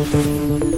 Hola, 0.00 0.69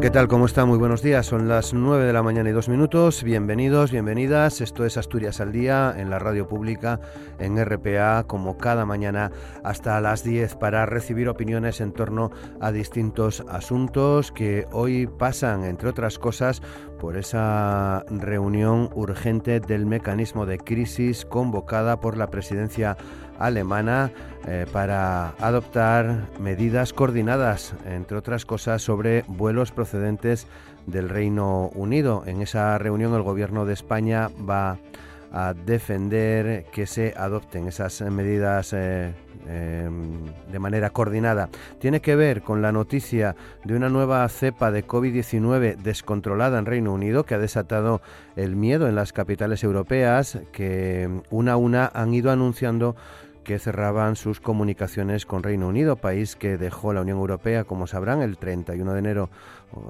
¿qué 0.00 0.10
tal? 0.10 0.28
¿Cómo 0.28 0.46
está? 0.46 0.64
Muy 0.64 0.78
buenos 0.78 1.02
días. 1.02 1.26
Son 1.26 1.46
las 1.46 1.74
9 1.74 2.06
de 2.06 2.12
la 2.14 2.22
mañana 2.22 2.48
y 2.48 2.52
dos 2.52 2.70
minutos. 2.70 3.22
Bienvenidos, 3.22 3.90
bienvenidas. 3.90 4.62
Esto 4.62 4.86
es 4.86 4.96
Asturias 4.96 5.40
al 5.42 5.52
Día 5.52 5.94
en 5.94 6.08
la 6.08 6.18
radio 6.18 6.48
pública, 6.48 7.00
en 7.38 7.62
RPA, 7.62 8.24
como 8.26 8.56
cada 8.56 8.86
mañana 8.86 9.30
hasta 9.62 10.00
las 10.00 10.24
10 10.24 10.56
para 10.56 10.86
recibir 10.86 11.28
opiniones 11.28 11.82
en 11.82 11.92
torno 11.92 12.30
a 12.60 12.72
distintos 12.72 13.44
asuntos 13.48 14.32
que 14.32 14.66
hoy 14.72 15.06
pasan, 15.06 15.64
entre 15.64 15.90
otras 15.90 16.18
cosas, 16.18 16.62
por 16.98 17.18
esa 17.18 18.04
reunión 18.08 18.88
urgente 18.94 19.60
del 19.60 19.84
mecanismo 19.84 20.46
de 20.46 20.58
crisis 20.58 21.26
convocada 21.26 22.00
por 22.00 22.16
la 22.16 22.30
presidencia 22.30 22.96
alemana 23.40 24.12
eh, 24.46 24.66
para 24.72 25.30
adoptar 25.40 26.28
medidas 26.38 26.92
coordinadas, 26.92 27.74
entre 27.86 28.16
otras 28.16 28.46
cosas, 28.46 28.82
sobre 28.82 29.24
vuelos 29.26 29.72
procedentes 29.72 30.46
del 30.86 31.08
Reino 31.08 31.70
Unido. 31.74 32.22
En 32.26 32.42
esa 32.42 32.78
reunión 32.78 33.14
el 33.14 33.22
Gobierno 33.22 33.66
de 33.66 33.74
España 33.74 34.30
va 34.48 34.78
a 35.32 35.54
defender 35.54 36.64
que 36.72 36.86
se 36.86 37.14
adopten 37.16 37.68
esas 37.68 38.00
medidas 38.00 38.72
eh, 38.72 39.14
em, 39.46 40.24
de 40.50 40.58
manera 40.58 40.90
coordinada. 40.90 41.48
Tiene 41.78 42.00
que 42.00 42.16
ver 42.16 42.42
con 42.42 42.62
la 42.62 42.72
noticia 42.72 43.36
de 43.64 43.76
una 43.76 43.88
nueva 43.88 44.28
cepa 44.28 44.72
de 44.72 44.84
COVID-19 44.86 45.76
descontrolada 45.76 46.58
en 46.58 46.66
Reino 46.66 46.92
Unido 46.92 47.24
que 47.24 47.34
ha 47.34 47.38
desatado 47.38 48.00
el 48.34 48.56
miedo 48.56 48.88
en 48.88 48.96
las 48.96 49.12
capitales 49.12 49.62
europeas 49.62 50.38
que 50.52 51.08
una 51.30 51.52
a 51.52 51.56
una 51.56 51.90
han 51.94 52.12
ido 52.12 52.32
anunciando 52.32 52.96
que 53.44 53.58
cerraban 53.58 54.16
sus 54.16 54.40
comunicaciones 54.40 55.26
con 55.26 55.42
Reino 55.42 55.68
Unido, 55.68 55.96
país 55.96 56.36
que 56.36 56.56
dejó 56.56 56.92
la 56.92 57.02
Unión 57.02 57.18
Europea, 57.18 57.64
como 57.64 57.86
sabrán, 57.86 58.22
el 58.22 58.36
31 58.38 58.92
de 58.92 58.98
enero 58.98 59.30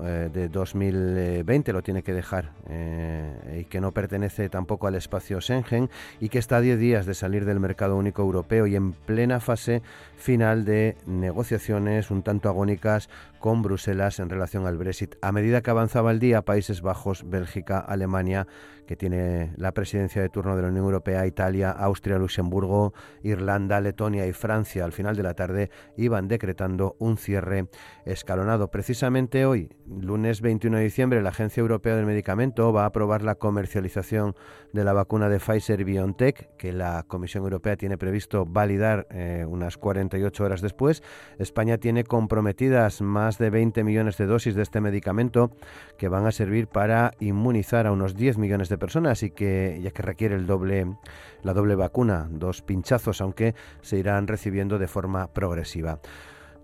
eh, 0.03 0.29
de 0.33 0.49
2020 0.49 1.73
lo 1.73 1.83
tiene 1.83 2.03
que 2.03 2.13
dejar 2.13 2.53
eh, 2.69 3.61
y 3.61 3.65
que 3.65 3.81
no 3.81 3.93
pertenece 3.93 4.51
tampoco 4.51 4.87
al 4.87 4.95
espacio 4.95 5.41
Schengen 5.41 5.89
y 6.21 6.29
que 6.29 6.39
está 6.39 6.57
a 6.57 6.61
10 6.61 6.79
días 6.79 7.07
de 7.07 7.15
salir 7.15 7.47
del 7.47 7.61
mercado 7.61 7.97
único 7.97 8.21
europeo 8.21 8.67
y 8.67 8.77
en 8.77 8.93
plena 8.93 9.41
fase 9.41 9.83
final 10.17 10.67
de 10.67 10.97
negociaciones 11.07 12.11
un 12.11 12.23
tanto 12.23 12.51
agónicas 12.51 13.09
con 13.39 13.63
Bruselas 13.63 14.21
en 14.21 14.29
relación 14.29 14.67
al 14.67 14.77
Brexit. 14.77 15.15
A 15.23 15.33
medida 15.33 15.63
que 15.63 15.71
avanzaba 15.71 16.11
el 16.11 16.19
día, 16.19 16.43
Países 16.43 16.83
Bajos, 16.83 17.29
Bélgica, 17.29 17.79
Alemania, 17.79 18.47
que 18.91 18.97
tiene 18.97 19.53
la 19.57 19.71
presidencia 19.71 20.21
de 20.21 20.31
turno 20.31 20.57
de 20.57 20.63
la 20.63 20.69
Unión 20.69 20.85
Europea, 20.85 21.25
Italia, 21.25 21.71
Austria, 21.71 22.19
Luxemburgo, 22.19 22.93
Irlanda, 23.23 23.81
Letonia 23.81 24.27
y 24.27 24.33
Francia, 24.33 24.85
al 24.85 24.91
final 24.91 25.15
de 25.15 25.23
la 25.23 25.35
tarde 25.35 25.71
iban 25.97 26.27
decretando 26.27 26.97
un 26.99 27.17
cierre 27.17 27.69
escalonado. 28.05 28.73
Precisamente 28.73 29.47
hoy, 29.47 29.69
lunes 29.87 30.41
21 30.41 30.79
de 30.79 30.83
diciembre, 30.83 31.23
la 31.23 31.29
Agencia 31.29 31.61
Europea 31.61 31.95
del 31.95 32.05
Medicamento 32.05 32.73
va 32.73 32.83
a 32.83 32.87
aprobar 32.87 33.23
la 33.23 33.37
comercialización 33.37 34.35
de 34.73 34.83
la 34.83 34.93
vacuna 34.93 35.29
de 35.29 35.39
Pfizer 35.39 35.85
BioNTech, 35.85 36.57
que 36.57 36.73
la 36.73 37.05
Comisión 37.07 37.45
Europea 37.45 37.77
tiene 37.77 37.97
previsto 37.97 38.45
validar 38.45 39.07
eh, 39.13 39.47
unas 39.49 39.77
48 39.77 40.43
horas 40.43 40.63
después. 40.63 41.05
España 41.39 41.79
tiene 41.79 42.03
comprometidas 42.03 43.03
más 43.03 43.39
de 43.39 43.51
20 43.51 43.85
millones 43.85 44.17
de 44.17 44.27
dosis 44.27 44.57
de 44.57 44.63
este 44.63 44.81
medicamento 44.81 45.53
que 45.97 46.09
van 46.09 46.27
a 46.27 46.33
servir 46.33 46.67
para 46.67 47.13
inmunizar 47.21 47.87
a 47.87 47.93
unos 47.93 48.17
10 48.17 48.37
millones 48.39 48.69
de 48.69 48.80
personas 48.81 49.23
y 49.23 49.31
que 49.31 49.79
ya 49.81 49.93
que 49.93 50.03
requiere 50.03 50.35
el 50.35 50.49
doble 50.49 50.97
la 51.45 51.55
doble 51.55 51.77
vacuna, 51.77 52.27
dos 52.29 52.63
pinchazos, 52.63 53.21
aunque 53.21 53.55
se 53.83 53.99
irán 53.99 54.27
recibiendo 54.27 54.79
de 54.79 54.89
forma 54.89 55.29
progresiva. 55.33 56.01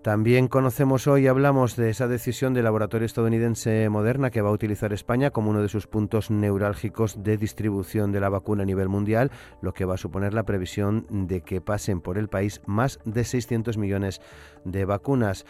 También 0.07 0.47
conocemos 0.47 1.05
hoy, 1.07 1.27
hablamos 1.27 1.75
de 1.75 1.89
esa 1.89 2.07
decisión 2.07 2.53
del 2.53 2.63
laboratorio 2.63 3.05
estadounidense 3.05 3.89
Moderna 3.89 4.29
que 4.29 4.41
va 4.41 4.49
a 4.49 4.53
utilizar 4.53 4.93
España 4.93 5.31
como 5.31 5.49
uno 5.49 5.61
de 5.61 5.67
sus 5.67 5.87
puntos 5.87 6.31
neurálgicos 6.31 7.23
de 7.23 7.35
distribución 7.35 8.13
de 8.13 8.21
la 8.21 8.29
vacuna 8.29 8.63
a 8.63 8.65
nivel 8.65 8.87
mundial, 8.87 9.31
lo 9.61 9.73
que 9.73 9.83
va 9.83 9.95
a 9.95 9.97
suponer 9.97 10.33
la 10.33 10.45
previsión 10.45 11.05
de 11.09 11.41
que 11.41 11.59
pasen 11.59 11.99
por 11.99 12.17
el 12.17 12.29
país 12.29 12.61
más 12.65 12.99
de 13.03 13.25
600 13.25 13.77
millones 13.77 14.21
de 14.63 14.85
vacunas. 14.85 15.45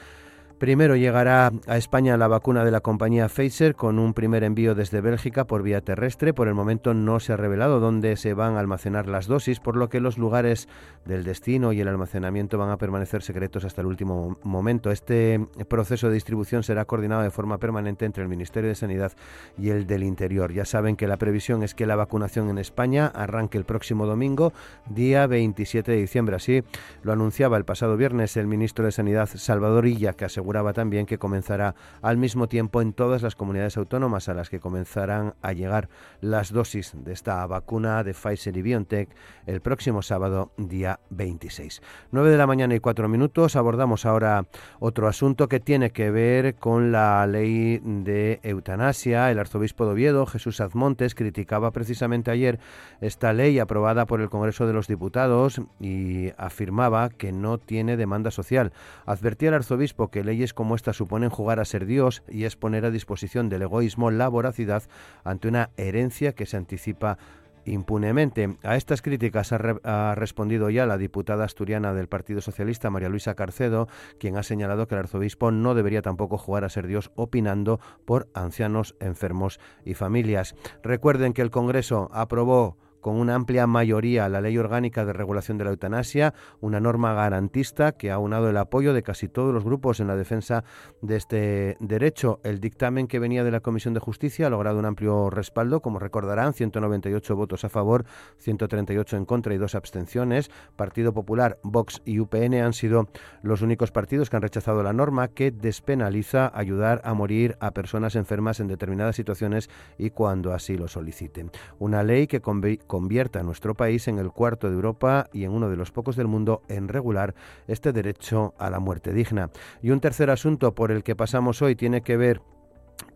Primero 0.59 0.95
llegará 0.95 1.51
a 1.68 1.78
España 1.78 2.18
la 2.18 2.28
vacuna 2.28 2.66
de 2.66 2.72
la 2.72 2.81
compañía 2.81 3.29
Pfizer 3.29 3.75
con 3.75 4.00
un 4.00 4.16
primer 4.16 4.44
envío 4.44 4.73
desde 4.73 5.01
Bélgica 5.01 5.45
por 5.45 5.62
vía 5.62 5.81
terrestre. 5.81 6.34
Por 6.34 6.47
el 6.47 6.56
momento 6.56 6.95
no 6.95 7.19
se 7.19 7.34
ha 7.34 7.38
revelado 7.38 7.79
dónde 7.79 8.16
se 8.16 8.34
van 8.34 8.56
a 8.56 8.59
almacenar 8.59 9.07
las 9.07 9.28
dosis, 9.28 9.59
por 9.59 9.75
lo 9.75 9.88
que 9.90 10.00
los 10.00 10.18
lugares 10.18 10.68
del 11.06 11.23
destino 11.23 11.73
y 11.73 11.81
el 11.81 11.88
almacenamiento 11.88 12.57
van 12.57 12.72
a 12.72 12.78
permanecer 12.78 13.22
secretos 13.22 13.66
hasta 13.66 13.81
el 13.81 13.88
último 13.88 14.40
momento. 14.41 14.90
Este 14.90 15.40
proceso 15.69 16.07
de 16.07 16.16
distribución 16.16 16.63
será 16.63 16.85
coordinado 16.85 17.22
de 17.22 17.29
forma 17.29 17.59
permanente 17.59 18.06
entre 18.06 18.24
el 18.24 18.29
Ministerio 18.29 18.69
de 18.69 18.75
Sanidad 18.75 19.12
y 19.59 19.69
el 19.69 19.85
del 19.85 20.01
Interior. 20.01 20.51
Ya 20.51 20.66
saben 20.66 20.95
que 20.95 21.06
la 21.06 21.18
previsión 21.18 21.62
es 21.62 21.75
que 21.75 21.85
la 21.85 21.95
vacunación 21.95 22.50
en 22.50 22.57
España 22.57 23.12
arranque 23.13 23.59
el 23.59 23.63
próximo 23.63 24.07
domingo, 24.07 24.53
día 24.89 25.28
27 25.28 25.91
de 25.91 25.97
diciembre. 26.00 26.35
Así 26.35 26.63
lo 27.03 27.13
anunciaba 27.13 27.57
el 27.57 27.63
pasado 27.63 27.95
viernes 27.95 28.38
el 28.38 28.47
ministro 28.47 28.85
de 28.85 28.91
Sanidad 28.91 29.29
Salvador 29.35 29.85
Illa, 29.85 30.13
que 30.13 30.25
aseguró 30.25 30.47
aseguraba 30.47 30.72
también 30.72 31.06
que 31.06 31.18
comenzará 31.18 31.75
al 32.02 32.16
mismo 32.16 32.47
tiempo 32.47 32.81
en 32.81 32.94
todas 32.94 33.22
las 33.22 33.35
comunidades 33.35 33.75
autónomas 33.75 34.30
a 34.30 34.34
las 34.34 34.50
que 34.50 34.62
comenzarán 34.62 35.34
a 35.41 35.52
llegar 35.52 35.90
las 36.22 36.53
dosis 36.53 36.94
de 36.96 37.12
esta 37.12 37.46
vacuna 37.47 38.02
de 38.06 38.13
Pfizer 38.13 38.56
y 38.56 38.62
BioNTech 38.62 39.09
el 39.46 39.59
próximo 39.59 40.02
sábado, 40.02 40.53
día 40.56 41.02
26. 41.09 41.81
9 42.12 42.30
de 42.30 42.38
la 42.38 42.47
mañana 42.47 42.74
y 42.75 42.80
4 42.80 43.09
minutos. 43.09 43.57
Abordamos 43.57 44.06
ahora 44.06 44.46
otro 44.80 45.09
asunto 45.09 45.50
que 45.50 45.59
tiene 45.59 45.90
que 45.90 46.12
ver 46.12 46.56
con 46.56 46.94
la 46.94 47.28
ley 47.28 47.81
de 47.84 48.40
eutanasia. 48.41 49.30
El 49.30 49.40
arzobispo 49.40 49.86
de 49.86 49.91
Oviedo, 49.91 50.25
Jesús 50.28 50.62
Azmontes, 50.62 51.13
criticaba 51.13 51.72
precisamente 51.72 52.31
ayer 52.31 52.57
esta 53.02 53.34
ley 53.34 53.59
aprobada 53.59 54.06
por 54.06 54.22
el 54.22 54.30
Congreso 54.30 54.66
de 54.66 54.72
los 54.72 54.88
Diputados 54.88 55.59
y 55.81 56.31
afirmaba 56.38 57.09
que 57.09 57.34
no 57.34 57.57
tiene 57.57 57.97
demanda 57.97 58.31
social. 58.31 58.72
Advertía 59.06 59.50
el 59.50 59.56
arzobispo 59.56 60.07
que 60.07 60.24
ley 60.24 60.37
como 60.53 60.75
esta 60.75 60.94
suponen 60.94 61.30
jugar 61.30 61.59
a 61.59 61.66
ser 61.66 61.86
Dios 61.86 62.24
y 62.30 62.46
es 62.46 62.56
poner 62.56 62.86
a 62.86 62.92
disposición 62.92 63.50
del 63.50 63.64
egoísmo 63.64 64.12
la 64.12 64.28
voracidad 64.28 64.84
ante 65.24 65.48
una 65.48 65.72
herencia 65.78 66.34
que 66.34 66.46
se 66.46 66.58
anticipa 66.58 67.18
impunemente. 67.66 68.58
A 68.64 68.75
estas 68.75 69.02
críticas 69.02 69.52
ha, 69.52 70.16
respondido 70.16 70.70
ya 70.70 70.86
la 70.86 70.98
diputada 70.98 71.46
asturiana 71.46 71.94
del 71.94 72.08
Partido 72.08 72.42
Socialista, 72.42 72.90
María 72.90 73.09
Luisa 73.09 73.36
Carcedo, 73.36 73.88
quien 74.20 74.38
ha 74.38 74.44
señalado 74.44 74.88
que 74.88 74.96
el 74.96 75.00
arzobispo 75.00 75.52
no 75.52 75.75
debería 75.75 76.02
tampoco 76.02 76.38
jugar 76.38 76.64
a 76.64 76.69
ser 76.69 76.88
Dios 76.88 77.12
opinando 77.16 77.80
por 78.06 78.30
ancianos, 78.34 78.96
enfermos 79.00 79.59
y 79.84 79.94
familias. 79.94 80.56
Recuerden 80.81 81.34
que 81.34 81.42
el 81.42 81.52
Congreso 81.52 82.09
aprobó 82.14 82.78
con 83.02 83.16
una 83.16 83.35
amplia 83.35 83.68
mayoría 83.68 84.30
la 84.30 84.41
Ley 84.41 84.58
Orgánica 84.58 85.06
de 85.06 85.13
Regulación 85.13 85.58
de 85.58 85.63
la 85.63 85.72
Eutanasia, 85.72 86.34
una 86.62 86.80
norma 86.80 87.13
garantista 87.13 87.94
que 87.94 88.12
ha 88.12 88.19
unado 88.19 88.50
el 88.50 88.58
apoyo 88.58 88.94
de 88.94 89.03
casi 89.03 89.28
todos 89.28 89.53
los 89.53 89.63
grupos 89.63 90.00
en 90.00 90.08
la 90.08 90.16
defensa 90.16 90.63
de 91.02 91.16
este 91.16 91.78
derecho. 91.80 92.40
El 92.44 92.59
dictamen 92.59 93.07
que 93.07 93.19
venía 93.19 93.44
de 93.44 93.52
la 93.52 93.59
Comisión 93.59 93.94
de 93.94 94.00
Justicia 94.00 94.47
ha 94.47 94.50
logrado 94.50 94.80
un 94.80 94.86
amplio 94.86 95.30
respaldo, 95.30 95.81
como 95.81 96.00
recordarán, 96.00 96.54
198 96.54 97.36
votos 97.36 97.63
a 97.63 97.69
favor, 97.69 98.06
138 98.38 99.18
en 99.18 99.25
contra 99.25 99.54
y 99.54 99.57
dos 99.57 99.75
abstenciones. 99.75 100.50
Partido 100.75 101.13
Popular, 101.13 101.60
Vox 101.63 102.01
y 102.06 102.19
UPN 102.19 102.56
han 102.56 102.74
sido 102.74 103.07
los 103.42 103.62
únicos 103.62 103.92
partidos 103.92 104.30
que 104.30 104.36
han 104.36 104.42
rechazado 104.42 104.83
la 104.83 104.94
norma 104.94 105.27
que 105.27 105.51
despenaliza 105.51 106.51
ayudar 106.54 107.01
a 107.04 107.13
morir 107.13 107.57
a 107.60 107.71
personas 107.71 108.16
enfermas 108.16 108.60
en 108.60 108.68
determinadas 108.68 109.16
situaciones 109.16 109.69
y 109.98 110.10
cuando 110.10 110.54
así 110.54 110.77
lo 110.77 110.88
soliciten. 110.88 111.51
Una 111.80 112.04
ley 112.04 112.27
que 112.27 112.42
convierta 112.88 113.39
a 113.39 113.44
nuestro 113.44 113.75
país 113.75 114.07
en 114.07 114.18
el 114.18 114.31
cuarto 114.31 114.68
de 114.68 114.75
Europa 114.75 115.28
y 115.34 115.44
en 115.44 115.51
uno 115.51 115.69
de 115.69 115.78
los 115.78 115.92
pocos 115.92 116.16
del 116.16 116.28
mundo 116.28 116.62
en 116.68 116.88
regular 116.88 117.36
este 117.68 117.94
derecho 117.94 118.54
a 118.57 118.69
la 118.69 118.80
muerte 118.80 119.13
digna. 119.13 119.50
Y 119.81 119.92
un 119.92 120.00
tercer 120.00 120.30
asunto 120.30 120.74
por 120.74 120.92
el 120.92 121.04
que 121.04 121.16
pasamos 121.16 121.62
hoy 121.62 121.75
tiene 121.75 122.01
que 122.01 122.18
ver 122.18 122.42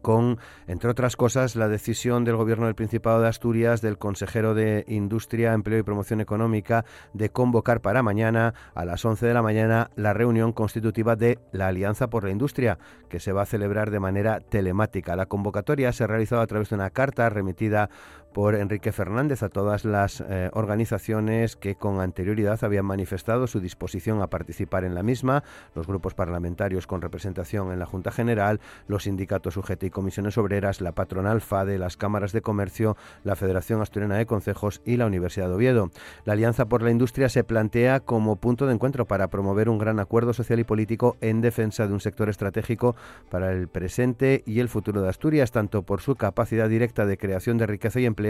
con, 0.01 0.39
entre 0.67 0.89
otras 0.89 1.15
cosas, 1.15 1.55
la 1.55 1.67
decisión 1.67 2.23
del 2.23 2.35
Gobierno 2.35 2.65
del 2.65 2.75
Principado 2.75 3.21
de 3.21 3.27
Asturias, 3.27 3.81
del 3.81 3.97
consejero 3.97 4.53
de 4.53 4.83
Industria, 4.87 5.53
Empleo 5.53 5.79
y 5.79 5.83
Promoción 5.83 6.21
Económica, 6.21 6.85
de 7.13 7.29
convocar 7.29 7.81
para 7.81 8.03
mañana 8.03 8.53
a 8.73 8.85
las 8.85 9.05
11 9.05 9.25
de 9.25 9.33
la 9.33 9.41
mañana 9.41 9.91
la 9.95 10.13
reunión 10.13 10.53
constitutiva 10.53 11.15
de 11.15 11.39
la 11.51 11.67
Alianza 11.67 12.09
por 12.09 12.23
la 12.23 12.31
Industria, 12.31 12.79
que 13.09 13.19
se 13.19 13.31
va 13.31 13.43
a 13.43 13.45
celebrar 13.45 13.91
de 13.91 13.99
manera 13.99 14.39
telemática. 14.39 15.15
La 15.15 15.27
convocatoria 15.27 15.91
se 15.91 16.03
ha 16.03 16.07
realizado 16.07 16.41
a 16.41 16.47
través 16.47 16.69
de 16.69 16.75
una 16.75 16.89
carta 16.89 17.29
remitida 17.29 17.89
por 18.33 18.55
Enrique 18.55 18.91
Fernández 18.91 19.43
a 19.43 19.49
todas 19.49 19.85
las 19.85 20.21
eh, 20.21 20.49
organizaciones 20.53 21.55
que 21.55 21.75
con 21.75 21.99
anterioridad 21.99 22.63
habían 22.63 22.85
manifestado 22.85 23.47
su 23.47 23.59
disposición 23.59 24.21
a 24.21 24.27
participar 24.27 24.83
en 24.83 24.95
la 24.95 25.03
misma, 25.03 25.43
los 25.75 25.87
grupos 25.87 26.13
parlamentarios 26.13 26.87
con 26.87 27.01
representación 27.01 27.71
en 27.71 27.79
la 27.79 27.85
Junta 27.85 28.11
General, 28.11 28.59
los 28.87 29.03
sindicatos 29.03 29.57
UGT 29.57 29.83
y 29.83 29.89
comisiones 29.89 30.37
obreras, 30.37 30.81
la 30.81 30.93
patronal 30.93 31.41
FADE, 31.41 31.77
las 31.77 31.97
cámaras 31.97 32.31
de 32.31 32.41
comercio, 32.41 32.95
la 33.23 33.35
Federación 33.35 33.81
Asturiana 33.81 34.15
de 34.15 34.25
Concejos 34.25 34.81
y 34.85 34.97
la 34.97 35.07
Universidad 35.07 35.47
de 35.47 35.55
Oviedo. 35.55 35.91
La 36.25 36.33
Alianza 36.33 36.65
por 36.65 36.81
la 36.81 36.91
Industria 36.91 37.29
se 37.29 37.43
plantea 37.43 37.99
como 37.99 38.37
punto 38.37 38.65
de 38.65 38.73
encuentro 38.73 39.05
para 39.05 39.29
promover 39.29 39.69
un 39.69 39.77
gran 39.77 39.99
acuerdo 39.99 40.33
social 40.33 40.59
y 40.59 40.63
político 40.63 41.17
en 41.21 41.41
defensa 41.41 41.87
de 41.87 41.93
un 41.93 41.99
sector 41.99 42.29
estratégico 42.29 42.95
para 43.29 43.51
el 43.51 43.67
presente 43.67 44.43
y 44.45 44.59
el 44.59 44.69
futuro 44.69 45.01
de 45.01 45.09
Asturias, 45.09 45.51
tanto 45.51 45.83
por 45.83 46.01
su 46.01 46.15
capacidad 46.15 46.69
directa 46.69 47.05
de 47.05 47.17
creación 47.17 47.57
de 47.57 47.67
riqueza 47.67 47.99
y 47.99 48.05
empleo 48.05 48.20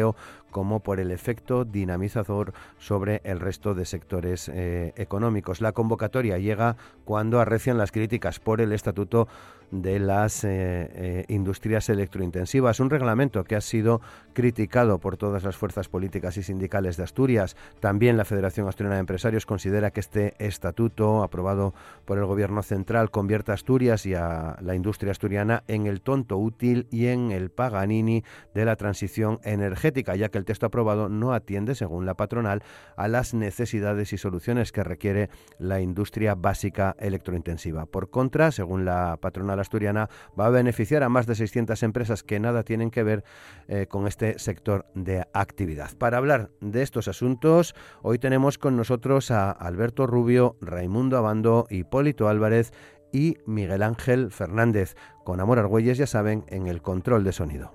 como 0.52 0.82
por 0.82 1.00
el 1.00 1.12
efecto 1.12 1.66
dinamizador 1.66 2.54
sobre 2.78 3.22
el 3.24 3.40
resto 3.40 3.74
de 3.74 3.86
sectores 3.86 4.50
eh, 4.50 4.94
económicos. 4.96 5.62
La 5.62 5.72
convocatoria 5.72 6.38
llega 6.38 6.76
cuando 7.06 7.40
arrecian 7.40 7.78
las 7.78 7.92
críticas 7.92 8.40
por 8.40 8.62
el 8.62 8.72
estatuto 8.74 9.28
de 9.72 10.00
las 10.00 10.44
eh, 10.44 10.50
eh, 10.94 11.26
industrias 11.30 11.90
electrointensivas, 11.90 12.80
un 12.80 12.90
reglamento 12.90 13.44
que 13.44 13.56
ha 13.56 13.62
sido 13.62 14.02
criticado 14.34 15.00
por 15.00 15.18
todas 15.18 15.44
las 15.44 15.56
fuerzas 15.56 15.88
políticas 15.88 16.38
y 16.38 16.44
sindicales 16.44 16.98
de 16.98 17.04
Asturias. 17.04 17.56
También 17.80 18.18
la 18.18 18.26
Federación 18.26 18.68
Asturiana 18.68 18.96
de 18.96 19.02
Empresarios 19.02 19.46
considera 19.46 19.92
que 19.92 20.02
este 20.02 20.36
estatuto 20.40 21.24
aprobado 21.24 21.74
por 22.06 22.18
el 22.18 22.26
Gobierno 22.26 22.64
central 22.64 23.12
convierte 23.12 23.52
a 23.52 23.56
Asturias 23.56 24.06
y 24.06 24.14
a 24.14 24.58
la 24.62 24.76
industria 24.76 25.12
asturiana 25.12 25.64
en 25.68 25.88
el 25.88 26.02
tonto 26.02 26.38
útil 26.38 26.88
y 26.92 27.08
en 27.08 27.32
el 27.32 27.50
Paganini 27.50 28.24
de 28.54 28.66
la 28.66 28.76
transición 28.76 29.40
energética, 29.44 30.16
ya 30.16 30.30
que 30.30 30.38
el 30.38 30.46
texto 30.46 30.66
aprobado 30.66 31.10
no 31.10 31.34
atiende, 31.34 31.76
según 31.76 32.06
la 32.06 32.16
patronal, 32.16 32.64
a 32.98 33.08
las 33.08 33.34
necesidades 33.34 34.12
y 34.14 34.18
soluciones 34.18 34.72
que 34.72 34.84
requiere 34.84 35.30
la 35.60 35.80
industria 35.80 36.36
básica 36.36 36.96
electrointensiva. 37.00 37.86
Por 37.86 38.10
contra, 38.10 38.52
según 38.52 38.86
la 38.86 39.18
patronal 39.22 39.61
asturiana 39.62 40.10
va 40.40 40.48
a 40.48 40.50
beneficiar 40.50 41.04
a 41.04 41.10
más 41.10 41.28
de 41.28 41.36
600 41.36 41.82
empresas 41.84 42.24
que 42.24 42.40
nada 42.40 42.64
tienen 42.64 42.92
que 42.92 43.04
ver 43.04 43.24
eh, 43.68 43.88
con 43.88 44.08
este 44.08 44.40
sector 44.40 44.86
de 44.96 45.26
actividad. 45.34 45.92
Para 45.98 46.18
hablar 46.18 46.50
de 46.60 46.82
estos 46.82 47.08
asuntos, 47.08 47.76
hoy 48.02 48.20
tenemos 48.20 48.58
con 48.58 48.78
nosotros 48.78 49.32
a 49.32 49.52
Alberto 49.52 50.08
Rubio, 50.08 50.58
Raimundo 50.62 51.18
Abando, 51.18 51.68
Hipólito 51.70 52.28
Álvarez 52.28 52.72
y 53.12 53.38
Miguel 53.46 53.84
Ángel 53.84 54.32
Fernández. 54.32 54.96
Con 55.24 55.40
Amor 55.40 55.60
Argüelles, 55.60 55.98
ya 55.98 56.08
saben, 56.08 56.44
en 56.48 56.68
el 56.68 56.82
control 56.82 57.24
de 57.24 57.32
sonido. 57.32 57.72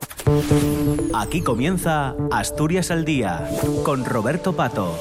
Aquí 1.15 1.43
comienza 1.43 2.17
Asturias 2.33 2.91
al 2.91 3.05
Día, 3.05 3.49
con 3.85 4.05
Roberto 4.05 4.55
Pato. 4.55 4.97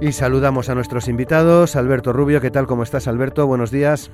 Y 0.00 0.12
saludamos 0.12 0.68
a 0.68 0.74
nuestros 0.74 1.08
invitados. 1.08 1.74
Alberto 1.74 2.12
Rubio, 2.12 2.40
¿qué 2.40 2.50
tal? 2.50 2.66
¿Cómo 2.66 2.82
estás, 2.82 3.08
Alberto? 3.08 3.46
Buenos 3.46 3.70
días. 3.70 4.10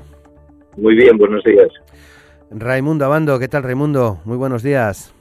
Muy 0.77 0.95
bien, 0.95 1.19
buenos 1.19 1.43
días. 1.43 1.69
Raimundo 2.51 3.05
Abando, 3.05 3.39
¿qué 3.39 3.49
tal, 3.49 3.65
Raimundo? 3.65 4.21
Muy 4.25 4.37
buenos 4.37 4.63
días. 4.63 5.15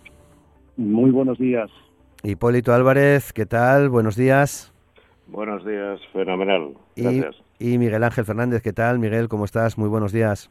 Muy 0.78 1.10
buenos 1.10 1.40
días. 1.40 1.72
Hipólito 2.24 2.74
Álvarez, 2.74 3.34
¿qué 3.34 3.46
tal? 3.46 3.90
Buenos 3.90 4.16
días. 4.16 4.72
Buenos 5.28 5.66
días, 5.66 6.00
fenomenal. 6.13 6.74
Gracias. 6.96 7.36
Y, 7.58 7.74
y 7.74 7.78
Miguel 7.78 8.04
Ángel 8.04 8.25
Fernández, 8.25 8.62
¿qué 8.62 8.74
tal? 8.74 9.00
Miguel, 9.00 9.30
¿cómo 9.30 9.46
estás? 9.46 9.78
Muy 9.78 9.90
buenos 9.90 10.12
días. 10.12 10.50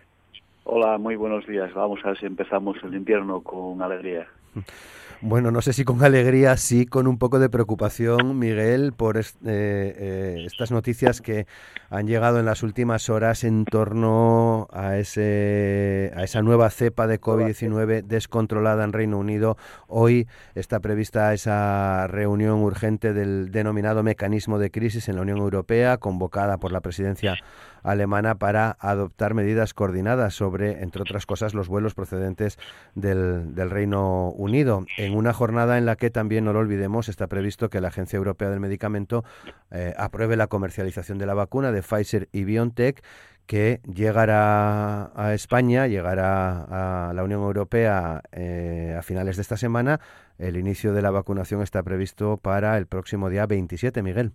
Hola, 0.65 0.99
muy 0.99 1.17
buenos 1.17 1.47
días. 1.47 1.73
Vamos 1.75 2.01
a 2.05 2.09
ver 2.09 2.19
si 2.19 2.27
empezamos 2.27 2.77
el 2.83 2.95
invierno 2.95 3.43
con 3.43 3.81
alegría. 3.81 4.27
Bueno, 5.23 5.51
no 5.51 5.61
sé 5.61 5.75
si 5.75 5.85
con 5.85 6.03
alegría, 6.03 6.57
sí 6.57 6.87
con 6.87 7.07
un 7.07 7.19
poco 7.19 7.39
de 7.39 7.51
preocupación, 7.51 8.39
Miguel, 8.39 8.95
por 8.95 9.19
eh, 9.19 9.23
eh, 9.45 10.45
estas 10.47 10.71
noticias 10.71 11.21
que 11.21 11.47
han 11.91 12.07
llegado 12.07 12.39
en 12.39 12.47
las 12.47 12.63
últimas 12.63 13.11
horas 13.11 13.45
en 13.45 13.67
torno 13.67 14.67
a, 14.73 14.97
ese, 14.97 16.11
a 16.17 16.25
esa 16.25 16.41
nueva 16.41 16.71
cepa 16.71 17.07
de 17.07 17.21
COVID-19 17.21 18.03
descontrolada 18.05 18.83
en 18.83 18.95
Reino 18.95 19.19
Unido. 19.19 19.59
Hoy 19.89 20.27
está 20.55 20.81
prevista 20.81 21.35
esa 21.35 22.07
reunión 22.07 22.63
urgente 22.63 23.13
del 23.13 23.51
denominado 23.51 24.03
mecanismo 24.03 24.59
de 24.59 24.71
crisis 24.71 25.11
en 25.11 25.17
la 25.17 25.23
Unión 25.23 25.39
Europea, 25.39 25.99
convocada 25.99 26.57
por 26.57 26.73
la 26.73 26.81
presidencia 26.81 27.37
alemana 27.83 28.37
para 28.37 28.77
adoptar 28.79 29.35
medidas 29.35 29.75
coordinadas 29.75 30.35
sobre, 30.35 30.83
entre 30.83 31.03
otras 31.03 31.27
cosas, 31.27 31.55
los 31.55 31.69
vuelos 31.69 31.95
procedentes 31.95 32.59
del, 32.95 33.55
del 33.55 33.71
Reino 33.71 34.31
Unido. 34.31 34.85
En 34.97 35.10
una 35.15 35.33
jornada 35.33 35.79
en 35.79 35.87
la 35.87 35.97
que 35.97 36.11
también, 36.11 36.45
no 36.45 36.53
lo 36.53 36.61
olvidemos, 36.61 37.09
está 37.09 37.27
previsto 37.27 37.69
que 37.69 37.81
la 37.81 37.89
Agencia 37.89 38.17
Europea 38.17 38.51
del 38.51 38.61
Medicamento 38.61 39.25
eh, 39.71 39.95
apruebe 39.97 40.37
la 40.37 40.47
comercialización 40.47 41.19
de 41.19 41.27
la 41.27 41.35
vacuna 41.35 41.73
de 41.73 41.83
Pfizer 41.83 42.29
y 42.33 42.45
BioNTech 42.45 43.03
que 43.47 43.81
llegará 43.85 45.11
a 45.17 45.35
España, 45.35 45.89
llegará 45.89 47.09
a 47.09 47.13
la 47.13 47.25
Unión 47.25 47.41
Europea 47.41 48.23
eh, 48.31 48.95
a 48.97 49.03
finales 49.03 49.37
de 49.37 49.43
esta 49.43 49.57
semana. 49.57 49.99
El 50.39 50.57
inicio 50.57 50.93
de 50.93 51.03
la 51.03 51.11
vacunación 51.11 51.61
está 51.61 51.83
previsto 51.83 52.37
para 52.37 52.79
el 52.79 52.87
próximo 52.87 53.29
día 53.29 53.47
27, 53.47 54.05
Miguel. 54.05 54.31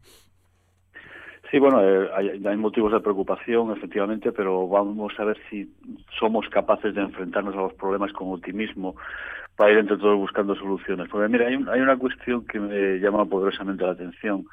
Sí, 1.50 1.60
bueno, 1.60 1.82
eh, 1.82 2.10
hay, 2.14 2.58
motivos 2.58 2.92
de 2.92 3.00
preocupación, 3.00 3.72
efectivamente, 3.72 4.34
pero 4.34 4.68
vamos 4.68 5.14
a 5.18 5.24
ver 5.24 5.38
si 5.50 5.72
somos 6.20 6.50
capaces 6.50 6.94
de 6.94 7.02
enfrentarnos 7.02 7.56
a 7.56 7.62
los 7.62 7.74
problemas 7.76 8.12
con 8.12 8.34
optimismo 8.34 8.98
para 9.56 9.72
ir 9.72 9.78
entre 9.80 9.98
todos 9.98 10.18
buscando 10.18 10.56
soluciones. 10.56 11.08
Porque 11.10 11.30
mira, 11.30 11.48
hay, 11.48 11.56
hay 11.56 11.82
una 11.82 11.98
cuestión 11.98 12.46
que 12.46 12.60
me 12.60 13.00
llama 13.00 13.26
poderosamente 13.26 13.84
la 13.84 13.92
atención 13.92 14.46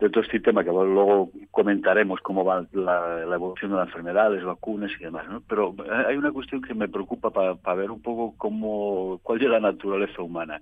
de 0.00 0.10
todo 0.10 0.24
este 0.24 0.40
tema, 0.40 0.64
que 0.64 0.70
luego 0.70 1.30
comentaremos 1.52 2.20
cómo 2.20 2.44
va 2.44 2.66
la, 2.72 3.22
evolución 3.22 3.70
de 3.70 4.12
la 4.12 4.28
las 4.28 4.44
vacunas 4.44 4.90
y 4.98 5.04
demás, 5.04 5.28
¿no? 5.28 5.40
Pero 5.48 5.74
hay 6.08 6.16
una 6.16 6.32
cuestión 6.32 6.62
que 6.62 6.74
me 6.74 6.88
preocupa 6.88 7.30
para 7.30 7.76
ver 7.76 7.90
un 7.90 8.02
poco 8.02 8.34
cómo, 8.36 9.20
cuál 9.22 9.40
es 9.40 9.48
la 9.48 9.60
naturaleza 9.60 10.20
humana. 10.20 10.60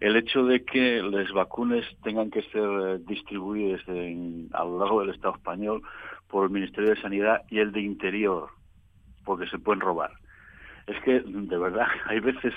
El 0.00 0.16
hecho 0.16 0.44
de 0.44 0.64
que 0.64 1.02
las 1.02 1.30
vacunas 1.32 1.84
tengan 2.02 2.30
que 2.30 2.42
ser 2.42 2.62
eh, 2.64 2.98
distribuidas 3.06 3.80
en, 3.86 4.48
a 4.52 4.64
lo 4.64 4.80
largo 4.80 5.00
del 5.00 5.14
Estado 5.14 5.34
español 5.36 5.82
por 6.28 6.44
el 6.44 6.50
Ministerio 6.50 6.90
de 6.90 7.00
Sanidad 7.00 7.42
y 7.48 7.60
el 7.60 7.70
de 7.70 7.80
Interior, 7.80 8.48
porque 9.24 9.46
se 9.46 9.58
pueden 9.58 9.80
robar. 9.80 10.10
Es 10.86 11.00
que, 11.02 11.20
de 11.20 11.58
verdad, 11.58 11.86
hay 12.06 12.20
veces, 12.20 12.52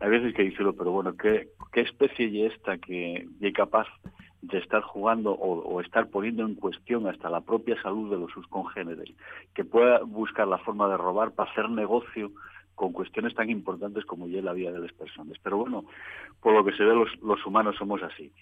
hay 0.00 0.10
veces 0.10 0.34
que 0.34 0.44
decirlo, 0.44 0.74
pero 0.74 0.92
bueno, 0.92 1.16
¿qué, 1.16 1.48
especie 1.74 2.46
es 2.46 2.54
esta 2.54 2.78
que 2.78 3.26
es 3.40 3.54
capaz 3.54 3.86
de 4.42 4.58
estar 4.58 4.82
jugando 4.82 5.32
o, 5.32 5.80
estar 5.80 6.08
poniendo 6.08 6.44
en 6.44 6.54
cuestión 6.54 7.06
hasta 7.06 7.28
la 7.28 7.42
propia 7.42 7.80
salud 7.82 8.10
de 8.10 8.16
los 8.16 8.30
sus 8.32 8.46
congéneres, 8.46 9.10
que 9.54 9.64
pueda 9.64 10.00
buscar 10.00 10.48
la 10.48 10.58
forma 10.58 10.88
de 10.88 10.96
robar 10.96 11.32
para 11.32 11.50
hacer 11.50 11.68
negocio 11.68 12.30
con 12.74 12.92
cuestiones 12.92 13.34
tan 13.34 13.50
importantes 13.50 14.06
como 14.06 14.26
ya 14.26 14.40
la 14.40 14.54
vida 14.54 14.72
de 14.72 14.80
las 14.80 14.92
personas. 14.92 15.36
Pero 15.42 15.58
bueno, 15.58 15.84
por 16.40 16.54
lo 16.54 16.64
que 16.64 16.72
se 16.72 16.84
ve, 16.84 16.94
los, 16.94 17.46
humanos 17.46 17.76
somos 17.76 18.02
así. 18.02 18.32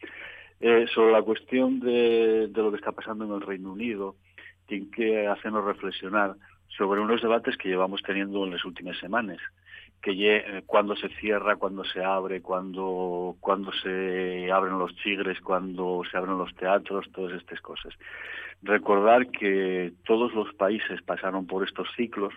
Eh, 0.60 0.86
sobre 0.94 1.12
la 1.12 1.22
cuestión 1.22 1.80
de 1.80 2.50
lo 2.54 2.70
que 2.70 2.76
está 2.76 2.92
pasando 2.92 3.24
en 3.24 3.32
el 3.32 3.40
Reino 3.40 3.72
Unido, 3.72 4.14
tiene 4.68 4.90
que 4.90 5.26
hacernos 5.26 5.64
reflexionar 5.64 6.36
sobre 6.78 7.00
unos 7.00 7.20
debates 7.20 7.56
que 7.58 7.68
llevamos 7.68 8.00
teniendo 8.02 8.44
en 8.44 8.52
las 8.52 8.64
últimas 8.64 8.96
semanas 8.98 9.38
que 10.00 10.12
eh, 10.12 10.62
cuando 10.64 10.94
se 10.94 11.08
cierra, 11.20 11.56
cuando 11.56 11.84
se 11.84 12.02
abre, 12.04 12.40
cuando, 12.40 13.36
cuando 13.40 13.72
se 13.72 14.50
abren 14.50 14.78
los 14.78 14.94
chigres, 14.96 15.40
cuando 15.40 16.02
se 16.08 16.16
abren 16.16 16.38
los 16.38 16.54
teatros, 16.54 17.10
todas 17.12 17.32
estas 17.40 17.60
cosas. 17.60 17.92
Recordar 18.62 19.28
que 19.28 19.92
todos 20.06 20.32
los 20.34 20.54
países 20.54 21.02
pasaron 21.02 21.46
por 21.46 21.66
estos 21.66 21.88
ciclos 21.96 22.32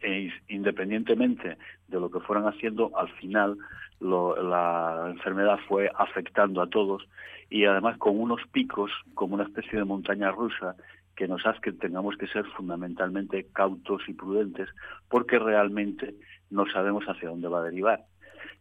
e 0.00 0.32
independientemente 0.48 1.58
de 1.86 2.00
lo 2.00 2.10
que 2.10 2.20
fueran 2.20 2.46
haciendo, 2.46 2.90
al 2.96 3.08
final 3.14 3.56
la 4.00 5.06
enfermedad 5.10 5.58
fue 5.66 5.90
afectando 5.96 6.62
a 6.62 6.68
todos 6.68 7.08
y 7.50 7.64
además 7.64 7.98
con 7.98 8.18
unos 8.18 8.40
picos 8.52 8.92
como 9.14 9.34
una 9.34 9.44
especie 9.44 9.78
de 9.78 9.84
montaña 9.84 10.30
rusa 10.30 10.76
que 11.18 11.26
nos 11.26 11.44
hace 11.44 11.60
que 11.60 11.72
tengamos 11.72 12.16
que 12.16 12.28
ser 12.28 12.44
fundamentalmente 12.56 13.48
cautos 13.52 14.02
y 14.06 14.14
prudentes 14.14 14.68
porque 15.08 15.40
realmente 15.40 16.14
no 16.48 16.64
sabemos 16.70 17.04
hacia 17.06 17.30
dónde 17.30 17.48
va 17.48 17.58
a 17.58 17.64
derivar. 17.64 18.04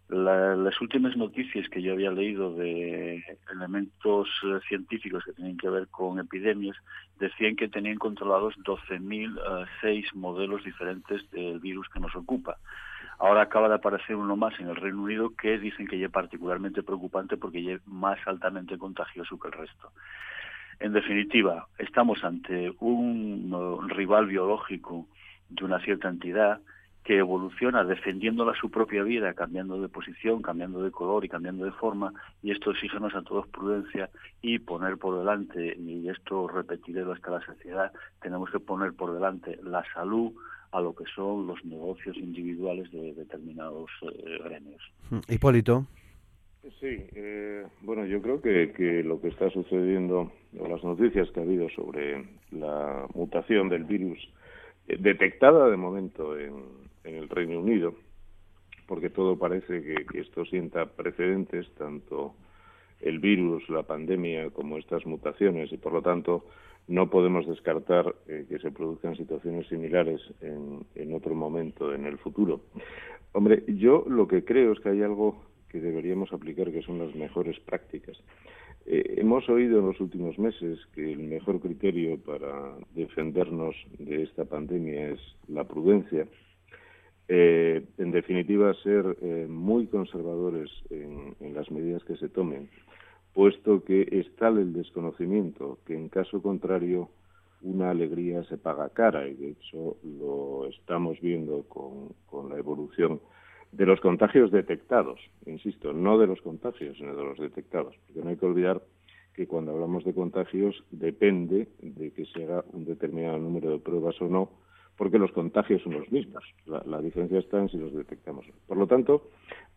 las 0.10 0.82
últimas 0.82 1.16
noticias 1.16 1.70
que 1.70 1.84
yo 1.84 1.94
había 1.94 2.10
leído 2.10 2.56
de 2.56 3.24
elementos 3.54 4.28
eh, 4.44 4.60
científicos 4.68 5.24
que 5.24 5.34
tienen 5.34 5.56
que 5.58 5.70
ver 5.70 5.88
con 5.90 6.18
epidemias 6.18 6.76
decían 7.20 7.56
que 7.56 7.68
tenían 7.68 8.00
controlados 8.00 8.56
12.006 8.66 10.16
modelos 10.16 10.64
diferentes 10.64 11.30
del 11.30 11.60
virus 11.60 11.88
que 11.90 12.00
nos 12.00 12.16
ocupa. 12.16 12.58
Ahora 13.20 13.44
acaba 13.44 13.70
de 13.70 13.76
aparecer 13.76 14.16
uno 14.16 14.36
más 14.36 14.60
en 14.60 14.70
el 14.70 14.76
Reino 14.76 15.04
Unido 15.04 15.36
que 15.36 15.60
dicen 15.60 15.88
que 15.88 16.00
ya 16.00 16.08
es 16.08 16.12
particularmente 16.12 16.82
preocupante 16.82 17.38
porque 17.38 17.62
ya 17.62 17.74
es 17.74 17.88
más 17.88 18.18
altamente 18.26 18.80
contagioso 18.80 19.38
que 19.38 19.50
el 19.50 19.54
resto. 19.54 19.92
En 20.80 20.94
definitiva, 20.94 21.68
estamos 21.80 22.24
ante 22.24 22.74
un 22.80 23.90
rival 23.90 24.28
biológico 24.28 25.08
de 25.50 25.66
una 25.66 25.80
cierta 25.80 26.10
entidad 26.10 26.60
que 27.08 27.20
evoluciona 27.20 27.86
defendiéndola 27.86 28.54
su 28.60 28.70
propia 28.70 29.02
vida, 29.02 29.34
cambiando 29.34 29.82
de 29.82 29.88
posición, 29.88 30.42
cambiando 30.42 30.84
de 30.84 30.92
color 30.92 31.24
y 31.24 31.30
cambiando 31.30 31.64
de 31.64 31.72
forma, 31.72 32.12
y 32.44 32.52
esto 32.52 32.72
exígenos 32.72 33.16
a 33.16 33.22
todos 33.22 33.48
prudencia 33.48 34.10
y 34.42 34.60
poner 34.60 34.98
por 34.98 35.18
delante, 35.18 35.78
y 35.80 36.10
esto 36.10 36.50
repetiré 36.50 37.10
hasta 37.10 37.32
la 37.32 37.46
sociedad, 37.46 37.94
tenemos 38.22 38.52
que 38.52 38.60
poner 38.60 38.92
por 38.92 39.14
delante 39.14 39.58
la 39.64 39.86
salud 39.94 40.34
a 40.74 40.82
lo 40.82 40.94
que 40.94 41.06
son 41.16 41.48
los 41.48 41.64
negocios 41.64 42.18
individuales 42.18 42.92
de 42.92 43.14
determinados 43.14 43.90
eh, 44.02 44.40
gremios. 44.44 44.82
Hipólito. 45.30 45.86
Sí, 46.80 47.08
eh, 47.16 47.66
bueno, 47.82 48.06
yo 48.06 48.22
creo 48.22 48.42
que, 48.42 48.74
que, 48.74 49.02
lo 49.02 49.22
que 49.22 49.30
está 49.30 49.50
sucediendo, 49.50 50.32
o 50.60 50.68
las 50.68 50.84
noticias 50.84 51.30
que 51.32 51.40
ha 51.40 51.44
habido 51.44 51.70
sobre 51.70 52.26
la 52.52 53.08
mutación 53.14 53.70
del 53.70 53.86
virus 53.86 54.20
eh, 54.88 54.98
detectada 55.00 55.70
de 55.70 55.78
momento 55.78 56.38
en, 56.38 56.54
en, 57.06 57.16
el 57.16 57.30
Reino 57.30 57.60
Unido, 57.60 57.96
porque 58.86 59.10
todo 59.10 59.38
parece 59.38 59.82
que, 59.82 60.06
que, 60.06 60.20
esto 60.20 60.46
sienta 60.46 60.86
precedentes, 60.86 61.70
tanto 61.76 62.36
el 63.00 63.20
virus, 63.20 63.68
la 63.70 63.84
pandemia, 63.84 64.50
como 64.50 64.78
estas 64.78 65.06
mutaciones, 65.06 65.72
y 65.72 65.78
por 65.78 65.94
lo 65.94 66.02
tanto 66.02 66.46
no 66.90 67.10
podemos 67.10 67.48
descartar 67.48 68.14
eh, 68.28 68.46
que 68.50 68.60
se 68.60 68.72
produzcan 68.72 69.16
situaciones 69.16 69.68
similares 69.68 70.22
en, 70.42 70.86
en 70.96 71.16
otro 71.16 71.34
momento 71.34 71.94
en 71.94 72.06
el 72.06 72.18
futuro. 72.18 72.62
Hombre, 73.32 73.64
yo 73.68 74.04
lo 74.08 74.28
que 74.28 74.44
creo 74.44 74.74
es 74.74 74.80
que 74.80 74.90
hay 74.90 75.02
algo 75.02 75.38
deberíamos 75.80 76.32
aplicar, 76.34 76.72
que 76.72 76.82
son 76.82 77.00
las 77.00 77.16
mejores 77.16 77.60
prácticas. 77.62 78.18
Eh, 78.90 79.16
hemos 79.18 79.50
oído 79.50 79.80
en 79.80 79.88
los 79.88 80.00
últimos 80.00 80.40
meses 80.40 80.80
que 80.96 81.12
el 81.12 81.20
mejor 81.20 81.60
criterio 81.60 82.18
para 82.18 82.78
defendernos 82.96 83.76
de 84.00 84.24
esta 84.24 84.46
pandemia 84.46 85.10
es 85.10 85.20
la 85.50 85.66
prudencia. 85.66 86.26
Eh, 87.28 87.84
en 87.98 88.12
definitiva, 88.12 88.74
ser 88.84 89.18
eh, 89.22 89.46
muy 89.50 89.88
conservadores 89.88 90.70
en, 90.90 91.36
las 91.54 91.70
medidas 91.70 92.04
que 92.06 92.16
se 92.16 92.30
tomen, 92.30 92.70
puesto 93.34 93.84
que 93.84 94.08
es 94.10 94.34
tal 94.38 94.58
el 94.58 94.72
desconocimiento 94.72 95.80
que, 95.86 95.94
en 95.94 96.08
caso 96.08 96.42
contrario, 96.42 97.10
una 97.62 97.90
alegría 97.90 98.44
se 98.46 98.58
paga 98.58 98.90
cara, 98.90 99.28
y 99.28 99.34
de 99.34 99.50
hecho 99.50 99.98
lo 100.04 100.68
estamos 100.68 101.20
viendo 101.20 101.64
con 101.64 102.50
la 102.50 102.58
evolución 102.58 103.20
de 103.78 103.86
los 103.86 104.02
contagios 104.02 104.52
detectados, 104.52 105.20
insisto, 105.46 105.94
no 105.94 106.18
de 106.18 106.26
los 106.26 106.42
contagios, 106.42 106.98
sino 106.98 107.16
de 107.16 107.24
los 107.24 107.38
detectados, 107.38 107.96
porque 108.08 108.22
no 108.24 108.30
hay 108.30 108.36
que 108.36 108.46
olvidar 108.48 108.82
que 109.36 109.46
cuando 109.46 109.72
hablamos 109.72 110.04
de 110.04 110.16
contagios 110.16 110.84
depende 110.90 111.68
de 111.80 112.12
que 112.12 112.26
se 112.26 112.44
haga 112.44 112.66
un 112.74 112.86
determinado 112.86 113.38
número 113.38 113.70
de 113.70 113.78
pruebas 113.78 114.20
o 114.20 114.28
no, 114.28 114.50
porque 114.98 115.20
los 115.20 115.32
contagios 115.32 115.84
son 115.84 115.94
los 115.94 116.12
mismos. 116.12 116.44
La, 116.66 117.02
diferencia 117.02 117.38
está 117.38 117.60
en 117.60 117.70
si 117.70 117.78
los 117.78 117.94
detectamos. 117.94 118.48
Por 118.66 118.78
lo 118.78 118.88
tanto, 118.88 119.30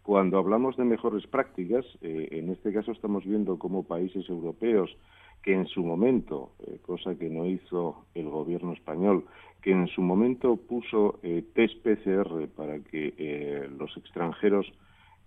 cuando 0.02 0.38
hablamos 0.38 0.78
de 0.78 0.84
mejores 0.84 1.26
prácticas, 1.26 1.84
eh, 2.00 2.28
en 2.30 2.48
este 2.48 2.72
caso 2.72 2.92
estamos 2.92 3.26
viendo 3.26 3.58
cómo 3.58 3.82
países 3.82 4.26
europeos 4.30 4.96
que 5.42 5.54
en 5.54 5.66
su 5.66 5.82
momento, 5.82 6.50
eh, 6.66 6.78
cosa 6.82 7.14
que 7.14 7.30
no 7.30 7.46
hizo 7.46 8.04
el 8.14 8.28
gobierno 8.28 8.72
español, 8.72 9.24
que 9.60 9.72
en 9.72 9.88
su 9.88 10.02
momento 10.02 10.56
puso 10.56 11.18
eh, 11.22 11.44
test 11.54 11.82
PCR 11.82 12.48
para 12.56 12.80
que 12.80 13.14
eh, 13.16 13.68
los 13.78 13.94
extranjeros 13.96 14.72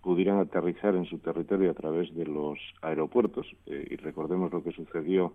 pudieran 0.01 0.39
aterrizar 0.39 0.95
en 0.95 1.05
su 1.05 1.19
territorio 1.19 1.71
a 1.71 1.75
través 1.75 2.13
de 2.13 2.25
los 2.25 2.57
aeropuertos. 2.81 3.47
Eh, 3.67 3.87
y 3.91 3.95
recordemos 3.97 4.51
lo 4.51 4.63
que 4.63 4.71
sucedió 4.71 5.33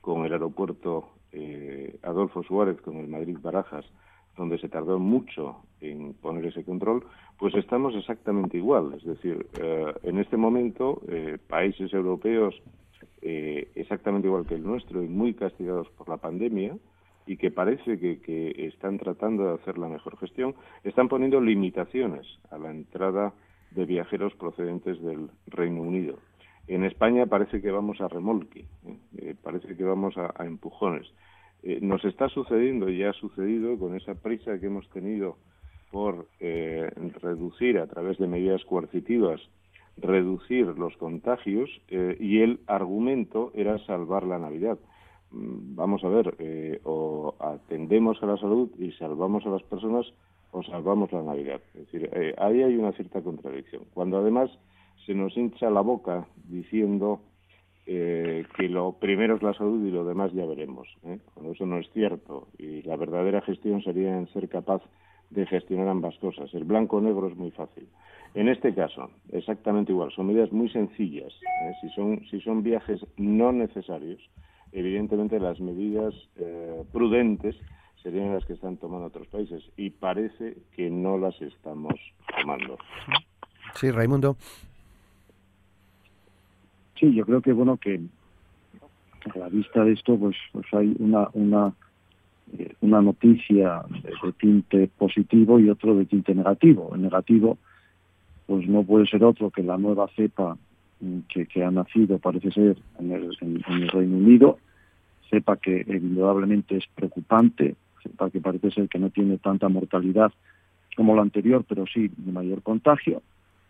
con 0.00 0.24
el 0.24 0.32
aeropuerto 0.32 1.10
Adolfo 2.02 2.42
Suárez, 2.42 2.80
con 2.80 2.96
el 2.96 3.06
Madrid 3.06 3.38
Barajas, 3.40 3.84
donde 4.36 4.58
se 4.58 4.68
tardó 4.68 4.98
mucho 4.98 5.58
en 5.80 6.14
poner 6.14 6.46
ese 6.46 6.64
control, 6.64 7.04
pues 7.38 7.54
estamos 7.54 7.94
exactamente 7.94 8.56
igual. 8.56 8.94
Es 8.94 9.04
decir, 9.04 9.46
en 10.02 10.18
este 10.18 10.36
momento, 10.36 11.00
países 11.46 11.92
europeos 11.92 12.60
eh, 13.22 13.70
exactamente 13.74 14.28
igual 14.28 14.46
que 14.46 14.54
el 14.54 14.62
nuestro 14.62 15.02
y 15.02 15.08
muy 15.08 15.34
castigados 15.34 15.88
por 15.90 16.08
la 16.08 16.16
pandemia, 16.16 16.76
y 17.26 17.36
que 17.36 17.52
parece 17.52 17.96
que, 17.98 18.54
están 18.66 18.98
tratando 18.98 19.46
de 19.46 19.54
hacer 19.54 19.78
la 19.78 19.88
mejor 19.88 20.16
gestión, 20.18 20.56
están 20.82 21.08
poniendo 21.08 21.40
limitaciones 21.40 22.26
a 22.50 22.58
la 22.58 22.72
entrada 22.72 23.32
de 23.70 23.84
viajeros 23.84 24.34
procedentes 24.34 25.00
del 25.00 25.30
Reino 25.46 25.80
Unido. 25.82 26.18
En 26.66 26.82
España 26.82 27.26
parece 27.26 27.60
que 27.60 27.70
vamos 27.70 28.00
a 28.00 28.08
remolque, 28.08 28.66
¿eh? 28.84 28.96
Eh, 29.18 29.34
parece 29.40 29.76
que 29.76 29.84
vamos 29.84 30.16
a, 30.16 30.44
empujones. 30.44 31.06
Eh, 31.62 31.78
nos 31.80 32.04
está 32.04 32.28
sucediendo 32.28 32.88
y 32.88 33.04
ha 33.04 33.12
sucedido 33.12 33.78
con 33.78 33.94
esa 33.94 34.14
prisa 34.14 34.58
que 34.58 34.66
hemos 34.66 34.88
tenido 34.90 35.36
por 35.92 36.26
reducir 36.40 37.78
a 37.78 37.86
través 37.86 38.18
de 38.18 38.26
medidas 38.26 38.64
coercitivas, 38.64 39.40
reducir 40.00 40.66
los 40.66 40.96
contagios 40.96 41.70
eh, 41.88 42.16
y 42.18 42.40
el 42.40 42.60
argumento 42.66 43.50
era 43.54 43.78
salvar 43.86 44.24
la 44.24 44.38
Navidad. 44.38 44.78
Mm, 45.30 45.76
vamos 45.76 46.02
a 46.04 46.08
ver, 46.08 46.34
eh, 46.38 46.80
o 46.84 47.34
atendemos 47.38 48.22
a 48.22 48.26
la 48.26 48.36
salud 48.36 48.70
y 48.78 48.92
salvamos 48.92 49.46
a 49.46 49.50
las 49.50 49.62
personas 49.62 50.06
o 50.52 50.62
salvamos 50.62 51.12
la 51.12 51.22
Navidad. 51.22 51.60
Es 51.74 51.86
decir, 51.86 52.10
eh, 52.12 52.34
ahí 52.38 52.62
hay 52.62 52.76
una 52.76 52.92
cierta 52.92 53.22
contradicción. 53.22 53.82
Cuando 53.94 54.18
además 54.18 54.50
se 55.06 55.14
nos 55.14 55.36
hincha 55.36 55.70
la 55.70 55.80
boca 55.80 56.26
diciendo 56.48 57.20
eh, 57.86 58.44
que 58.56 58.68
lo 58.68 58.92
primero 58.92 59.36
es 59.36 59.42
la 59.42 59.54
salud 59.54 59.84
y 59.84 59.90
lo 59.90 60.04
demás 60.04 60.32
ya 60.32 60.44
veremos. 60.46 60.88
¿eh? 61.04 61.18
Cuando 61.34 61.52
eso 61.52 61.66
no 61.66 61.78
es 61.78 61.90
cierto 61.92 62.48
y 62.58 62.82
la 62.82 62.96
verdadera 62.96 63.40
gestión 63.40 63.82
sería 63.82 64.16
en 64.16 64.28
ser 64.28 64.48
capaz 64.48 64.82
de 65.30 65.46
gestionar 65.46 65.88
ambas 65.88 66.16
cosas. 66.18 66.52
El 66.54 66.64
blanco-negro 66.64 67.28
es 67.28 67.36
muy 67.36 67.50
fácil. 67.50 67.88
En 68.34 68.48
este 68.48 68.74
caso, 68.74 69.10
exactamente 69.32 69.92
igual. 69.92 70.12
Son 70.12 70.26
medidas 70.26 70.52
muy 70.52 70.68
sencillas. 70.70 71.32
¿eh? 71.32 71.72
Si, 71.80 71.88
son, 71.90 72.20
si 72.30 72.40
son 72.40 72.62
viajes 72.62 73.04
no 73.16 73.52
necesarios, 73.52 74.20
evidentemente 74.72 75.40
las 75.40 75.60
medidas 75.60 76.14
eh, 76.36 76.84
prudentes 76.92 77.56
serían 78.02 78.32
las 78.32 78.44
que 78.44 78.54
están 78.54 78.76
tomando 78.76 79.08
otros 79.08 79.26
países 79.28 79.62
y 79.76 79.90
parece 79.90 80.56
que 80.74 80.88
no 80.88 81.18
las 81.18 81.40
estamos 81.42 81.94
tomando. 82.38 82.78
Sí, 83.74 83.90
Raimundo. 83.90 84.36
Sí, 86.98 87.12
yo 87.14 87.24
creo 87.26 87.42
que 87.42 87.52
bueno 87.52 87.76
que 87.78 88.00
a 89.34 89.38
la 89.38 89.48
vista 89.48 89.84
de 89.84 89.92
esto 89.92 90.18
pues 90.18 90.36
pues 90.52 90.66
hay 90.72 90.94
una 90.98 91.28
una 91.32 91.74
eh, 92.58 92.74
una 92.80 93.02
noticia 93.02 93.82
de, 93.88 94.10
de 94.10 94.32
tinte 94.38 94.88
positivo 94.98 95.58
y 95.58 95.68
otro 95.68 95.94
de 95.94 96.06
tinte 96.06 96.34
negativo. 96.34 96.90
El 96.94 97.02
negativo 97.02 97.58
pues 98.50 98.66
no 98.66 98.82
puede 98.82 99.06
ser 99.06 99.22
otro 99.22 99.48
que 99.50 99.62
la 99.62 99.78
nueva 99.78 100.08
cepa 100.16 100.58
que, 101.28 101.46
que 101.46 101.62
ha 101.62 101.70
nacido, 101.70 102.18
parece 102.18 102.50
ser, 102.50 102.76
en 102.98 103.12
el, 103.12 103.38
en, 103.40 103.62
el 103.68 103.88
Reino 103.88 104.16
Unido, 104.16 104.58
sepa 105.30 105.56
que 105.56 105.86
indudablemente 105.86 106.76
es 106.76 106.84
preocupante, 106.92 107.76
sepa 108.02 108.28
que 108.28 108.40
parece 108.40 108.72
ser 108.72 108.88
que 108.88 108.98
no 108.98 109.10
tiene 109.10 109.38
tanta 109.38 109.68
mortalidad 109.68 110.32
como 110.96 111.14
la 111.14 111.22
anterior, 111.22 111.64
pero 111.68 111.84
sí 111.86 112.10
de 112.16 112.32
mayor 112.32 112.60
contagio, 112.64 113.22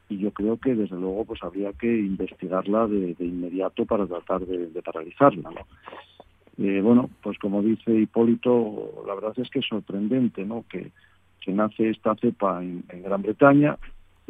y 0.09 0.17
yo 0.17 0.31
creo 0.31 0.57
que 0.57 0.75
desde 0.75 0.97
luego 0.97 1.27
pues 1.27 1.43
habría 1.43 1.75
que 1.75 1.99
investigarla 1.99 2.87
de, 2.87 3.15
inmediato 3.19 3.85
para 3.85 4.07
tratar 4.07 4.47
de, 4.47 4.81
paralizarla. 4.81 5.51
Eh, 6.57 6.81
bueno, 6.83 7.11
pues 7.23 7.39
como 7.39 7.63
dice 7.63 7.95
Hipólito, 7.95 9.05
la 9.07 9.15
verdad 9.15 9.35
es 9.37 9.51
que 9.51 9.59
es 9.59 9.67
sorprendente, 9.67 10.47
¿no? 10.47 10.65
Que, 10.71 10.91
que 11.43 11.53
nace 11.53 11.91
esta 11.91 12.15
cepa 12.15 12.63
en 12.63 13.03
Gran 13.03 13.21
Bretaña, 13.21 13.77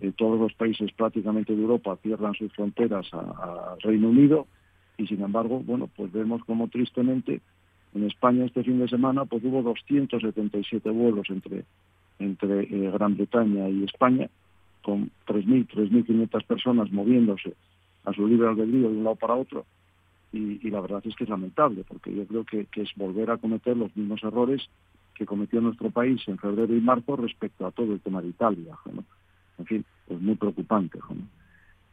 eh, 0.01 0.13
todos 0.17 0.39
los 0.41 0.55
países 0.55 0.93
prácticamente 0.93 1.55
de 1.55 1.63
Europa 1.63 1.99
cierran 2.03 2.35
sus 2.35 2.53
fronteras 2.53 3.13
al 3.13 3.81
Reino 3.81 4.09
Unido 4.09 4.47
y 4.97 5.07
sin 5.07 5.23
embargo, 5.23 5.61
bueno, 5.61 5.89
pues 5.95 6.13
vemos 6.13 6.45
como 6.45 6.69
tristemente 6.69 7.41
en 7.95 8.05
España 8.05 8.45
este 8.45 8.63
fin 8.63 8.79
de 8.79 8.89
semana 8.89 9.25
pues 9.25 9.43
hubo 9.45 9.63
277 9.63 10.89
vuelos 10.91 11.29
entre 11.31 11.65
entre 12.19 12.63
eh, 12.63 12.91
Gran 12.91 13.17
Bretaña 13.17 13.69
y 13.69 13.85
España 13.85 14.29
con 14.83 15.11
3.000, 15.27 15.69
3.500 15.69 16.45
personas 16.45 16.93
moviéndose 16.93 17.55
a 18.05 18.13
su 18.13 18.27
libre 18.27 18.49
albedrío 18.49 18.91
de 18.91 18.97
un 18.97 19.05
lado 19.05 19.17
para 19.17 19.35
otro 19.35 19.65
y, 20.33 20.71
la 20.71 20.81
verdad 20.81 21.03
es 21.05 21.17
que 21.17 21.25
es 21.25 21.31
lamentable 21.31 21.85
porque 21.89 22.15
yo 22.15 22.25
creo 22.27 22.45
que, 22.45 22.67
que 22.67 22.83
es 22.83 22.91
volver 22.95 23.31
a 23.31 23.39
cometer 23.39 23.77
los 23.77 23.95
mismos 23.97 24.23
errores 24.23 24.69
que 25.15 25.27
cometió 25.27 25.61
nuestro 25.61 25.91
país 25.91 26.23
en 26.29 26.39
febrero 26.39 26.75
y 26.75 26.81
marzo 26.81 27.17
respecto 27.17 27.67
a 27.67 27.73
todo 27.73 27.93
el 27.93 28.01
tema 28.01 28.23
de 28.23 28.29
Italia. 28.29 28.77
¿no? 28.93 29.05
En 29.61 29.67
fin, 29.67 29.85
pues 30.07 30.21
muy 30.21 30.35
preocupante. 30.35 30.99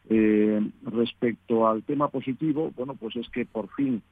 Eh, 0.08 0.70
respecto 0.82 1.68
al 1.68 1.82
tema 1.82 2.08
positivo, 2.08 2.72
bueno, 2.76 2.94
pues 2.94 3.16
es 3.16 3.28
que 3.30 3.44
por 3.44 3.68
fin 3.74 4.02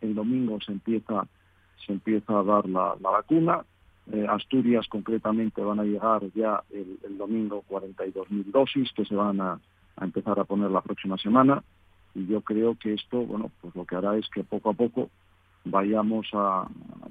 el 0.00 0.14
domingo 0.14 0.58
se 0.60 0.72
empieza 0.72 1.26
se 1.84 1.92
empieza 1.92 2.38
a 2.38 2.42
dar 2.42 2.68
la, 2.68 2.94
vacuna. 3.00 3.64
Eh, 4.12 4.26
Asturias 4.28 4.86
concretamente 4.88 5.62
van 5.62 5.80
a 5.80 5.84
llegar 5.84 6.22
ya 6.34 6.62
el, 6.70 7.16
domingo 7.16 7.64
42.000 7.68 8.44
dosis 8.46 8.92
que 8.92 9.04
se 9.04 9.14
van 9.14 9.40
a, 9.40 9.60
a, 9.96 10.04
empezar 10.04 10.38
a 10.38 10.44
poner 10.44 10.70
la 10.70 10.80
próxima 10.80 11.16
semana 11.16 11.62
y 12.14 12.26
yo 12.26 12.40
creo 12.40 12.76
que 12.76 12.94
esto, 12.94 13.20
bueno, 13.20 13.50
pues 13.60 13.74
lo 13.74 13.84
que 13.84 13.96
hará 13.96 14.16
es 14.16 14.28
que 14.30 14.42
poco 14.42 14.70
a 14.70 14.74
poco 14.74 15.10
vayamos 15.64 16.28
a, 16.32 16.66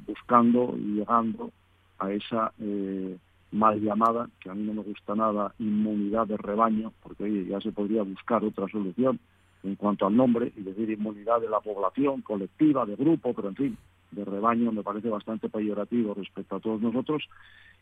buscando 0.05 0.75
y 0.77 0.95
llegando 0.95 1.51
a 1.99 2.11
esa 2.11 2.51
eh, 2.59 3.17
mal 3.51 3.82
llamada, 3.82 4.29
que 4.39 4.50
a 4.50 4.53
mí 4.53 4.63
no 4.63 4.74
me 4.74 4.84
gusta 4.84 5.15
nada, 5.15 5.53
inmunidad 5.60 6.27
de 6.27 6.38
rebaño, 6.38 6.91
porque 7.01 7.24
oye, 7.24 7.46
ya 7.46 7.60
se 7.62 7.72
podría 7.72 8.03
buscar 8.03 8.44
otra 8.44 8.68
solución 8.68 9.20
en 9.63 9.75
cuanto 9.75 10.08
al 10.08 10.15
nombre 10.15 10.53
y 10.56 10.62
decir 10.62 10.89
inmunidad 10.89 11.41
de 11.41 11.50
la 11.50 11.60
población 11.60 12.22
colectiva, 12.22 12.86
de 12.86 12.96
grupo, 12.96 13.34
pero 13.34 13.50
en 13.50 13.56
fin, 13.56 13.77
de 14.12 14.25
rebaño 14.25 14.72
me 14.72 14.84
parece 14.84 15.10
bastante 15.10 15.50
peyorativo 15.50 16.13
respecto 16.13 16.56
a 16.56 16.60
todos 16.60 16.82
nosotros. 16.82 17.24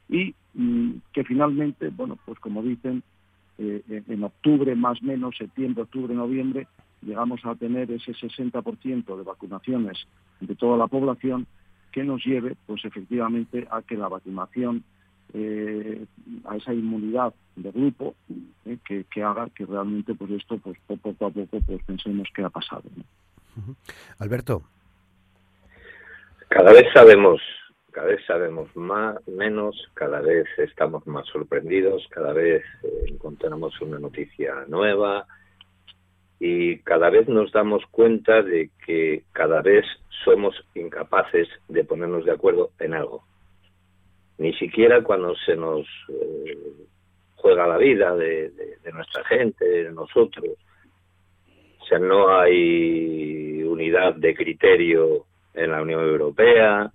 Y 0.09 0.33
mm, 0.53 0.91
que 1.13 1.23
finalmente, 1.23 1.89
bueno, 1.89 2.17
pues 2.25 2.39
como 2.39 2.63
dicen, 2.63 3.03
eh, 3.57 4.03
en 4.07 4.23
octubre 4.23 4.75
más 4.75 5.01
o 5.01 5.05
menos, 5.05 5.35
septiembre, 5.37 5.83
octubre, 5.83 6.13
noviembre, 6.13 6.67
llegamos 7.01 7.43
a 7.43 7.55
tener 7.55 7.91
ese 7.91 8.13
60% 8.13 9.17
de 9.17 9.23
vacunaciones 9.23 10.07
de 10.39 10.55
toda 10.55 10.77
la 10.77 10.87
población 10.87 11.47
que 11.91 12.03
nos 12.03 12.23
lleve, 12.25 12.55
pues 12.65 12.85
efectivamente, 12.85 13.67
a 13.71 13.81
que 13.81 13.95
la 13.95 14.07
vacunación, 14.07 14.83
eh, 15.33 16.05
a 16.45 16.55
esa 16.55 16.73
inmunidad 16.73 17.33
de 17.55 17.71
grupo, 17.71 18.15
eh, 18.65 18.77
que, 18.83 19.23
haga 19.23 19.49
que 19.55 19.65
realmente, 19.65 20.13
pues 20.15 20.31
esto, 20.31 20.57
pues 20.57 20.77
poco 20.87 21.09
a 21.25 21.29
poco, 21.29 21.59
pues 21.65 21.83
pensemos 21.83 22.27
que 22.33 22.43
ha 22.43 22.49
pasado. 22.49 22.83
Alberto. 24.19 24.61
Cada 26.49 26.71
vez 26.71 26.85
sabemos, 26.93 27.41
cada 27.91 28.07
vez 28.07 28.25
sabemos 28.25 28.73
más, 28.75 29.15
menos, 29.27 29.75
cada 29.93 30.21
vez 30.21 30.47
estamos 30.57 31.05
más 31.07 31.25
sorprendidos, 31.27 32.07
cada 32.09 32.31
vez 32.33 32.63
eh, 32.83 33.05
encontramos 33.07 33.79
una 33.81 33.99
noticia 33.99 34.65
nueva, 34.67 35.25
y 36.39 36.77
cada 36.79 37.09
vez 37.09 37.27
nos 37.27 37.51
damos 37.51 37.83
cuenta 37.89 38.43
de 38.43 38.69
que 38.85 39.23
cada 39.33 39.61
vez 39.61 39.85
somos 40.23 40.55
incapaces 40.75 41.47
de 41.67 41.83
ponernos 41.83 42.25
de 42.25 42.31
acuerdo 42.31 42.71
en 42.79 42.93
algo. 42.93 43.23
Ni 44.37 44.53
siquiera 44.53 45.01
cuando 45.03 45.35
se 45.35 45.55
nos 45.55 45.87
eh, 46.09 46.57
juega 47.35 47.67
la 47.67 47.77
vida 47.77 48.15
de, 48.15 48.51
nuestra 48.93 49.23
gente, 49.25 49.65
de 49.65 49.91
nosotros. 49.91 50.45
O 51.79 51.85
sea, 51.85 51.99
no 51.99 52.37
hay 52.37 53.63
unidad 53.63 54.15
de 54.15 54.35
criterio 54.35 55.25
en 55.53 55.71
la 55.71 55.81
Unión 55.81 56.01
Europea, 56.01 56.91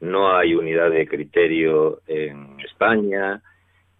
no 0.00 0.36
hay 0.36 0.54
unidad 0.54 0.90
de 0.90 1.06
criterio 1.06 2.00
en 2.06 2.60
España, 2.60 3.42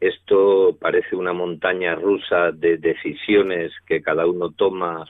esto 0.01 0.77
parece 0.79 1.17
una 1.17 1.33
montaña 1.33 1.95
rusa 1.95 2.53
de 2.53 2.77
decisiones 2.77 3.73
que 3.87 4.03
cada 4.03 4.27
uno 4.27 4.51
toma, 4.51 5.07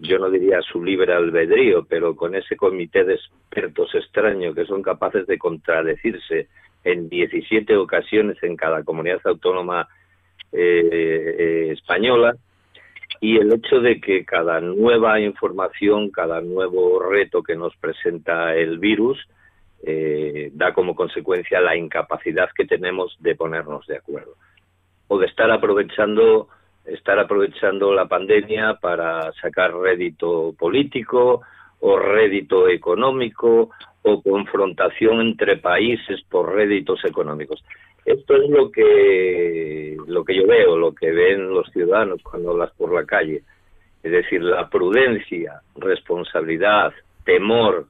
yo 0.00 0.18
no 0.18 0.30
diría 0.30 0.60
su 0.60 0.84
libre 0.84 1.14
albedrío, 1.14 1.86
pero 1.88 2.14
con 2.14 2.34
ese 2.34 2.56
comité 2.56 3.04
de 3.04 3.14
expertos 3.14 3.94
extraño 3.94 4.54
que 4.54 4.66
son 4.66 4.82
capaces 4.82 5.26
de 5.26 5.38
contradecirse 5.38 6.48
en 6.92 7.08
17 7.08 7.76
ocasiones 7.76 8.36
en 8.42 8.56
cada 8.56 8.82
comunidad 8.82 9.20
autónoma 9.24 9.88
eh, 10.52 10.88
eh, 11.38 11.70
española 11.72 12.36
y 13.20 13.36
el 13.36 13.52
hecho 13.52 13.80
de 13.80 14.00
que 14.00 14.24
cada 14.24 14.60
nueva 14.60 15.20
información, 15.20 16.10
cada 16.10 16.40
nuevo 16.40 17.00
reto 17.00 17.42
que 17.42 17.56
nos 17.56 17.76
presenta 17.76 18.54
el 18.54 18.78
virus, 18.78 19.18
eh, 19.82 20.50
da 20.54 20.72
como 20.72 20.94
consecuencia 20.94 21.60
la 21.60 21.76
incapacidad 21.76 22.48
que 22.54 22.64
tenemos 22.64 23.16
de 23.20 23.34
ponernos 23.34 23.86
de 23.86 23.96
acuerdo. 23.96 24.34
O 25.08 25.18
de 25.18 25.26
estar 25.26 25.50
aprovechando 25.50 26.48
estar 26.84 27.18
aprovechando 27.18 27.92
la 27.92 28.06
pandemia 28.06 28.78
para 28.80 29.30
sacar 29.42 29.74
rédito 29.74 30.54
político 30.58 31.42
o 31.80 31.98
rédito 31.98 32.68
económico 32.68 33.70
confrontación 34.22 35.20
entre 35.20 35.56
países 35.58 36.20
por 36.28 36.54
réditos 36.54 37.04
económicos. 37.04 37.62
Esto 38.04 38.36
es 38.36 38.48
lo 38.48 38.70
que 38.70 39.96
lo 40.06 40.24
que 40.24 40.34
yo 40.34 40.46
veo, 40.46 40.76
lo 40.76 40.94
que 40.94 41.10
ven 41.12 41.50
los 41.50 41.70
ciudadanos 41.72 42.22
cuando 42.22 42.50
hablas 42.50 42.72
por 42.76 42.92
la 42.92 43.04
calle. 43.04 43.42
Es 44.02 44.12
decir, 44.12 44.42
la 44.42 44.68
prudencia, 44.68 45.60
responsabilidad, 45.76 46.92
temor, 47.24 47.86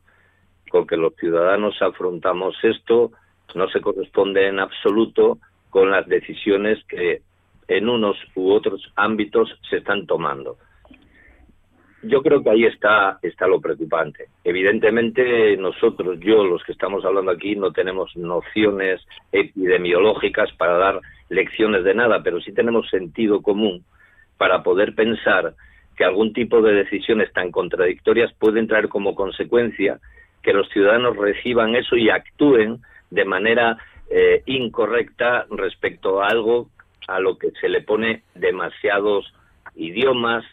con 0.71 0.87
que 0.87 0.97
los 0.97 1.15
ciudadanos 1.17 1.81
afrontamos 1.81 2.57
esto 2.63 3.13
no 3.55 3.69
se 3.69 3.81
corresponde 3.81 4.49
en 4.49 4.59
absoluto 4.59 5.39
con 5.71 5.91
las 5.91 6.07
decisiones 6.07 6.79
que 6.89 7.23
en 7.69 7.89
unos 7.89 8.17
u 8.35 8.51
otros 8.51 8.91
ámbitos 8.97 9.49
se 9.69 9.79
están 9.79 10.07
tomando. 10.07 10.57
Yo 12.03 12.23
creo 12.23 12.43
que 12.43 12.51
ahí 12.51 12.65
está, 12.65 13.19
está 13.23 13.47
lo 13.47 13.61
preocupante. 13.61 14.27
Evidentemente 14.45 15.57
nosotros, 15.57 16.19
yo, 16.21 16.45
los 16.45 16.63
que 16.63 16.73
estamos 16.73 17.05
hablando 17.05 17.33
aquí, 17.33 17.57
no 17.57 17.73
tenemos 17.73 18.17
nociones 18.17 19.01
epidemiológicas 19.33 20.53
para 20.53 20.79
dar 20.79 21.01
lecciones 21.29 21.85
de 21.85 21.95
nada, 21.95 22.23
pero 22.23 22.41
sí 22.41 22.53
tenemos 22.53 22.89
sentido 22.89 23.43
común 23.43 23.85
para 24.37 24.63
poder 24.63 24.95
pensar 24.95 25.55
que 25.97 26.05
algún 26.05 26.33
tipo 26.33 26.63
de 26.63 26.73
decisiones 26.73 27.33
tan 27.33 27.51
contradictorias 27.51 28.33
pueden 28.35 28.69
traer 28.69 28.89
como 28.89 29.17
consecuencia 29.17 29.99
que 30.43 30.53
los 30.53 30.69
ciudadanos 30.69 31.17
reciban 31.17 31.75
eso 31.75 31.97
y 31.97 32.09
actúen 32.09 32.81
de 33.11 33.25
manera 33.25 33.77
eh, 34.09 34.43
incorrecta 34.47 35.47
respecto 35.51 36.23
a 36.23 36.29
algo 36.29 36.69
a 37.09 37.19
lo 37.19 37.37
que 37.37 37.51
se 37.61 37.69
le 37.69 37.83
pone 37.83 38.23
demasiados 38.35 39.33
idiomas, 39.75 40.45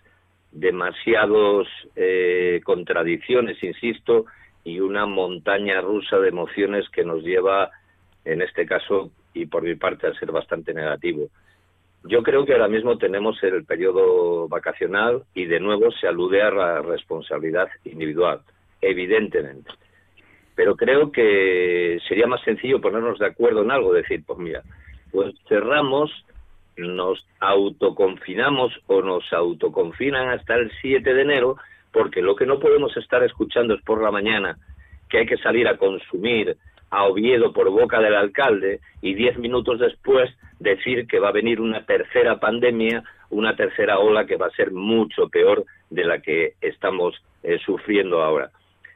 demasiados 0.56 1.68
eh, 1.96 2.62
contradicciones, 2.64 3.62
insisto, 3.62 4.26
y 4.64 4.80
una 4.80 5.06
montaña 5.06 5.82
rusa 5.82 6.18
de 6.18 6.30
emociones 6.30 6.90
que 6.90 7.04
nos 7.04 7.24
lleva, 7.24 7.70
en 8.24 8.42
este 8.42 8.66
caso, 8.66 9.12
y 9.34 9.46
por 9.46 9.64
mi 9.64 9.76
parte, 9.76 10.08
a 10.08 10.14
ser 10.16 10.32
bastante 10.32 10.74
negativo. 10.74 11.28
Yo 12.04 12.24
creo 12.24 12.46
que 12.46 12.54
ahora 12.54 12.68
mismo 12.68 12.98
tenemos 12.98 13.42
el 13.44 13.66
periodo 13.66 14.48
vacacional 14.48 15.24
y 15.34 15.46
de 15.46 15.60
nuevo 15.60 15.92
se 15.92 16.08
alude 16.08 16.42
a 16.42 16.52
la 16.52 16.82
responsabilidad 16.82 17.68
individual 17.84 18.42
evidentemente. 18.82 19.72
Pero 20.56 20.76
creo 20.76 21.12
que 21.12 22.00
sería 22.08 22.28
más 22.28 22.42
sencillo 22.44 22.80
ponernos 22.80 23.20
de 23.20 23.26
acuerdo 23.26 23.64
en 23.64 23.72
algo, 23.72 23.92
decir, 23.94 24.24
pues 24.26 24.40
mira, 24.40 24.62
pues 25.12 25.34
cerramos, 25.48 26.12
nos 26.78 27.26
autoconfinamos 27.40 28.74
o 28.88 29.02
nos 29.02 29.32
autoconfinan 29.32 30.30
hasta 30.30 30.56
el 30.56 30.72
7 30.82 31.14
de 31.14 31.22
enero, 31.22 31.58
porque 31.92 32.22
lo 32.22 32.36
que 32.36 32.46
no 32.46 32.60
podemos 32.60 32.96
estar 32.98 33.24
escuchando 33.24 33.74
es 33.74 33.82
por 33.84 34.02
la 34.02 34.12
mañana 34.12 34.58
que 35.10 35.20
hay 35.20 35.26
que 35.26 35.38
salir 35.38 35.68
a 35.68 35.78
consumir 35.78 36.58
a 36.90 37.06
Oviedo 37.06 37.54
por 37.54 37.70
boca 37.70 38.00
del 38.00 38.16
alcalde 38.16 38.80
y 39.02 39.14
diez 39.14 39.38
minutos 39.38 39.80
después 39.80 40.30
decir 40.60 41.08
que 41.08 41.20
va 41.20 41.30
a 41.30 41.34
venir 41.34 41.60
una 41.60 41.86
tercera 41.86 42.40
pandemia, 42.40 43.04
una 43.30 43.56
tercera 43.56 44.00
ola 44.00 44.26
que 44.26 44.38
va 44.38 44.48
a 44.48 44.52
ser 44.52 44.72
mucho 44.72 45.30
peor 45.30 45.66
de 45.90 46.06
la 46.06 46.20
que 46.20 46.54
estamos 46.62 47.16
eh, 47.44 47.60
sufriendo 47.66 48.22
ahora. 48.22 48.52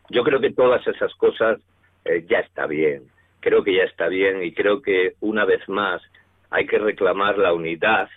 Yo 0.09 0.23
creo 0.23 0.39
que 0.39 0.51
todas 0.51 0.85
esas 0.87 1.13
cosas 1.15 1.59
eh, 2.05 2.25
ya 2.27 2.39
está 2.39 2.65
bien, 2.67 3.03
creo 3.39 3.63
que 3.63 3.75
ya 3.75 3.83
está 3.83 4.07
bien 4.07 4.43
y 4.43 4.53
creo 4.53 4.81
que 4.81 5.13
una 5.19 5.45
vez 5.45 5.67
más 5.67 6.01
hay 6.49 6.65
que 6.65 6.77
reclamar 6.77 7.38
la 7.38 7.53
unidad 7.53 8.09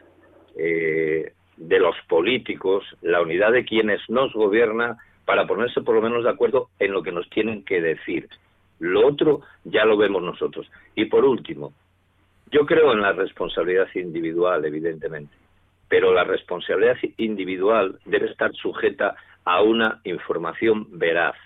eh, 0.57 1.33
de 1.57 1.79
los 1.79 1.97
políticos, 2.09 2.85
la 3.03 3.21
unidad 3.21 3.53
de 3.53 3.65
quienes 3.65 4.01
nos 4.09 4.33
gobiernan 4.33 4.97
para 5.25 5.47
ponerse 5.47 5.83
por 5.83 5.95
lo 5.95 6.03
menos 6.03 6.25
de 6.25 6.31
acuerdo 6.31 6.69
en 6.79 6.93
lo 6.93 7.03
que 7.03 7.13
nos 7.13 7.29
tienen 7.31 7.65
que 7.65 7.81
decir. 7.81 8.29
Lo 8.79 9.07
otro 9.07 9.43
ya 9.65 9.85
lo 9.85 9.97
vemos 9.97 10.23
nosotros. 10.23 10.71
Y 10.95 11.05
por 11.05 11.25
último, 11.25 11.73
yo 12.51 12.67
creo 12.67 12.93
en 12.93 13.01
la 13.01 13.13
responsabilidad 13.13 13.89
individual, 13.95 14.65
evidentemente, 14.65 15.35
pero 15.89 16.13
la 16.13 16.25
responsabilidad 16.25 16.97
individual 17.19 17.99
debe 18.05 18.31
estar 18.31 18.53
sujeta 18.55 19.15
a 19.45 19.63
una 19.63 20.01
información 20.05 20.87
veraz 20.99 21.37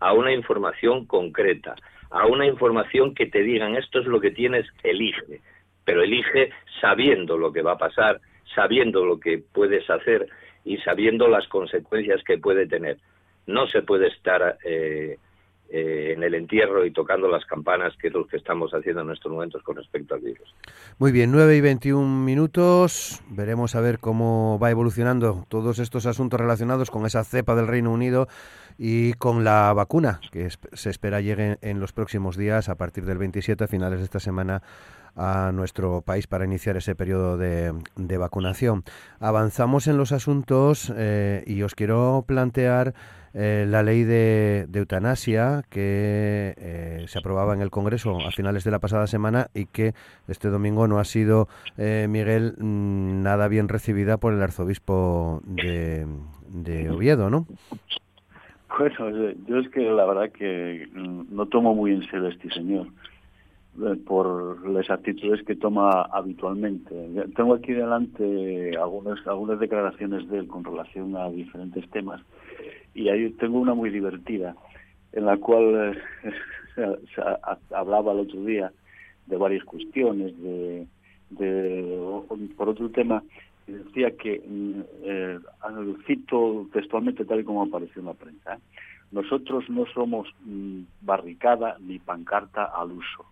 a 0.00 0.12
una 0.12 0.32
información 0.32 1.06
concreta, 1.06 1.74
a 2.10 2.26
una 2.26 2.46
información 2.46 3.14
que 3.14 3.26
te 3.26 3.42
digan 3.42 3.76
esto 3.76 4.00
es 4.00 4.06
lo 4.06 4.20
que 4.20 4.30
tienes, 4.30 4.66
elige, 4.82 5.40
pero 5.86 6.02
elige 6.02 6.50
sabiendo 6.80 7.38
lo 7.38 7.52
que 7.52 7.62
va 7.62 7.72
a 7.72 7.78
pasar, 7.78 8.20
sabiendo 8.54 9.06
lo 9.06 9.18
que 9.18 9.38
puedes 9.38 9.88
hacer 9.88 10.28
y 10.64 10.78
sabiendo 10.78 11.28
las 11.28 11.46
consecuencias 11.46 12.22
que 12.24 12.38
puede 12.38 12.66
tener. 12.66 12.98
No 13.46 13.68
se 13.68 13.82
puede 13.82 14.08
estar 14.08 14.58
eh, 14.64 15.16
eh, 15.68 16.12
en 16.14 16.22
el 16.22 16.34
entierro 16.34 16.84
y 16.84 16.92
tocando 16.92 17.28
las 17.28 17.44
campanas, 17.44 17.92
que 18.00 18.08
es 18.08 18.14
lo 18.14 18.26
que 18.26 18.36
estamos 18.36 18.72
haciendo 18.72 19.02
en 19.02 19.10
estos 19.10 19.32
momentos 19.32 19.62
con 19.62 19.76
respecto 19.76 20.14
al 20.14 20.20
virus. 20.20 20.54
Muy 20.98 21.10
bien, 21.10 21.32
9 21.32 21.56
y 21.56 21.60
21 21.60 22.24
minutos. 22.24 23.20
Veremos 23.30 23.74
a 23.74 23.80
ver 23.80 23.98
cómo 23.98 24.58
va 24.62 24.70
evolucionando 24.70 25.44
todos 25.48 25.78
estos 25.78 26.06
asuntos 26.06 26.40
relacionados 26.40 26.90
con 26.90 27.04
esa 27.04 27.24
cepa 27.24 27.54
del 27.56 27.66
Reino 27.66 27.92
Unido 27.92 28.28
y 28.78 29.14
con 29.14 29.42
la 29.42 29.72
vacuna, 29.72 30.20
que 30.30 30.48
se 30.72 30.90
espera 30.90 31.20
llegue 31.20 31.58
en 31.62 31.80
los 31.80 31.92
próximos 31.92 32.36
días, 32.36 32.68
a 32.68 32.76
partir 32.76 33.04
del 33.04 33.18
27, 33.18 33.64
a 33.64 33.68
finales 33.68 33.98
de 33.98 34.04
esta 34.04 34.20
semana, 34.20 34.62
a 35.16 35.50
nuestro 35.52 36.02
país 36.02 36.26
para 36.26 36.44
iniciar 36.44 36.76
ese 36.76 36.94
periodo 36.94 37.38
de, 37.38 37.72
vacunación. 38.18 38.84
Avanzamos 39.18 39.86
en 39.86 39.96
los 39.96 40.12
asuntos 40.12 40.92
eh, 40.94 41.42
y 41.46 41.62
os 41.62 41.74
quiero 41.74 42.24
plantear 42.26 42.94
eh, 43.38 43.66
la 43.68 43.82
ley 43.82 44.04
de, 44.04 44.66
eutanasia 44.72 45.62
que 45.68 46.54
eh, 46.56 47.04
se 47.06 47.18
aprobaba 47.18 47.52
en 47.52 47.60
el 47.60 47.68
Congreso 47.68 48.16
a 48.26 48.30
finales 48.30 48.64
de 48.64 48.70
la 48.70 48.78
pasada 48.78 49.06
semana 49.06 49.48
y 49.52 49.66
que 49.66 49.92
este 50.26 50.48
domingo 50.48 50.88
no 50.88 50.98
ha 50.98 51.04
sido, 51.04 51.46
eh, 51.76 52.06
Miguel, 52.08 52.54
mm, 52.56 53.22
nada 53.22 53.48
bien 53.48 53.68
recibida 53.68 54.16
por 54.16 54.32
el 54.32 54.40
arzobispo 54.40 55.42
de, 55.44 56.06
de 56.48 56.88
Oviedo, 56.88 57.28
¿no? 57.28 57.46
Bueno, 58.78 59.34
yo 59.46 59.58
es 59.58 59.68
que 59.68 59.82
la 59.82 60.06
verdad 60.06 60.32
que 60.32 60.88
mm, 60.94 61.24
no 61.28 61.44
tomo 61.44 61.74
muy 61.74 61.92
en 61.92 62.08
serio 62.08 62.28
este 62.28 62.48
señor 62.48 62.86
por 64.06 64.66
las 64.70 64.88
actitudes 64.88 65.42
que 65.44 65.54
toma 65.54 66.08
habitualmente. 66.10 66.94
Tengo 67.36 67.52
aquí 67.52 67.74
delante 67.74 68.74
algunas, 68.78 69.18
algunas 69.26 69.60
declaraciones 69.60 70.26
de 70.30 70.38
él 70.38 70.46
con 70.46 70.64
relación 70.64 71.14
a 71.14 71.28
diferentes 71.28 71.86
temas 71.90 72.22
y 72.96 73.10
ahí 73.10 73.30
tengo 73.32 73.60
una 73.60 73.74
muy 73.74 73.90
divertida 73.90 74.56
en 75.12 75.26
la 75.26 75.36
cual 75.36 75.94
eh, 76.76 76.96
se, 77.14 77.22
hablaba 77.74 78.12
el 78.12 78.20
otro 78.20 78.42
día 78.44 78.72
de 79.26 79.36
varias 79.36 79.64
cuestiones, 79.64 80.32
de, 80.40 80.86
por 82.56 82.68
otro 82.68 82.88
tema, 82.90 83.22
decía 83.66 84.10
que, 84.16 84.42
mm, 84.46 84.80
eh, 85.02 85.38
cito 86.06 86.66
textualmente 86.72 87.24
tal 87.24 87.40
y 87.40 87.44
como 87.44 87.62
apareció 87.62 88.00
en 88.00 88.06
la 88.06 88.14
prensa, 88.14 88.54
¿eh? 88.54 88.58
nosotros 89.12 89.68
no 89.68 89.84
somos 89.92 90.28
mm, 90.44 90.82
barricada 91.02 91.76
ni 91.80 91.98
pancarta 91.98 92.64
al 92.64 92.92
uso. 92.92 93.24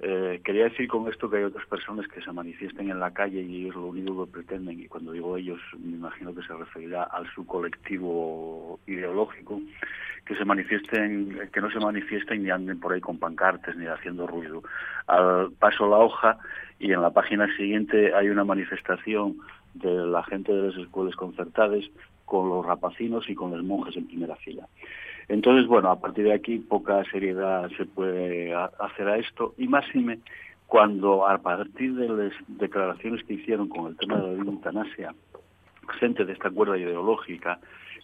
Eh, 0.00 0.40
quería 0.44 0.64
decir 0.64 0.86
con 0.86 1.08
esto 1.08 1.28
que 1.28 1.38
hay 1.38 1.44
otras 1.44 1.66
personas 1.66 2.06
que 2.06 2.22
se 2.22 2.30
manifiesten 2.30 2.88
en 2.88 3.00
la 3.00 3.12
calle 3.12 3.42
y 3.42 3.62
ellos 3.62 3.74
lo 3.74 3.86
único 3.86 4.24
que 4.24 4.32
pretenden, 4.32 4.80
y 4.80 4.86
cuando 4.86 5.10
digo 5.10 5.36
ellos 5.36 5.60
me 5.76 5.96
imagino 5.96 6.32
que 6.32 6.42
se 6.42 6.54
referirá 6.54 7.02
al 7.02 7.26
su 7.34 7.44
colectivo 7.44 8.78
ideológico, 8.86 9.60
que 10.24 10.36
se 10.36 10.44
manifiesten, 10.44 11.50
que 11.52 11.60
no 11.60 11.70
se 11.70 11.80
manifiesten 11.80 12.44
ni 12.44 12.50
anden 12.50 12.78
por 12.78 12.92
ahí 12.92 13.00
con 13.00 13.18
pancartes 13.18 13.76
ni 13.76 13.86
haciendo 13.86 14.26
ruido. 14.28 14.62
Al 15.08 15.50
paso 15.52 15.88
la 15.88 15.96
hoja 15.96 16.38
y 16.78 16.92
en 16.92 17.02
la 17.02 17.10
página 17.10 17.48
siguiente 17.56 18.14
hay 18.14 18.28
una 18.28 18.44
manifestación 18.44 19.38
de 19.74 19.90
la 19.90 20.22
gente 20.22 20.52
de 20.52 20.68
las 20.68 20.76
escuelas 20.76 21.16
concertadas 21.16 21.84
con 22.24 22.48
los 22.48 22.64
rapacinos 22.64 23.28
y 23.28 23.34
con 23.34 23.50
los 23.50 23.64
monjes 23.64 23.96
en 23.96 24.06
primera 24.06 24.36
fila. 24.36 24.68
Entonces, 25.28 25.66
bueno, 25.66 25.90
a 25.90 26.00
partir 26.00 26.24
de 26.24 26.32
aquí 26.32 26.58
poca 26.58 27.04
seriedad 27.10 27.68
se 27.76 27.84
puede 27.84 28.54
hacer 28.54 29.08
a 29.08 29.18
esto 29.18 29.54
y 29.58 29.68
más 29.68 29.84
me 29.94 30.18
cuando 30.66 31.26
a 31.26 31.38
partir 31.38 31.94
de 31.94 32.08
las 32.08 32.32
declaraciones 32.46 33.24
que 33.24 33.34
hicieron 33.34 33.68
con 33.68 33.86
el 33.86 33.96
tema 33.96 34.16
de 34.16 34.36
la 34.36 34.42
eutanasia, 34.42 35.14
gente 35.98 36.24
de 36.24 36.34
esta 36.34 36.50
cuerda 36.50 36.76
ideológica 36.76 37.58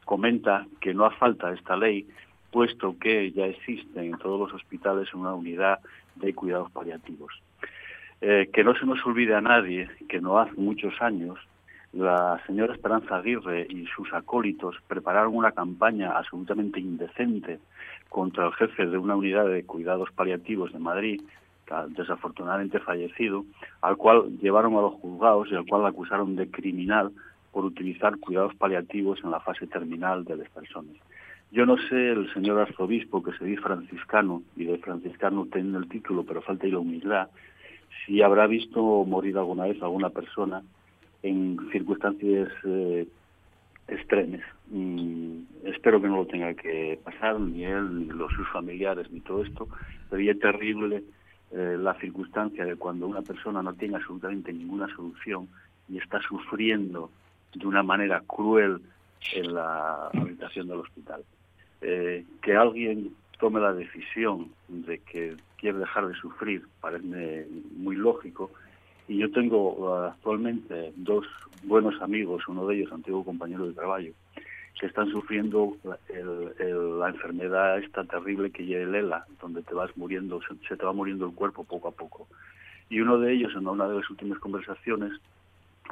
comenta 0.04 0.66
que 0.80 0.94
no 0.94 1.04
hace 1.04 1.16
falta 1.16 1.52
esta 1.52 1.76
ley, 1.76 2.06
puesto 2.50 2.96
que 2.98 3.32
ya 3.32 3.46
existe 3.46 4.00
en 4.00 4.16
todos 4.18 4.40
los 4.40 4.54
hospitales 4.54 5.12
una 5.12 5.34
unidad 5.34 5.78
de 6.16 6.34
cuidados 6.34 6.70
paliativos. 6.70 7.32
Eh, 8.20 8.48
que 8.52 8.64
no 8.64 8.74
se 8.74 8.86
nos 8.86 9.04
olvide 9.04 9.34
a 9.34 9.40
nadie 9.42 9.90
que 10.08 10.20
no 10.20 10.38
hace 10.38 10.54
muchos 10.56 10.94
años 11.02 11.38
la 11.94 12.40
señora 12.46 12.74
Esperanza 12.74 13.16
Aguirre 13.16 13.66
y 13.68 13.86
sus 13.86 14.12
acólitos 14.12 14.76
prepararon 14.88 15.36
una 15.36 15.52
campaña 15.52 16.12
absolutamente 16.12 16.80
indecente 16.80 17.60
contra 18.08 18.46
el 18.46 18.52
jefe 18.54 18.86
de 18.86 18.98
una 18.98 19.16
unidad 19.16 19.46
de 19.46 19.64
cuidados 19.64 20.10
paliativos 20.12 20.72
de 20.72 20.78
Madrid, 20.78 21.22
desafortunadamente 21.90 22.80
fallecido, 22.80 23.44
al 23.80 23.96
cual 23.96 24.38
llevaron 24.40 24.74
a 24.74 24.82
los 24.82 24.94
juzgados 24.94 25.48
y 25.50 25.54
al 25.54 25.66
cual 25.66 25.86
acusaron 25.86 26.36
de 26.36 26.50
criminal 26.50 27.12
por 27.52 27.64
utilizar 27.64 28.18
cuidados 28.18 28.54
paliativos 28.56 29.20
en 29.22 29.30
la 29.30 29.40
fase 29.40 29.66
terminal 29.66 30.24
de 30.24 30.36
las 30.36 30.50
personas. 30.50 30.94
Yo 31.52 31.64
no 31.64 31.76
sé 31.76 32.10
el 32.10 32.32
señor 32.34 32.58
arzobispo, 32.58 33.22
que 33.22 33.32
se 33.38 33.44
dice 33.44 33.62
franciscano, 33.62 34.42
y 34.56 34.64
de 34.64 34.78
franciscano 34.78 35.46
tiene 35.52 35.78
el 35.78 35.88
título, 35.88 36.24
pero 36.24 36.42
falta 36.42 36.66
y 36.66 36.72
la 36.72 36.80
humildad, 36.80 37.28
si 38.04 38.20
habrá 38.20 38.48
visto 38.48 39.04
morir 39.04 39.38
alguna 39.38 39.64
vez 39.64 39.80
alguna 39.80 40.10
persona 40.10 40.62
en 41.24 41.58
circunstancias 41.72 42.50
eh, 42.64 43.08
extremas. 43.88 44.42
espero 45.64 46.00
que 46.00 46.08
no 46.08 46.18
lo 46.18 46.26
tenga 46.26 46.52
que 46.54 46.98
pasar, 47.02 47.40
ni 47.40 47.64
él, 47.64 47.98
ni 47.98 48.04
los 48.06 48.30
sus 48.32 48.46
familiares, 48.50 49.10
ni 49.10 49.20
todo 49.20 49.42
esto. 49.42 49.66
Sería 50.10 50.34
terrible 50.38 51.02
eh, 51.50 51.76
la 51.80 51.94
circunstancia 51.94 52.66
de 52.66 52.76
cuando 52.76 53.06
una 53.06 53.22
persona 53.22 53.62
no 53.62 53.72
tiene 53.72 53.96
absolutamente 53.96 54.52
ninguna 54.52 54.86
solución 54.94 55.48
y 55.88 55.96
está 55.96 56.20
sufriendo 56.20 57.10
de 57.54 57.66
una 57.66 57.82
manera 57.82 58.22
cruel 58.26 58.80
en 59.32 59.54
la 59.54 60.08
habitación 60.08 60.68
del 60.68 60.80
hospital. 60.80 61.24
Eh, 61.80 62.24
que 62.42 62.54
alguien 62.54 63.14
tome 63.38 63.60
la 63.60 63.72
decisión 63.72 64.50
de 64.68 64.98
que 64.98 65.36
quiere 65.56 65.78
dejar 65.78 66.06
de 66.06 66.14
sufrir 66.16 66.66
parece 66.82 67.48
muy 67.76 67.96
lógico, 67.96 68.50
y 69.08 69.18
yo 69.18 69.30
tengo 69.30 69.74
uh, 69.74 70.06
actualmente 70.06 70.92
dos 70.96 71.26
buenos 71.62 72.00
amigos, 72.00 72.46
uno 72.48 72.66
de 72.66 72.76
ellos 72.76 72.92
antiguo 72.92 73.24
compañero 73.24 73.66
de 73.66 73.74
trabajo, 73.74 74.06
que 74.80 74.86
están 74.86 75.08
sufriendo 75.10 75.76
la 75.84 77.08
enfermedad 77.08 77.78
esta 77.78 78.04
terrible 78.04 78.50
que 78.50 78.64
lleva 78.64 78.82
el 78.82 78.94
ELA, 78.94 79.24
donde 79.40 79.62
te 79.62 79.72
vas 79.72 79.96
muriendo, 79.96 80.40
se, 80.68 80.76
te 80.76 80.84
va 80.84 80.92
muriendo 80.92 81.26
el 81.26 81.32
cuerpo 81.32 81.64
poco 81.64 81.88
a 81.88 81.92
poco. 81.92 82.26
Y 82.90 83.00
uno 83.00 83.18
de 83.18 83.32
ellos, 83.32 83.52
en 83.54 83.68
una 83.68 83.88
de 83.88 83.96
las 84.00 84.10
últimas 84.10 84.38
conversaciones, 84.40 85.12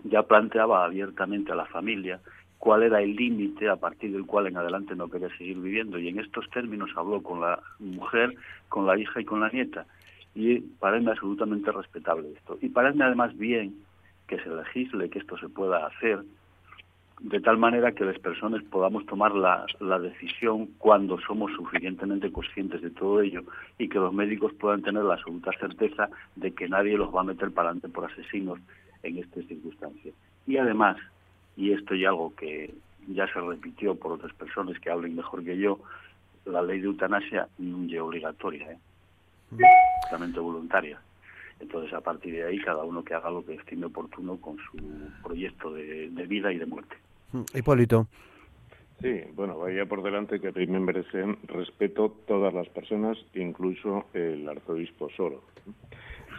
ya 0.05 0.25
planteaba 0.25 0.85
abiertamente 0.85 1.53
a 1.53 1.55
la 1.55 1.67
familia 1.67 2.21
cuál 2.59 2.83
era 2.83 3.01
el 3.01 3.15
límite 3.15 3.69
a 3.69 3.77
partir 3.77 4.13
del 4.13 4.27
cual 4.27 4.49
en 4.49 4.57
adelante 4.57 4.97
no 4.97 5.09
quería 5.09 5.29
seguir 5.37 5.59
viviendo. 5.59 5.99
Y 5.99 6.09
en 6.09 6.19
estos 6.19 6.51
términos 6.51 6.91
habló 6.97 7.23
con 7.23 7.41
la 7.41 7.61
mujer, 7.79 8.35
con 8.69 8.87
la 8.87 8.99
hija 8.99 9.21
y 9.21 9.25
con 9.25 9.41
la 9.41 9.49
nieta 9.49 9.87
y 10.35 10.61
parece 10.61 11.11
absolutamente 11.11 11.71
respetable 11.71 12.33
esto. 12.37 12.59
Y 12.61 12.69
parece 12.69 13.03
además 13.03 13.37
bien 13.37 13.75
que 14.27 14.39
se 14.39 14.49
legisle 14.49 15.11
que 15.11 15.19
esto 15.19 15.37
se 15.39 15.49
pueda 15.49 15.87
hacer 15.87 16.25
de 17.23 17.41
tal 17.41 17.57
manera 17.57 17.93
que 17.93 18.05
las 18.05 18.19
personas 18.19 18.63
podamos 18.65 19.07
tomar 19.07 19.33
la, 19.35 19.65
decisión 20.01 20.67
cuando 20.79 21.21
somos 21.21 21.53
suficientemente 21.53 22.33
conscientes 22.33 22.83
de 22.83 22.91
todo 22.91 23.21
ello 23.21 23.45
y 23.79 23.89
que 23.89 23.99
los 23.99 24.13
médicos 24.13 24.53
puedan 24.55 24.83
tener 24.83 25.05
la 25.05 25.15
absoluta 25.15 25.53
certeza 25.53 26.09
de 26.35 26.51
que 26.53 26.69
nadie 26.69 26.97
los 26.97 27.15
va 27.15 27.21
a 27.21 27.25
meter 27.25 27.53
para 27.53 27.69
adelante 27.69 27.89
por 27.89 28.11
asesinos 28.11 28.59
en 29.05 29.19
estas 29.19 29.47
circunstancias. 29.47 30.15
Y 30.49 30.57
además, 30.57 30.97
y 31.57 31.73
esto 31.73 31.95
ya 31.95 32.09
algo 32.09 32.35
que 32.35 32.75
ya 33.07 33.33
se 33.33 33.41
repitió 33.41 33.95
por 33.95 34.13
otras 34.13 34.33
personas 34.35 34.79
que 34.81 34.91
hablen 34.91 35.15
mejor 35.15 35.45
que 35.45 35.57
yo, 35.57 35.79
la 36.45 36.63
ley 36.63 36.81
de 36.81 36.87
eutanasia 36.87 37.47
no 37.59 37.85
es 37.85 38.01
obligatoria. 38.01 38.73
¿eh? 38.73 38.79
Totalmente 40.05 40.41
voluntaria. 40.41 41.01
Entonces, 41.61 41.93
a 41.93 42.01
partir 42.01 42.35
de 42.35 42.45
ahí, 42.45 42.59
cada 42.61 42.85
uno 42.85 43.05
que 43.05 43.15
haga 43.15 43.31
lo 43.31 43.45
que 43.45 43.55
estime 43.55 43.87
oportuno 43.87 44.37
con 44.39 44.57
su 44.59 44.79
proyecto 45.23 45.73
de, 45.73 46.09
vida 46.27 46.53
y 46.53 46.59
de 46.59 46.67
muerte. 46.67 46.97
Hipólito. 47.55 48.09
Sí, 49.01 49.21
bueno, 49.35 49.59
vaya 49.59 49.87
por 49.87 50.03
delante 50.03 50.41
que 50.41 50.49
a 50.49 50.53
mí 50.53 50.67
me 50.67 50.81
merecen 50.81 51.39
respeto 51.49 52.17
todas 52.27 52.53
las 52.53 52.69
personas, 52.69 53.19
incluso 53.35 54.07
el 54.13 54.49
arzobispo 54.49 55.09
solo. 55.17 55.43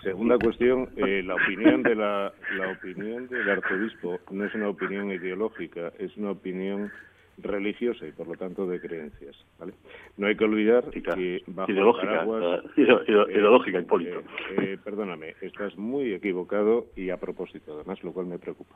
Segunda 0.01 0.37
cuestión, 0.37 0.89
eh, 0.97 1.23
la 1.23 1.35
opinión 1.35 1.83
de 1.83 1.95
la, 1.95 2.33
la 2.57 2.71
opinión 2.71 3.27
del 3.29 3.49
arzobispo 3.49 4.19
no 4.31 4.45
es 4.45 4.53
una 4.53 4.69
opinión 4.69 5.11
ideológica, 5.11 5.93
es 5.97 6.15
una 6.17 6.31
opinión 6.31 6.91
religiosa 7.37 8.07
y 8.07 8.11
por 8.11 8.27
lo 8.27 8.35
tanto 8.35 8.65
de 8.67 8.79
creencias. 8.79 9.35
¿vale? 9.59 9.73
No 10.17 10.27
hay 10.27 10.35
que 10.35 10.43
olvidar 10.43 10.89
que 10.89 11.43
bajo 11.47 11.71
ideológica, 11.71 12.23
eh, 12.77 13.25
ideológica, 13.29 13.79
Hipólito. 13.79 14.19
Eh, 14.19 14.23
eh, 14.57 14.77
perdóname, 14.83 15.35
estás 15.41 15.77
muy 15.77 16.13
equivocado 16.13 16.87
y 16.95 17.09
a 17.09 17.17
propósito, 17.17 17.75
además, 17.75 18.03
lo 18.03 18.13
cual 18.13 18.27
me 18.27 18.39
preocupa. 18.39 18.75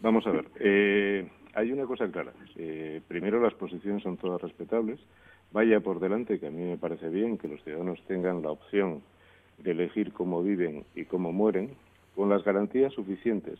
Vamos 0.00 0.26
a 0.26 0.30
ver, 0.30 0.44
eh, 0.60 1.28
hay 1.54 1.72
una 1.72 1.84
cosa 1.84 2.10
clara. 2.10 2.32
primero, 3.08 3.40
las 3.40 3.54
posiciones 3.54 4.02
son 4.02 4.16
todas 4.16 4.40
respetables. 4.40 5.00
Vaya 5.50 5.80
por 5.80 5.98
delante, 5.98 6.38
que 6.38 6.46
a 6.46 6.50
mí 6.50 6.62
me 6.62 6.76
parece 6.76 7.08
bien 7.08 7.38
que 7.38 7.48
los 7.48 7.62
ciudadanos 7.64 8.00
tengan 8.06 8.42
la 8.42 8.50
opción 8.50 9.02
de 9.56 9.72
elegir 9.72 10.12
cómo 10.12 10.42
viven 10.42 10.84
y 10.94 11.04
cómo 11.04 11.32
mueren, 11.32 11.70
con 12.14 12.28
las 12.28 12.44
garantías 12.44 12.92
suficientes 12.92 13.58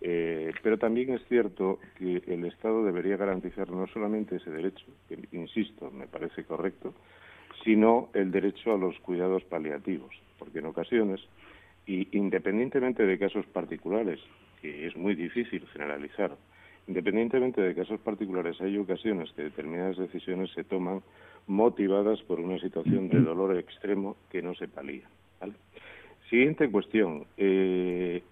Eh, 0.00 0.52
pero 0.62 0.78
también 0.78 1.14
es 1.14 1.22
cierto 1.28 1.78
que 1.96 2.22
el 2.26 2.44
Estado 2.44 2.84
debería 2.84 3.16
garantizar 3.16 3.70
no 3.70 3.86
solamente 3.86 4.36
ese 4.36 4.50
derecho, 4.50 4.86
que 5.08 5.18
insisto, 5.32 5.90
me 5.90 6.06
parece 6.06 6.44
correcto, 6.44 6.94
sino 7.64 8.10
el 8.12 8.30
derecho 8.30 8.74
a 8.74 8.78
los 8.78 8.98
cuidados 9.00 9.42
paliativos, 9.44 10.14
porque 10.38 10.58
en 10.58 10.66
ocasiones, 10.66 11.20
y 11.86 12.08
independientemente 12.16 13.04
de 13.04 13.18
casos 13.18 13.46
particulares, 13.46 14.20
que 14.60 14.86
es 14.86 14.96
muy 14.96 15.14
difícil 15.14 15.66
generalizar, 15.72 16.36
independientemente 16.86 17.60
de 17.62 17.74
casos 17.74 17.98
particulares, 18.00 18.60
hay 18.60 18.76
ocasiones 18.78 19.32
que 19.32 19.44
determinadas 19.44 19.96
decisiones 19.96 20.50
se 20.52 20.64
toman 20.64 21.02
motivadas 21.46 22.20
por 22.22 22.38
una 22.40 22.58
situación 22.58 23.08
de 23.08 23.20
dolor 23.22 23.56
extremo 23.56 24.16
que 24.30 24.42
no 24.42 24.54
se 24.54 24.68
palía. 24.68 25.08
Siguiente 26.28 26.70
cuestión. 26.70 27.24
Eh, 27.36 28.22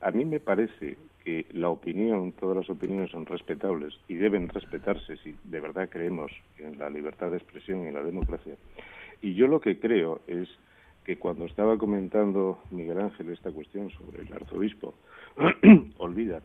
a 0.00 0.10
mí 0.10 0.24
me 0.24 0.40
parece 0.40 0.96
que 1.24 1.46
la 1.52 1.68
opinión, 1.68 2.32
todas 2.32 2.56
las 2.56 2.70
opiniones 2.70 3.10
son 3.10 3.26
respetables 3.26 3.94
y 4.08 4.14
deben 4.14 4.48
respetarse 4.48 5.16
si 5.18 5.34
de 5.44 5.60
verdad 5.60 5.88
creemos 5.88 6.32
en 6.58 6.78
la 6.78 6.90
libertad 6.90 7.30
de 7.30 7.36
expresión 7.36 7.84
y 7.84 7.88
en 7.88 7.94
la 7.94 8.02
democracia. 8.02 8.56
Y 9.22 9.34
yo 9.34 9.46
lo 9.46 9.60
que 9.60 9.78
creo 9.78 10.20
es 10.26 10.48
que 11.04 11.18
cuando 11.18 11.44
estaba 11.46 11.78
comentando 11.78 12.58
Miguel 12.70 12.98
Ángel 13.00 13.30
esta 13.30 13.50
cuestión 13.50 13.90
sobre 13.90 14.22
el 14.22 14.32
arzobispo, 14.32 14.94
olvida 15.98 16.40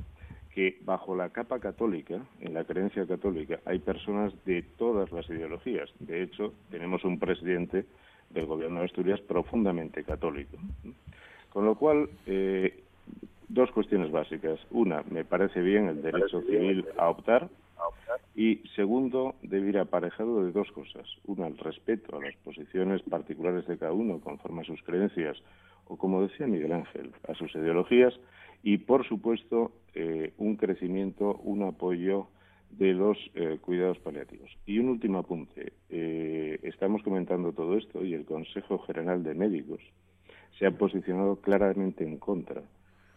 que 0.53 0.77
bajo 0.85 1.15
la 1.15 1.29
capa 1.29 1.59
católica, 1.59 2.21
en 2.39 2.53
la 2.53 2.63
creencia 2.63 3.07
católica, 3.07 3.59
hay 3.65 3.79
personas 3.79 4.33
de 4.45 4.61
todas 4.77 5.11
las 5.11 5.27
ideologías. 5.29 5.89
De 5.99 6.21
hecho, 6.21 6.53
tenemos 6.69 7.03
un 7.03 7.17
presidente 7.17 7.85
del 8.33 8.45
gobierno 8.45 8.79
de 8.79 8.85
Asturias 8.85 9.21
profundamente 9.21 10.03
católico. 10.03 10.57
Con 11.51 11.65
lo 11.65 11.75
cual, 11.75 12.09
eh, 12.25 12.83
dos 13.47 13.71
cuestiones 13.71 14.11
básicas. 14.11 14.59
Una, 14.71 15.03
me 15.09 15.23
parece 15.23 15.61
bien 15.61 15.87
el 15.87 16.01
derecho 16.01 16.41
civil 16.41 16.85
a 16.97 17.09
optar. 17.09 17.49
Y 18.35 18.61
segundo, 18.75 19.35
debe 19.43 19.69
ir 19.69 19.77
aparejado 19.77 20.43
de 20.43 20.51
dos 20.51 20.71
cosas. 20.71 21.07
Una, 21.25 21.47
el 21.47 21.57
respeto 21.57 22.17
a 22.17 22.23
las 22.23 22.35
posiciones 22.37 23.01
particulares 23.03 23.67
de 23.67 23.77
cada 23.77 23.93
uno 23.93 24.19
conforme 24.19 24.61
a 24.61 24.65
sus 24.65 24.81
creencias 24.81 25.37
o, 25.85 25.97
como 25.97 26.21
decía 26.21 26.47
Miguel 26.47 26.71
Ángel, 26.71 27.11
a 27.27 27.35
sus 27.35 27.53
ideologías. 27.55 28.13
Y, 28.63 28.77
por 28.79 29.05
supuesto, 29.07 29.71
eh, 29.93 30.33
un 30.37 30.55
crecimiento, 30.55 31.35
un 31.43 31.63
apoyo 31.63 32.27
de 32.77 32.93
los 32.93 33.17
eh, 33.36 33.57
cuidados 33.62 33.99
paliativos. 33.99 34.49
Y 34.65 34.79
un 34.79 34.89
último 34.89 35.19
apunte. 35.19 35.73
Eh, 35.89 36.59
estamos 36.63 37.03
comentando 37.03 37.53
todo 37.53 37.77
esto 37.77 38.03
y 38.03 38.13
el 38.13 38.25
Consejo 38.25 38.79
General 38.79 39.23
de 39.23 39.33
Médicos 39.33 39.79
se 40.57 40.65
ha 40.65 40.71
posicionado 40.71 41.38
claramente 41.38 42.03
en 42.03 42.17
contra 42.17 42.62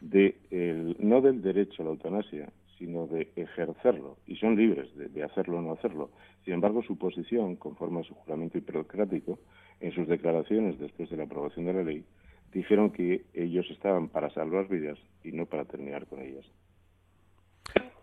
de 0.00 0.36
el, 0.50 0.96
no 0.98 1.20
del 1.20 1.42
derecho 1.42 1.82
a 1.82 1.86
la 1.86 1.90
eutanasia, 1.92 2.50
sino 2.78 3.06
de 3.06 3.32
ejercerlo. 3.36 4.18
Y 4.26 4.36
son 4.36 4.56
libres 4.56 4.88
de, 4.94 5.22
hacerlo 5.22 5.58
o 5.58 5.62
no 5.62 5.72
hacerlo. 5.72 6.10
Sin 6.44 6.54
embargo, 6.54 6.82
su 6.82 6.98
posición, 6.98 7.56
conforme 7.56 8.00
a 8.00 8.04
su 8.04 8.14
juramento 8.14 8.58
hipocrático, 8.58 9.38
en 9.80 9.92
sus 9.92 10.06
declaraciones 10.06 10.78
después 10.78 11.08
de 11.10 11.16
la 11.16 11.24
aprobación 11.24 11.66
de 11.66 11.72
la 11.72 11.82
ley, 11.82 12.04
dijeron 12.52 12.90
que 12.90 13.24
ellos 13.34 13.66
estaban 13.70 14.08
para 14.08 14.30
salvar 14.30 14.68
vidas 14.68 14.98
y 15.24 15.32
no 15.32 15.46
para 15.46 15.64
terminar 15.64 16.06
con 16.06 16.20
ellas. 16.20 16.44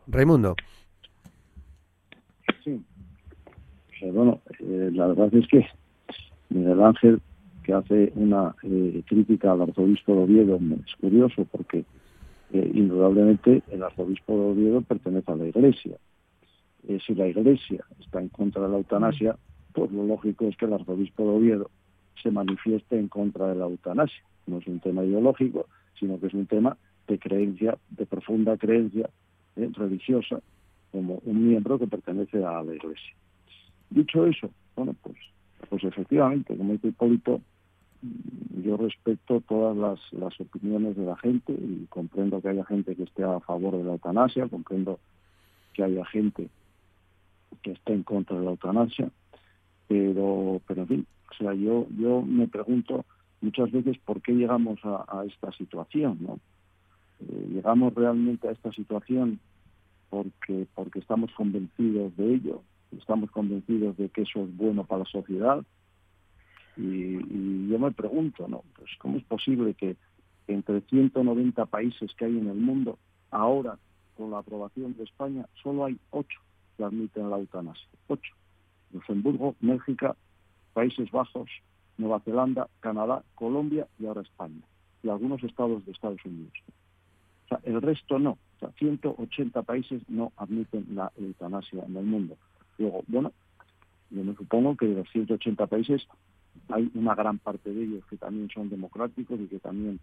Raimundo. 0.07 0.55
Sí. 2.63 2.81
bueno, 4.11 4.41
eh, 4.59 4.89
la 4.93 5.07
verdad 5.07 5.33
es 5.33 5.47
que 5.47 5.65
Miguel 6.49 6.81
Ángel, 6.81 7.21
que 7.63 7.73
hace 7.73 8.11
una 8.15 8.55
eh, 8.63 9.03
crítica 9.05 9.51
al 9.51 9.61
arzobispo 9.61 10.13
de 10.15 10.23
Oviedo, 10.23 10.59
es 10.85 10.95
curioso 10.95 11.45
porque 11.51 11.83
eh, 12.53 12.71
indudablemente 12.73 13.63
el 13.69 13.83
arzobispo 13.83 14.33
de 14.33 14.51
Oviedo 14.51 14.81
pertenece 14.81 15.31
a 15.31 15.35
la 15.35 15.47
Iglesia. 15.47 15.97
si 17.05 17.15
la 17.15 17.27
Iglesia 17.27 17.83
está 17.99 18.21
en 18.21 18.29
contra 18.29 18.63
de 18.63 18.69
la 18.69 18.77
eutanasia, 18.77 19.37
pues 19.73 19.91
lo 19.91 20.05
lógico 20.05 20.45
es 20.45 20.55
que 20.55 20.65
el 20.65 20.73
arzobispo 20.73 21.23
de 21.23 21.29
Oviedo 21.29 21.71
se 22.21 22.31
manifieste 22.31 22.97
en 22.97 23.07
contra 23.07 23.47
de 23.47 23.55
la 23.55 23.65
eutanasia. 23.65 24.23
No 24.47 24.59
es 24.59 24.67
un 24.67 24.79
tema 24.79 25.03
ideológico, 25.03 25.67
sino 25.99 26.19
que 26.19 26.27
es 26.27 26.33
un 26.33 26.45
tema 26.45 26.77
de 27.07 27.19
creencia, 27.19 27.77
de 27.89 28.05
profunda 28.05 28.57
creencia 28.57 29.09
religiosa 29.55 30.41
como 30.93 31.19
un 31.25 31.49
miembro 31.49 31.79
que 31.79 31.87
pertenece 31.87 32.45
a 32.45 32.61
la 32.61 32.75
Iglesia. 32.75 33.15
Dicho 33.89 34.27
eso, 34.27 34.51
bueno, 34.75 34.95
pues, 35.01 35.17
pues 35.67 35.83
efectivamente, 35.83 36.55
como 36.55 36.73
dice 36.73 36.89
Hipólito, 36.89 37.41
yo 38.63 38.77
respeto 38.77 39.41
todas 39.41 39.75
las, 39.75 39.99
las 40.13 40.39
opiniones 40.39 40.95
de 40.95 41.05
la 41.05 41.17
gente 41.17 41.51
y 41.51 41.87
comprendo 41.89 42.41
que 42.41 42.49
haya 42.49 42.63
gente 42.65 42.95
que 42.95 43.03
esté 43.03 43.23
a 43.23 43.39
favor 43.39 43.75
de 43.75 43.83
la 43.83 43.93
eutanasia, 43.93 44.47
comprendo 44.47 44.99
que 45.73 45.83
haya 45.83 46.05
gente 46.05 46.47
que 47.63 47.71
esté 47.71 47.93
en 47.93 48.03
contra 48.03 48.37
de 48.37 48.45
la 48.45 48.51
eutanasia, 48.51 49.09
pero, 49.87 50.61
pero 50.67 50.83
en 50.83 50.87
fin, 50.87 51.07
o 51.31 51.33
sea, 51.35 51.53
yo, 51.55 51.87
yo 51.97 52.21
me 52.21 52.47
pregunto 52.47 53.03
muchas 53.41 53.71
veces 53.71 53.97
por 54.05 54.21
qué 54.21 54.33
llegamos 54.33 54.79
a, 54.83 55.25
esta 55.27 55.51
situación, 55.53 56.19
¿no? 56.21 56.39
Eh, 57.21 57.47
llegamos 57.53 57.95
realmente 57.95 58.47
a 58.47 58.51
esta 58.51 58.71
situación 58.73 59.39
porque, 60.13 60.67
porque 60.75 60.99
estamos 60.99 61.31
convencidos 61.31 62.15
de 62.17 62.35
ello, 62.35 62.61
estamos 62.95 63.31
convencidos 63.31 63.97
de 63.97 64.09
que 64.09 64.21
eso 64.21 64.43
es 64.43 64.55
bueno 64.55 64.83
para 64.83 64.99
la 64.99 65.09
sociedad. 65.09 65.65
Y, 66.77 67.67
yo 67.67 67.79
me 67.79 67.91
pregunto, 67.91 68.47
¿no? 68.47 68.63
Pues, 68.75 68.91
¿cómo 68.99 69.17
es 69.17 69.23
posible 69.23 69.73
que 69.73 69.95
entre 70.47 70.81
190 70.81 71.65
países 71.65 72.13
que 72.13 72.25
hay 72.25 72.37
en 72.37 72.47
el 72.47 72.57
mundo, 72.57 72.99
ahora, 73.31 73.79
con 74.15 74.29
la 74.29 74.37
aprobación 74.37 74.95
de 74.95 75.03
España, 75.03 75.47
solo 75.63 75.85
hay 75.85 75.97
ocho 76.11 76.39
que 76.77 76.83
admiten 76.83 77.31
la 77.31 77.39
eutanasia? 77.39 77.89
Ocho. 78.07 78.35
Luxemburgo, 78.91 79.55
México, 79.61 80.15
Países 80.73 81.09
Bajos, 81.09 81.49
Nueva 81.97 82.19
Zelanda, 82.19 82.69
Canadá, 82.81 83.23
Colombia 83.33 83.87
y 83.97 84.05
ahora 84.05 84.21
España. 84.21 84.61
Y 85.01 85.09
algunos 85.09 85.43
estados 85.43 85.83
de 85.87 85.91
Estados 85.91 86.23
Unidos. 86.23 86.53
O 87.45 87.47
sea, 87.47 87.59
el 87.63 87.81
resto 87.81 88.19
no. 88.19 88.37
180 88.71 89.61
países 89.63 90.01
no 90.07 90.31
admiten 90.37 90.85
la 90.95 91.11
eutanasia 91.17 91.83
en 91.85 91.97
el 91.97 92.05
mundo. 92.05 92.37
Luego, 92.77 93.03
bueno, 93.07 93.31
yo 94.09 94.23
me 94.23 94.35
supongo 94.35 94.75
que 94.77 94.87
de 94.87 94.95
los 94.95 95.09
180 95.09 95.67
países 95.67 96.07
hay 96.69 96.89
una 96.93 97.15
gran 97.15 97.39
parte 97.39 97.73
de 97.73 97.83
ellos 97.83 98.05
que 98.09 98.17
también 98.17 98.49
son 98.49 98.69
democráticos 98.69 99.39
y 99.39 99.47
que 99.47 99.59
también 99.59 99.99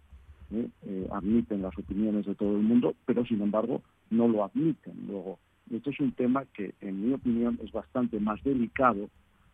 eh, 0.51 0.67
eh, 0.85 1.07
admiten 1.11 1.61
las 1.61 1.77
opiniones 1.77 2.25
de 2.25 2.35
todo 2.35 2.57
el 2.57 2.63
mundo, 2.63 2.93
pero 3.05 3.25
sin 3.25 3.41
embargo 3.41 3.81
no 4.09 4.27
lo 4.27 4.43
admiten. 4.43 4.93
Luego, 5.07 5.39
esto 5.71 5.89
es 5.89 5.99
un 5.99 6.11
tema 6.11 6.45
que, 6.53 6.75
en 6.81 7.07
mi 7.07 7.13
opinión, 7.13 7.57
es 7.63 7.71
bastante 7.71 8.19
más 8.19 8.43
delicado 8.43 9.09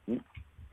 ¿eh? 0.07 0.19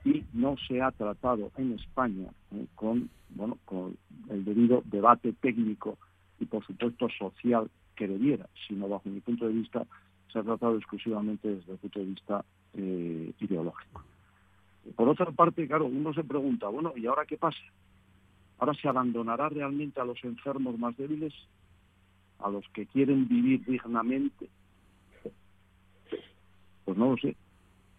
y 0.05 0.25
no 0.33 0.57
se 0.67 0.81
ha 0.81 0.91
tratado 0.93 1.51
en 1.59 1.73
España 1.73 2.29
con, 2.75 3.11
bueno, 3.31 3.59
con 3.67 3.97
el 4.31 4.45
debido 4.45 4.83
debate 4.87 5.35
técnico 5.35 5.99
y, 6.41 6.47
por 6.47 6.65
supuesto, 6.65 7.09
social 7.19 7.71
que 7.95 8.09
debiera, 8.09 8.49
sino 8.67 8.89
bajo 8.89 9.09
mi 9.09 9.21
punto 9.21 9.47
de 9.47 9.53
vista 9.53 9.87
se 10.33 10.39
ha 10.39 10.43
tratado 10.43 10.77
exclusivamente 10.77 11.49
desde 11.49 11.73
el 11.73 11.79
punto 11.79 11.99
de 12.01 12.05
vista 12.07 12.45
eh, 12.75 13.33
ideológico. 13.41 14.03
Por 14.97 15.09
otra 15.09 15.31
parte, 15.31 15.67
claro, 15.67 15.87
uno 15.87 16.13
se 16.13 16.25
pregunta, 16.25 16.69
bueno, 16.69 16.93
¿y 16.97 17.07
ahora 17.07 17.25
qué 17.25 17.37
pasa? 17.37 17.61
¿Ahora 18.59 18.75
se 18.75 18.89
abandonará 18.89 19.49
realmente 19.49 20.01
a 20.01 20.05
los 20.05 20.23
enfermos 20.25 20.79
más 20.79 20.97
débiles? 20.97 21.33
¿A 22.41 22.51
los 22.51 22.69
que 22.71 22.87
quieren 22.87 23.29
vivir 23.29 23.65
dignamente? 23.65 24.49
Pues 26.85 26.99
no 26.99 27.11
lo 27.11 27.17
sé, 27.17 27.35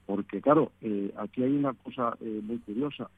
porque 0.05 0.41
claro, 0.41 0.71
eh, 0.81 1.11
aquí 1.17 1.41
hay 1.41 1.53
una 1.53 1.73
cosa 1.73 2.15
eh, 2.21 2.41
muy 2.43 2.59
curiosa, 2.59 3.09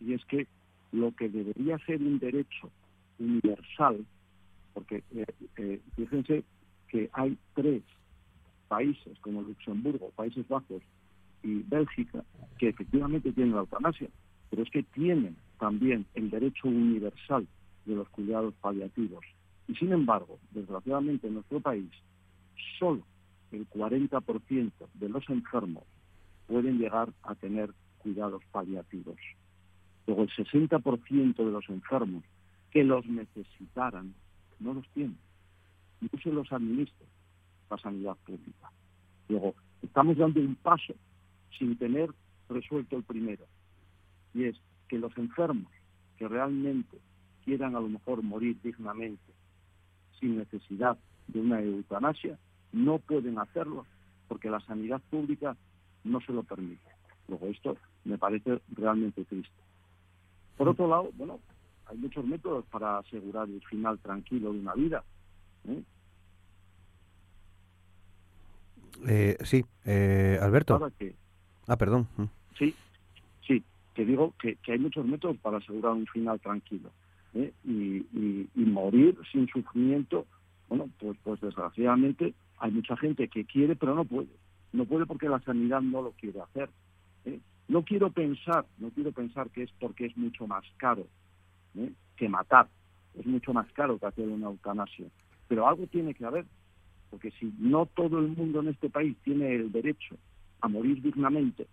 y 0.00 0.12
es 0.12 0.24
que 0.26 0.46
lo 0.92 1.14
que 1.14 1.28
debería 1.28 1.78
ser 1.86 2.02
un 2.02 2.18
derecho 2.18 2.70
universal 3.18 4.04
porque 4.78 5.02
eh, 5.10 5.26
eh, 5.56 5.80
fíjense 5.96 6.44
que 6.86 7.10
hay 7.12 7.36
tres 7.54 7.82
países 8.68 9.18
como 9.22 9.42
Luxemburgo, 9.42 10.10
Países 10.10 10.46
Bajos 10.46 10.82
y 11.42 11.64
Bélgica 11.64 12.22
que 12.58 12.68
efectivamente 12.68 13.32
tienen 13.32 13.54
la 13.54 13.62
eutanasia, 13.62 14.08
pero 14.48 14.62
es 14.62 14.70
que 14.70 14.84
tienen 14.84 15.36
también 15.58 16.06
el 16.14 16.30
derecho 16.30 16.68
universal 16.68 17.48
de 17.86 17.96
los 17.96 18.08
cuidados 18.10 18.54
paliativos. 18.60 19.24
Y 19.66 19.74
sin 19.74 19.92
embargo, 19.92 20.38
desgraciadamente 20.52 21.26
en 21.26 21.34
nuestro 21.34 21.58
país, 21.58 21.90
solo 22.78 23.02
el 23.50 23.68
40% 23.68 24.70
de 24.94 25.08
los 25.08 25.28
enfermos 25.28 25.82
pueden 26.46 26.78
llegar 26.78 27.12
a 27.24 27.34
tener 27.34 27.72
cuidados 27.98 28.44
paliativos. 28.52 29.16
Luego 30.06 30.22
el 30.22 30.30
60% 30.30 31.34
de 31.34 31.50
los 31.50 31.68
enfermos 31.68 32.22
que 32.70 32.84
los 32.84 33.04
necesitaran 33.06 34.14
no 34.60 34.74
los 34.74 34.88
tiene. 34.90 35.14
No 36.00 36.08
se 36.22 36.30
los 36.30 36.52
administra 36.52 37.06
la 37.70 37.78
sanidad 37.78 38.16
pública. 38.24 38.70
Luego, 39.28 39.54
estamos 39.82 40.16
dando 40.16 40.40
un 40.40 40.54
paso 40.56 40.94
sin 41.58 41.76
tener 41.76 42.10
resuelto 42.48 42.96
el 42.96 43.02
primero, 43.02 43.44
y 44.34 44.44
es 44.44 44.56
que 44.88 44.98
los 44.98 45.16
enfermos 45.18 45.70
que 46.16 46.28
realmente 46.28 46.98
quieran 47.44 47.76
a 47.76 47.80
lo 47.80 47.88
mejor 47.88 48.22
morir 48.22 48.58
dignamente, 48.62 49.32
sin 50.18 50.38
necesidad 50.38 50.98
de 51.28 51.40
una 51.40 51.60
eutanasia, 51.60 52.38
no 52.72 52.98
pueden 52.98 53.38
hacerlo 53.38 53.86
porque 54.28 54.50
la 54.50 54.60
sanidad 54.60 55.00
pública 55.10 55.56
no 56.04 56.20
se 56.20 56.32
lo 56.32 56.42
permite. 56.42 56.90
Luego 57.28 57.46
esto 57.46 57.76
me 58.04 58.18
parece 58.18 58.60
realmente 58.74 59.24
triste. 59.24 59.62
Por 60.56 60.68
otro 60.68 60.88
lado, 60.88 61.10
bueno, 61.14 61.38
hay 61.88 61.96
muchos 61.96 62.24
métodos 62.24 62.64
para 62.66 62.98
asegurar 62.98 63.48
el 63.48 63.62
final 63.62 63.98
tranquilo 63.98 64.52
de 64.52 64.60
una 64.60 64.74
vida. 64.74 65.04
¿eh? 65.68 65.82
Eh, 69.06 69.36
sí, 69.44 69.64
eh, 69.84 70.38
Alberto. 70.40 70.90
ah, 71.66 71.76
perdón. 71.76 72.08
Mm. 72.16 72.24
Sí, 72.58 72.74
sí, 73.46 73.62
te 73.94 74.04
digo 74.04 74.34
que, 74.40 74.58
hay 74.66 74.78
muchos 74.78 75.06
métodos 75.06 75.38
para 75.38 75.58
asegurar 75.58 75.92
un 75.92 76.06
final 76.06 76.40
tranquilo. 76.40 76.90
¿eh? 77.34 77.52
Y, 77.64 78.06
morir 78.54 79.18
sin 79.32 79.48
sufrimiento, 79.48 80.26
bueno, 80.68 80.88
pues, 81.00 81.16
pues 81.24 81.40
desgraciadamente 81.40 82.32
hay 82.58 82.70
mucha 82.70 82.96
gente 82.96 83.26
que 83.28 83.44
quiere 83.44 83.74
pero 83.74 83.94
no 83.94 84.04
puede. 84.04 84.28
No 84.72 84.84
puede 84.84 85.06
porque 85.06 85.28
la 85.28 85.40
sanidad 85.40 85.80
no 85.80 86.02
lo 86.02 86.12
quiere 86.12 86.40
hacer. 86.40 86.68
No 87.66 87.82
quiero 87.82 88.10
pensar, 88.10 88.66
no 88.78 88.90
quiero 88.90 89.12
pensar 89.12 89.50
que 89.50 89.62
es 89.62 89.70
porque 89.80 90.06
es 90.06 90.16
mucho 90.16 90.46
más 90.46 90.64
caro 90.76 91.06
que 92.16 92.28
matar. 92.28 92.68
Es 93.18 93.26
mucho 93.26 93.52
más 93.52 93.70
caro 93.72 93.98
que 93.98 94.06
hacer 94.06 94.28
una 94.28 94.46
eutanasia. 94.46 95.06
Pero 95.48 95.66
algo 95.66 95.86
tiene 95.86 96.14
que 96.14 96.24
haber 96.24 96.44
porque 97.10 97.30
si 97.32 97.52
no 97.58 97.86
todo 97.86 98.18
el 98.18 98.28
mundo 98.28 98.60
en 98.60 98.68
este 98.68 98.90
país 98.90 99.16
tiene 99.24 99.54
el 99.54 99.72
derecho 99.72 100.16
a 100.60 100.68
morir 100.68 101.00
dignamente 101.02 101.66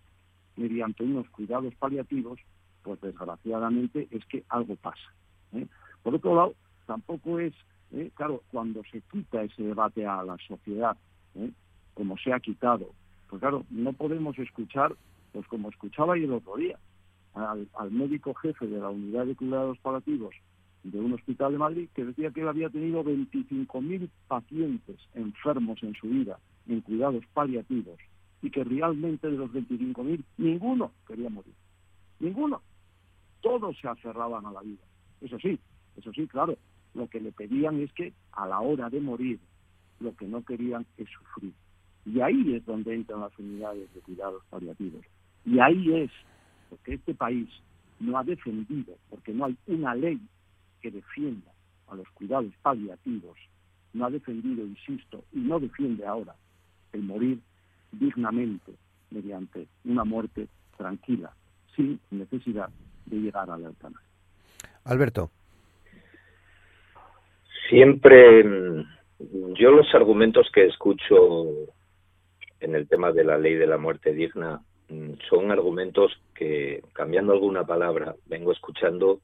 mediante 0.56 1.04
unos 1.04 1.28
cuidados 1.30 1.74
paliativos, 1.74 2.40
pues 2.82 3.00
desgraciadamente 3.00 4.08
es 4.10 4.24
que 4.26 4.44
algo 4.48 4.76
pasa. 4.76 5.12
¿eh? 5.52 5.66
Por 6.02 6.14
otro 6.14 6.34
lado, 6.34 6.54
tampoco 6.86 7.38
es, 7.38 7.52
¿eh? 7.92 8.10
claro, 8.14 8.42
cuando 8.50 8.82
se 8.90 9.02
quita 9.02 9.42
ese 9.42 9.62
debate 9.62 10.06
a 10.06 10.22
la 10.22 10.36
sociedad, 10.46 10.96
¿eh? 11.34 11.50
como 11.94 12.16
se 12.16 12.32
ha 12.32 12.40
quitado, 12.40 12.90
pues 13.28 13.40
claro, 13.40 13.66
no 13.70 13.92
podemos 13.92 14.38
escuchar, 14.38 14.94
pues 15.32 15.46
como 15.48 15.68
escuchaba 15.68 16.16
yo 16.16 16.24
el 16.24 16.32
otro 16.32 16.56
día, 16.56 16.78
al, 17.36 17.68
al 17.78 17.90
médico 17.90 18.34
jefe 18.34 18.66
de 18.66 18.80
la 18.80 18.90
unidad 18.90 19.26
de 19.26 19.36
cuidados 19.36 19.78
paliativos 19.78 20.34
de 20.82 21.00
un 21.00 21.12
hospital 21.14 21.52
de 21.52 21.58
Madrid 21.58 21.88
que 21.94 22.04
decía 22.04 22.30
que 22.30 22.40
él 22.40 22.48
había 22.48 22.70
tenido 22.70 23.02
25.000 23.04 24.08
pacientes 24.28 24.96
enfermos 25.14 25.82
en 25.82 25.94
su 25.94 26.08
vida 26.08 26.38
en 26.68 26.80
cuidados 26.80 27.24
paliativos 27.32 27.98
y 28.42 28.50
que 28.50 28.64
realmente 28.64 29.28
de 29.28 29.36
los 29.36 29.50
25.000 29.50 30.22
ninguno 30.38 30.92
quería 31.06 31.28
morir. 31.28 31.54
Ninguno. 32.20 32.62
Todos 33.40 33.76
se 33.78 33.88
aferraban 33.88 34.46
a 34.46 34.52
la 34.52 34.60
vida. 34.60 34.82
Eso 35.20 35.38
sí, 35.38 35.58
eso 35.96 36.12
sí, 36.12 36.26
claro, 36.26 36.56
lo 36.94 37.08
que 37.08 37.20
le 37.20 37.32
pedían 37.32 37.80
es 37.80 37.92
que 37.92 38.12
a 38.32 38.46
la 38.46 38.60
hora 38.60 38.88
de 38.90 39.00
morir 39.00 39.40
lo 40.00 40.14
que 40.14 40.26
no 40.26 40.44
querían 40.44 40.86
es 40.96 41.08
sufrir. 41.10 41.52
Y 42.04 42.20
ahí 42.20 42.54
es 42.54 42.64
donde 42.64 42.94
entran 42.94 43.20
las 43.20 43.36
unidades 43.38 43.92
de 43.92 44.00
cuidados 44.00 44.42
paliativos. 44.50 45.04
Y 45.44 45.58
ahí 45.58 45.94
es 45.94 46.10
porque 46.68 46.94
este 46.94 47.14
país 47.14 47.48
no 48.00 48.18
ha 48.18 48.24
defendido, 48.24 48.96
porque 49.10 49.32
no 49.32 49.46
hay 49.46 49.56
una 49.66 49.94
ley 49.94 50.20
que 50.80 50.90
defienda 50.90 51.50
a 51.88 51.94
los 51.94 52.08
cuidados 52.10 52.52
paliativos, 52.62 53.38
no 53.92 54.06
ha 54.06 54.10
defendido, 54.10 54.64
insisto, 54.64 55.24
y 55.32 55.38
no 55.38 55.58
defiende 55.58 56.06
ahora 56.06 56.34
el 56.92 57.02
morir 57.02 57.40
dignamente 57.92 58.72
mediante 59.10 59.66
una 59.84 60.04
muerte 60.04 60.48
tranquila, 60.76 61.32
sin 61.74 61.98
necesidad 62.10 62.68
de 63.06 63.16
llegar 63.16 63.48
a 63.50 63.56
la 63.56 63.68
eutanasia. 63.68 64.06
Alberto. 64.84 65.30
Siempre 67.68 68.44
mm, 68.44 69.54
yo 69.54 69.70
los 69.70 69.92
argumentos 69.94 70.48
que 70.52 70.66
escucho 70.66 71.46
en 72.60 72.74
el 72.74 72.88
tema 72.88 73.12
de 73.12 73.24
la 73.24 73.38
ley 73.38 73.54
de 73.54 73.66
la 73.66 73.78
muerte 73.78 74.12
digna 74.12 74.60
son 75.28 75.50
argumentos 75.50 76.12
que, 76.34 76.82
cambiando 76.92 77.32
alguna 77.32 77.66
palabra, 77.66 78.14
vengo 78.26 78.52
escuchando 78.52 79.20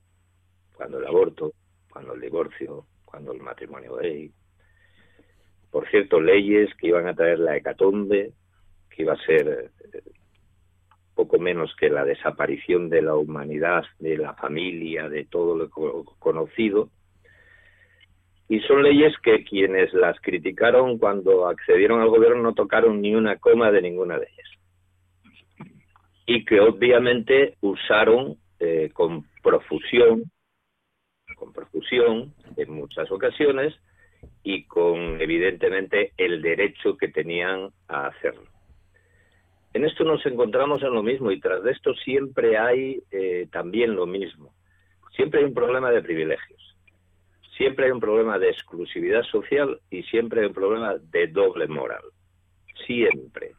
cuando 0.74 0.98
el 0.98 1.06
aborto, 1.06 1.52
cuando 1.90 2.14
el 2.14 2.20
divorcio, 2.20 2.86
cuando 3.04 3.32
el 3.32 3.40
matrimonio 3.40 3.96
gay. 3.96 4.30
Por 5.70 5.88
cierto, 5.88 6.20
leyes 6.20 6.74
que 6.76 6.88
iban 6.88 7.06
a 7.06 7.14
traer 7.14 7.38
la 7.38 7.56
hecatombe, 7.56 8.32
que 8.90 9.02
iba 9.02 9.14
a 9.14 9.24
ser 9.24 9.70
eh, 9.92 10.02
poco 11.14 11.38
menos 11.38 11.74
que 11.78 11.88
la 11.88 12.04
desaparición 12.04 12.88
de 12.88 13.02
la 13.02 13.14
humanidad, 13.14 13.84
de 13.98 14.16
la 14.16 14.34
familia, 14.34 15.08
de 15.08 15.24
todo 15.24 15.56
lo 15.56 15.70
conocido. 16.18 16.88
Y 18.48 18.60
son 18.60 18.82
leyes 18.82 19.14
que 19.22 19.44
quienes 19.44 19.92
las 19.94 20.20
criticaron 20.20 20.98
cuando 20.98 21.46
accedieron 21.48 22.00
al 22.00 22.08
gobierno 22.08 22.42
no 22.42 22.54
tocaron 22.54 23.00
ni 23.00 23.14
una 23.14 23.36
coma 23.38 23.70
de 23.70 23.82
ninguna 23.82 24.18
de 24.18 24.26
ellas. 24.26 24.61
Y 26.34 26.44
que 26.44 26.60
obviamente 26.60 27.56
usaron 27.60 28.36
eh, 28.58 28.90
con 28.94 29.26
profusión 29.42 30.30
con 31.34 31.52
percusión 31.52 32.32
en 32.56 32.72
muchas 32.72 33.10
ocasiones 33.10 33.74
y 34.44 34.64
con 34.64 35.20
evidentemente 35.20 36.12
el 36.16 36.40
derecho 36.40 36.96
que 36.96 37.08
tenían 37.08 37.70
a 37.88 38.06
hacerlo. 38.06 38.44
En 39.74 39.84
esto 39.84 40.04
nos 40.04 40.24
encontramos 40.26 40.82
en 40.82 40.92
lo 40.92 41.02
mismo 41.02 41.32
y 41.32 41.40
tras 41.40 41.62
de 41.64 41.72
esto 41.72 41.94
siempre 41.94 42.58
hay 42.58 43.02
eh, 43.10 43.48
también 43.50 43.96
lo 43.96 44.06
mismo. 44.06 44.54
Siempre 45.16 45.40
hay 45.40 45.46
un 45.46 45.54
problema 45.54 45.90
de 45.90 46.02
privilegios, 46.02 46.76
siempre 47.56 47.86
hay 47.86 47.90
un 47.90 48.00
problema 48.00 48.38
de 48.38 48.50
exclusividad 48.50 49.22
social 49.24 49.80
y 49.90 50.02
siempre 50.04 50.40
hay 50.40 50.46
un 50.46 50.54
problema 50.54 50.94
de 50.96 51.26
doble 51.26 51.66
moral. 51.66 52.04
Siempre. 52.86 53.52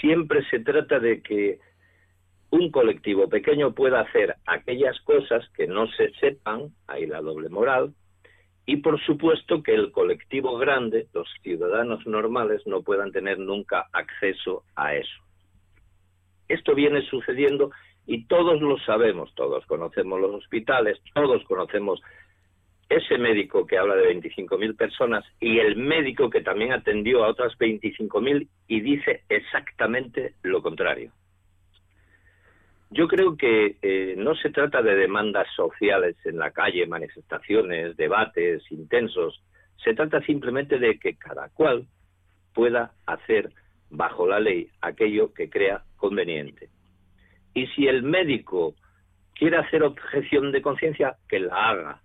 Siempre 0.00 0.44
se 0.50 0.60
trata 0.60 0.98
de 1.00 1.22
que 1.22 1.58
un 2.50 2.70
colectivo 2.70 3.28
pequeño 3.28 3.74
pueda 3.74 4.00
hacer 4.00 4.36
aquellas 4.46 4.98
cosas 5.02 5.48
que 5.50 5.66
no 5.66 5.86
se 5.92 6.10
sepan, 6.14 6.70
hay 6.86 7.06
la 7.06 7.20
doble 7.20 7.48
moral, 7.48 7.94
y 8.64 8.76
por 8.76 9.00
supuesto 9.04 9.62
que 9.62 9.74
el 9.74 9.92
colectivo 9.92 10.58
grande, 10.58 11.06
los 11.14 11.28
ciudadanos 11.42 12.06
normales, 12.06 12.62
no 12.66 12.82
puedan 12.82 13.12
tener 13.12 13.38
nunca 13.38 13.86
acceso 13.92 14.64
a 14.76 14.94
eso. 14.94 15.22
Esto 16.48 16.74
viene 16.74 17.02
sucediendo 17.02 17.70
y 18.06 18.26
todos 18.26 18.60
lo 18.60 18.78
sabemos, 18.80 19.34
todos 19.34 19.64
conocemos 19.66 20.20
los 20.20 20.34
hospitales, 20.34 20.98
todos 21.14 21.44
conocemos 21.44 22.00
ese 22.88 23.18
médico 23.18 23.66
que 23.66 23.76
habla 23.76 23.96
de 23.96 24.14
25.000 24.14 24.76
personas 24.76 25.24
y 25.40 25.58
el 25.58 25.76
médico 25.76 26.30
que 26.30 26.40
también 26.40 26.72
atendió 26.72 27.24
a 27.24 27.28
otras 27.28 27.52
25.000 27.58 28.48
y 28.66 28.80
dice 28.80 29.22
exactamente 29.28 30.34
lo 30.42 30.62
contrario. 30.62 31.12
Yo 32.90 33.06
creo 33.06 33.36
que 33.36 33.76
eh, 33.82 34.14
no 34.16 34.34
se 34.34 34.48
trata 34.48 34.80
de 34.80 34.96
demandas 34.96 35.46
sociales 35.54 36.16
en 36.24 36.38
la 36.38 36.52
calle, 36.52 36.86
manifestaciones, 36.86 37.96
debates 37.98 38.62
intensos. 38.72 39.42
Se 39.84 39.92
trata 39.92 40.22
simplemente 40.22 40.78
de 40.78 40.98
que 40.98 41.16
cada 41.16 41.50
cual 41.50 41.86
pueda 42.54 42.92
hacer 43.04 43.50
bajo 43.90 44.26
la 44.26 44.40
ley 44.40 44.70
aquello 44.80 45.34
que 45.34 45.50
crea 45.50 45.82
conveniente. 45.96 46.70
Y 47.52 47.66
si 47.68 47.86
el 47.86 48.02
médico 48.02 48.74
quiere 49.34 49.58
hacer 49.58 49.82
objeción 49.82 50.50
de 50.50 50.62
conciencia, 50.62 51.16
que 51.28 51.40
la 51.40 51.68
haga, 51.68 52.02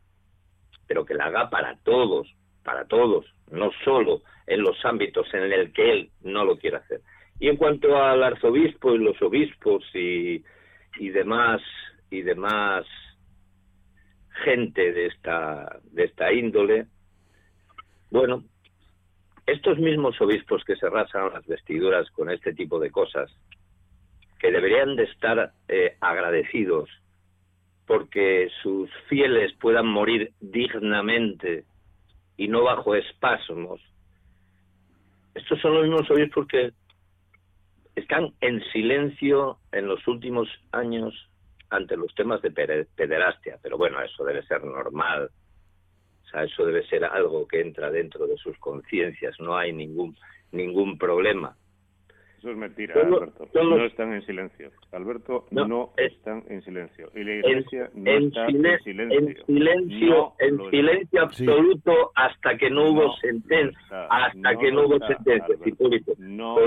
pero 0.94 1.06
que 1.06 1.16
la 1.16 1.26
haga 1.26 1.50
para 1.50 1.76
todos, 1.78 2.32
para 2.64 2.86
todos, 2.86 3.26
no 3.50 3.72
solo 3.84 4.22
en 4.46 4.62
los 4.62 4.78
ámbitos 4.86 5.26
en 5.34 5.52
el 5.52 5.74
que 5.74 5.92
él 5.92 6.12
no 6.22 6.46
lo 6.46 6.60
quiere 6.60 6.78
hacer. 6.78 7.02
Y 7.40 7.48
en 7.48 7.58
cuanto 7.58 7.98
al 7.98 8.22
arzobispo 8.22 8.94
y 8.94 9.00
los 9.00 9.20
obispos 9.20 9.84
y 9.96 10.44
y 11.00 11.10
demás 11.10 11.64
y 12.12 12.22
demás 12.22 12.86
gente 14.44 14.94
de 14.94 15.08
esta 15.08 15.80
de 15.86 16.04
esta 16.04 16.32
índole 16.32 16.86
bueno 18.12 18.44
estos 19.48 19.80
mismos 19.80 20.22
obispos 20.22 20.64
que 20.64 20.76
se 20.76 20.88
rasan 20.88 21.34
las 21.34 21.48
vestiduras 21.48 22.08
con 22.12 22.30
este 22.30 22.54
tipo 22.54 22.78
de 22.80 22.92
cosas 22.92 23.36
que 24.38 24.52
deberían 24.52 24.96
de 24.96 25.06
estar 25.06 25.54
eh, 25.68 25.98
agradecidos 26.00 26.88
porque 27.86 28.50
sus 28.62 28.90
fieles 29.08 29.54
puedan 29.60 29.88
morir 29.88 30.32
dignamente 30.40 31.66
y 32.38 32.48
no 32.48 32.64
bajo 32.64 32.96
espasmos 32.96 33.82
estos 35.36 35.60
son 35.62 35.74
los 35.74 35.84
mismos 35.84 36.10
obispos 36.12 36.48
que 36.48 36.72
están 37.96 38.34
en 38.42 38.62
silencio 38.72 39.58
en 39.72 39.88
los 39.88 40.08
últimos 40.08 40.48
años 40.72 41.14
ante 41.70 41.98
los 41.98 42.14
temas 42.14 42.42
de 42.42 42.52
pederastia, 42.52 43.58
pero 43.62 43.78
bueno, 43.78 44.00
eso 44.02 44.24
debe 44.24 44.44
ser 44.44 44.64
normal. 44.64 45.30
O 46.24 46.30
sea, 46.30 46.44
eso 46.44 46.66
debe 46.66 46.86
ser 46.88 47.04
algo 47.04 47.48
que 47.48 47.62
entra 47.62 47.90
dentro 47.90 48.28
de 48.28 48.38
sus 48.38 48.58
conciencias, 48.60 49.40
no 49.40 49.58
hay 49.58 49.74
ningún 49.74 50.16
ningún 50.52 51.00
problema. 51.00 51.56
Eso 52.44 52.52
es 52.52 52.58
mentira, 52.58 52.94
Alberto. 52.96 53.48
No 53.54 53.86
están 53.86 54.14
en 54.14 54.26
silencio. 54.26 54.70
Alberto, 54.92 55.46
no, 55.52 55.92
están 55.96 56.44
en 56.50 56.62
silencio. 56.62 57.10
Y 57.16 57.24
la 57.24 57.36
Iglesia 57.36 57.90
no 57.94 58.12
está 58.12 58.48
en 58.48 58.80
silencio. 58.84 58.92
En 58.92 59.46
silencio, 59.46 60.34
en 60.40 60.70
silencio 60.70 61.22
absoluto 61.22 62.12
hasta 62.16 62.58
que 62.58 62.70
no 62.70 62.90
hubo 62.90 63.16
sentencia. 63.22 63.80
Hasta 64.10 64.56
que 64.58 64.74
no 64.74 64.88
hubo 64.88 65.00
sentencia. 65.08 65.56
No 66.18 66.58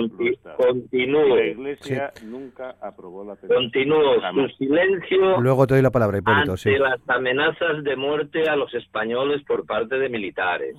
Continúo. 0.57 1.37
La 1.37 1.45
Iglesia 1.45 2.11
nunca 2.25 2.77
aprobó 2.81 3.23
la 3.25 3.37
Continúo 3.37 4.15
su 4.33 4.49
silencio. 4.57 5.39
Luego 5.43 5.67
te 5.67 5.75
doy 5.75 5.83
la 5.83 5.91
palabra, 5.91 6.17
Hipólito. 6.17 6.53
Ante 6.53 6.79
las 6.79 7.01
amenazas 7.07 7.85
de 7.85 7.97
muerte 7.97 8.49
a 8.49 8.57
los 8.57 8.73
españoles 8.73 9.43
por 9.47 9.67
parte 9.67 9.99
de 9.99 10.09
militares 10.09 10.75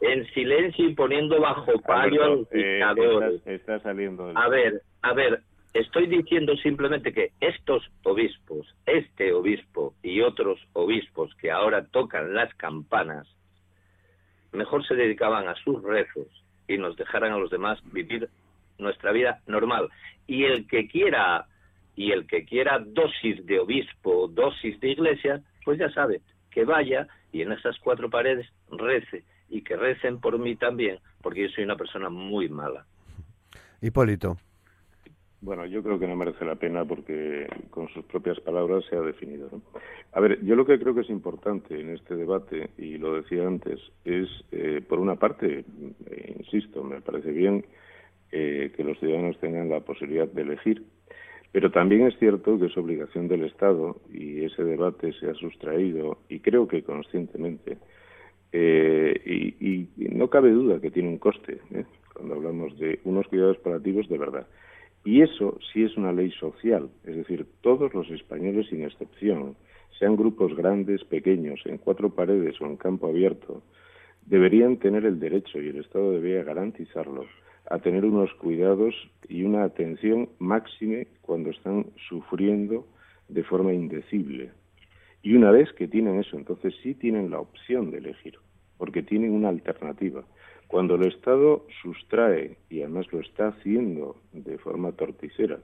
en 0.00 0.26
silencio 0.32 0.88
y 0.88 0.94
poniendo 0.94 1.40
bajo 1.40 1.72
palio 1.80 2.24
a 2.24 2.28
los 2.28 2.52
eh, 2.52 2.58
dictadores. 2.58 3.46
está, 3.46 3.80
saliendo 3.80 4.32
A 4.34 4.48
ver, 4.48 4.82
a 5.02 5.12
ver, 5.12 5.42
estoy 5.74 6.06
diciendo 6.06 6.56
simplemente 6.56 7.12
que 7.12 7.32
estos 7.40 7.82
obispos, 8.04 8.74
este 8.86 9.32
obispo 9.32 9.94
y 10.02 10.20
otros 10.20 10.60
obispos 10.72 11.34
que 11.36 11.50
ahora 11.50 11.86
tocan 11.86 12.34
las 12.34 12.52
campanas, 12.54 13.26
mejor 14.52 14.86
se 14.86 14.94
dedicaban 14.94 15.48
a 15.48 15.54
sus 15.56 15.82
rezos 15.82 16.28
y 16.66 16.78
nos 16.78 16.96
dejaran 16.96 17.32
a 17.32 17.38
los 17.38 17.50
demás 17.50 17.78
vivir 17.92 18.28
nuestra 18.78 19.12
vida 19.12 19.40
normal. 19.46 19.88
Y 20.26 20.44
el 20.44 20.66
que 20.66 20.86
quiera 20.86 21.46
y 21.96 22.12
el 22.12 22.26
que 22.26 22.44
quiera 22.44 22.78
dosis 22.78 23.44
de 23.46 23.58
obispo, 23.58 24.28
dosis 24.28 24.78
de 24.80 24.90
iglesia, 24.90 25.40
pues 25.64 25.78
ya 25.78 25.90
sabe 25.90 26.20
que 26.52 26.64
vaya 26.64 27.08
y 27.32 27.42
en 27.42 27.52
esas 27.52 27.76
cuatro 27.80 28.08
paredes 28.08 28.46
rece 28.70 29.24
y 29.48 29.62
que 29.62 29.76
recen 29.76 30.20
por 30.20 30.38
mí 30.38 30.56
también, 30.56 30.98
porque 31.22 31.42
yo 31.42 31.48
soy 31.48 31.64
una 31.64 31.76
persona 31.76 32.08
muy 32.08 32.48
mala. 32.48 32.86
Hipólito. 33.80 34.36
Bueno, 35.40 35.64
yo 35.66 35.84
creo 35.84 36.00
que 36.00 36.08
no 36.08 36.16
merece 36.16 36.44
la 36.44 36.56
pena 36.56 36.84
porque 36.84 37.46
con 37.70 37.88
sus 37.90 38.04
propias 38.06 38.40
palabras 38.40 38.84
se 38.90 38.96
ha 38.96 39.00
definido. 39.00 39.48
A 40.12 40.20
ver, 40.20 40.44
yo 40.44 40.56
lo 40.56 40.66
que 40.66 40.80
creo 40.80 40.94
que 40.94 41.02
es 41.02 41.10
importante 41.10 41.80
en 41.80 41.90
este 41.90 42.16
debate, 42.16 42.70
y 42.76 42.98
lo 42.98 43.14
decía 43.14 43.46
antes, 43.46 43.78
es, 44.04 44.28
eh, 44.50 44.82
por 44.86 44.98
una 44.98 45.14
parte, 45.14 45.64
eh, 46.10 46.36
insisto, 46.38 46.82
me 46.82 47.00
parece 47.00 47.30
bien 47.30 47.64
eh, 48.32 48.72
que 48.76 48.82
los 48.82 48.98
ciudadanos 48.98 49.38
tengan 49.38 49.68
la 49.68 49.80
posibilidad 49.80 50.26
de 50.26 50.42
elegir, 50.42 50.82
pero 51.52 51.70
también 51.70 52.06
es 52.08 52.18
cierto 52.18 52.58
que 52.58 52.66
es 52.66 52.76
obligación 52.76 53.28
del 53.28 53.44
Estado, 53.44 54.00
y 54.12 54.44
ese 54.44 54.64
debate 54.64 55.12
se 55.20 55.30
ha 55.30 55.34
sustraído, 55.34 56.18
y 56.28 56.40
creo 56.40 56.66
que 56.66 56.82
conscientemente, 56.82 57.78
eh, 58.52 59.20
y, 59.24 59.88
no 60.14 60.28
cabe 60.28 60.50
duda 60.50 60.80
que 60.80 60.90
tiene 60.90 61.08
un 61.08 61.18
coste 61.18 61.60
¿eh? 61.72 61.84
cuando 62.12 62.34
hablamos 62.34 62.76
de 62.78 63.00
unos 63.04 63.26
cuidados 63.28 63.58
paliativos 63.58 64.08
de 64.08 64.18
verdad. 64.18 64.46
Y 65.04 65.22
eso 65.22 65.58
sí 65.72 65.84
es 65.84 65.96
una 65.96 66.12
ley 66.12 66.30
social, 66.32 66.90
es 67.04 67.16
decir, 67.16 67.46
todos 67.60 67.94
los 67.94 68.10
españoles 68.10 68.66
sin 68.68 68.82
excepción, 68.82 69.56
sean 69.98 70.16
grupos 70.16 70.54
grandes, 70.56 71.04
pequeños, 71.04 71.60
en 71.64 71.78
cuatro 71.78 72.10
paredes 72.10 72.60
o 72.60 72.66
en 72.66 72.76
campo 72.76 73.06
abierto, 73.06 73.62
deberían 74.26 74.76
tener 74.76 75.04
el 75.06 75.18
derecho, 75.18 75.60
y 75.60 75.68
el 75.68 75.78
Estado 75.78 76.12
debería 76.12 76.44
garantizarlo, 76.44 77.24
a 77.70 77.78
tener 77.78 78.04
unos 78.04 78.32
cuidados 78.34 78.94
y 79.28 79.44
una 79.44 79.64
atención 79.64 80.28
máxime 80.38 81.06
cuando 81.22 81.50
están 81.50 81.86
sufriendo 82.08 82.86
de 83.28 83.44
forma 83.44 83.72
indecible. 83.72 84.50
Y 85.22 85.34
una 85.34 85.50
vez 85.50 85.72
que 85.72 85.88
tienen 85.88 86.20
eso, 86.20 86.36
entonces 86.36 86.74
sí 86.82 86.94
tienen 86.94 87.30
la 87.30 87.40
opción 87.40 87.90
de 87.90 87.98
elegir, 87.98 88.38
porque 88.76 89.02
tienen 89.02 89.32
una 89.32 89.48
alternativa. 89.48 90.24
Cuando 90.68 90.94
el 90.96 91.06
Estado 91.06 91.66
sustrae, 91.82 92.56
y 92.70 92.82
además 92.82 93.10
lo 93.12 93.20
está 93.20 93.48
haciendo 93.48 94.16
de 94.32 94.58
forma 94.58 94.92
torticera, 94.92 95.58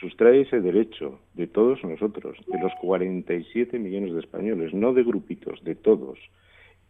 sustrae 0.00 0.42
ese 0.42 0.60
derecho 0.60 1.20
de 1.34 1.46
todos 1.46 1.82
nosotros, 1.84 2.36
de 2.46 2.60
los 2.60 2.72
47 2.80 3.78
millones 3.78 4.12
de 4.12 4.20
españoles, 4.20 4.74
no 4.74 4.92
de 4.92 5.04
grupitos, 5.04 5.62
de 5.64 5.74
todos, 5.74 6.18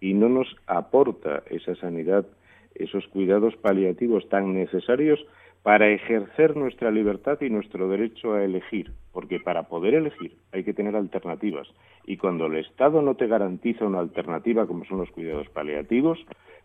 y 0.00 0.14
no 0.14 0.28
nos 0.28 0.48
aporta 0.66 1.42
esa 1.50 1.74
sanidad, 1.76 2.26
esos 2.74 3.06
cuidados 3.08 3.56
paliativos 3.56 4.28
tan 4.28 4.54
necesarios 4.54 5.24
para 5.68 5.90
ejercer 5.90 6.56
nuestra 6.56 6.90
libertad 6.90 7.38
y 7.42 7.50
nuestro 7.50 7.90
derecho 7.90 8.32
a 8.32 8.42
elegir, 8.42 8.90
porque 9.12 9.38
para 9.38 9.64
poder 9.64 9.92
elegir 9.92 10.34
hay 10.50 10.64
que 10.64 10.72
tener 10.72 10.96
alternativas. 10.96 11.68
Y 12.06 12.16
cuando 12.16 12.46
el 12.46 12.56
Estado 12.56 13.02
no 13.02 13.16
te 13.16 13.26
garantiza 13.26 13.84
una 13.84 13.98
alternativa 13.98 14.66
como 14.66 14.86
son 14.86 14.96
los 14.96 15.10
cuidados 15.10 15.46
paliativos, 15.50 16.18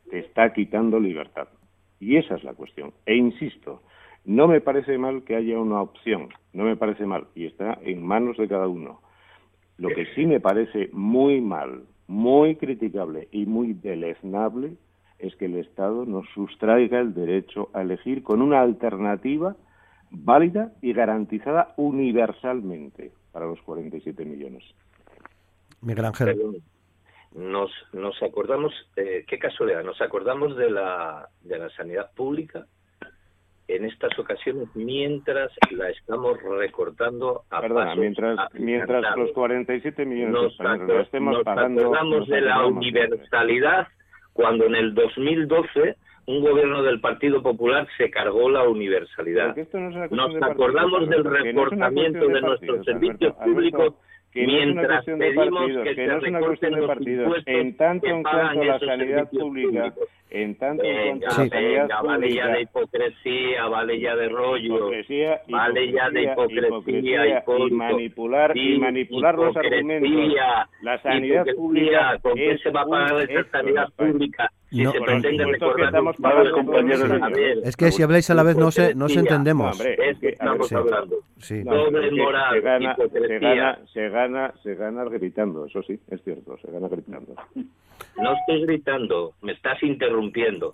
te 0.09 0.19
está 0.19 0.53
quitando 0.53 1.01
libertad. 1.01 1.49
Y 1.99 2.15
esa 2.15 2.35
es 2.35 2.45
la 2.45 2.53
cuestión. 2.53 2.93
E 3.05 3.17
insisto, 3.17 3.81
no 4.23 4.47
me 4.47 4.61
parece 4.61 4.97
mal 4.97 5.25
que 5.25 5.35
haya 5.35 5.59
una 5.59 5.81
opción, 5.81 6.29
no 6.53 6.63
me 6.63 6.77
parece 6.77 7.05
mal, 7.05 7.25
y 7.35 7.47
está 7.47 7.77
en 7.83 8.05
manos 8.05 8.37
de 8.37 8.47
cada 8.47 8.69
uno. 8.69 9.01
Lo 9.77 9.89
que 9.89 10.05
sí 10.15 10.25
me 10.25 10.39
parece 10.39 10.87
muy 10.93 11.41
mal, 11.41 11.83
muy 12.07 12.55
criticable 12.55 13.27
y 13.33 13.47
muy 13.47 13.73
deleznable 13.73 14.77
es 15.23 15.35
que 15.37 15.45
el 15.45 15.55
Estado 15.55 16.05
nos 16.05 16.27
sustraiga 16.33 16.99
el 16.99 17.13
derecho 17.13 17.69
a 17.73 17.81
elegir 17.81 18.23
con 18.23 18.41
una 18.41 18.61
alternativa 18.61 19.55
válida 20.11 20.73
y 20.81 20.93
garantizada 20.93 21.73
universalmente 21.77 23.11
para 23.31 23.45
los 23.45 23.61
47 23.61 24.25
millones. 24.25 24.63
Miguel 25.81 26.05
Ángel. 26.05 26.61
Nos, 27.35 27.71
nos 27.93 28.21
acordamos, 28.21 28.73
eh, 28.95 29.25
qué 29.27 29.39
casualidad, 29.39 29.83
nos 29.83 29.99
acordamos 30.01 30.55
de 30.55 30.69
la, 30.69 31.29
de 31.41 31.57
la 31.57 31.69
sanidad 31.71 32.11
pública 32.13 32.65
en 33.67 33.85
estas 33.85 34.17
ocasiones 34.19 34.67
mientras 34.75 35.51
la 35.71 35.89
estamos 35.89 36.37
recortando 36.43 37.43
a 37.49 37.61
Perdona, 37.61 37.95
mientras, 37.95 38.37
mientras 38.53 39.17
los 39.17 39.31
47 39.31 40.05
millones 40.05 40.51
de 40.59 41.01
estemos 41.01 41.41
pagando... 41.43 41.81
Nos 41.81 41.93
acordamos 41.95 42.27
de 42.27 42.41
la 42.41 42.65
universalidad 42.67 43.87
cuando 44.33 44.65
en 44.65 44.75
el 44.75 44.93
2012 44.93 45.95
un 46.25 46.41
gobierno 46.41 46.83
del 46.83 47.01
Partido 47.01 47.41
Popular 47.41 47.87
se 47.97 48.09
cargó 48.09 48.49
la 48.49 48.63
universalidad. 48.63 49.55
Nos 50.09 50.41
acordamos 50.41 51.09
del 51.09 51.23
reportamiento 51.23 52.27
de, 52.27 52.41
nuestros 52.41 52.85
servicios 52.85 53.35
públicos 53.35 53.95
mientras 54.35 55.05
pedimos 55.05 55.71
que, 55.83 55.95
se 55.95 56.05
recorten 56.07 56.71
los 56.75 57.01
impuestos 57.01 57.43
en 57.45 57.77
tanto 57.77 58.07
en 58.07 58.23
cuanto 58.23 58.63
la 58.63 58.79
sanidad 58.79 59.29
pública 59.29 59.93
en 60.29 60.55
tanto 60.55 60.83
en 60.83 61.19
cuanto 61.19 61.43
la 61.43 61.49
sanidad 61.49 61.87
pública 61.87 62.01
vale 62.01 62.33
ya 62.33 62.47
de 62.47 62.61
hipocresía 62.61 63.67
vale 63.67 63.99
ya 63.99 64.15
de 64.15 64.29
rollo. 64.29 64.91
Vale 65.47 65.91
ya 65.91 66.09
de 66.09 66.23
hipocresía, 66.23 67.43
y 67.47 67.71
manipular 67.71 68.57
y 68.57 68.79
manipular 68.79 69.35
los 69.35 69.55
argumentos. 69.55 70.11
la 70.81 71.01
sanidad 71.01 71.45
pública 71.55 72.17
¿con 72.21 72.35
qué 72.35 72.57
se 72.57 72.69
va 72.71 72.81
a 72.81 72.85
pagar 72.85 73.29
esa 73.29 73.49
sanidad 73.51 73.89
pública 73.95 74.49
si 74.73 74.85
se 74.85 75.01
pretende 75.01 75.45
recordar 75.45 76.51
compañeros 76.51 77.11
es 77.63 77.77
que 77.77 77.91
si 77.91 78.03
habláis 78.03 78.29
a 78.29 78.33
la 78.33 78.43
vez 78.43 78.57
no 78.57 78.71
se 78.71 78.95
no 78.95 79.07
se 79.07 79.19
entendemos 79.19 79.79
es 79.79 80.17
que 80.19 80.29
estamos 80.29 80.71
hablando 80.71 81.17
sí. 81.37 81.61
doble 81.63 82.11
moral 82.11 82.53
se 82.53 82.61
gana, 82.61 82.95
se 82.95 83.39
gana 83.39 83.79
se 83.93 84.09
gana 84.09 84.53
se 84.63 84.75
gana 84.75 85.03
gritando 85.05 85.65
eso 85.65 85.83
sí 85.83 85.99
es 86.09 86.23
cierto 86.23 86.57
se 86.57 86.71
gana 86.71 86.87
gritando 86.87 87.35
no 88.15 88.33
estoy 88.33 88.65
gritando, 88.65 89.33
me 89.41 89.53
estás 89.53 89.81
interrumpiendo. 89.81 90.73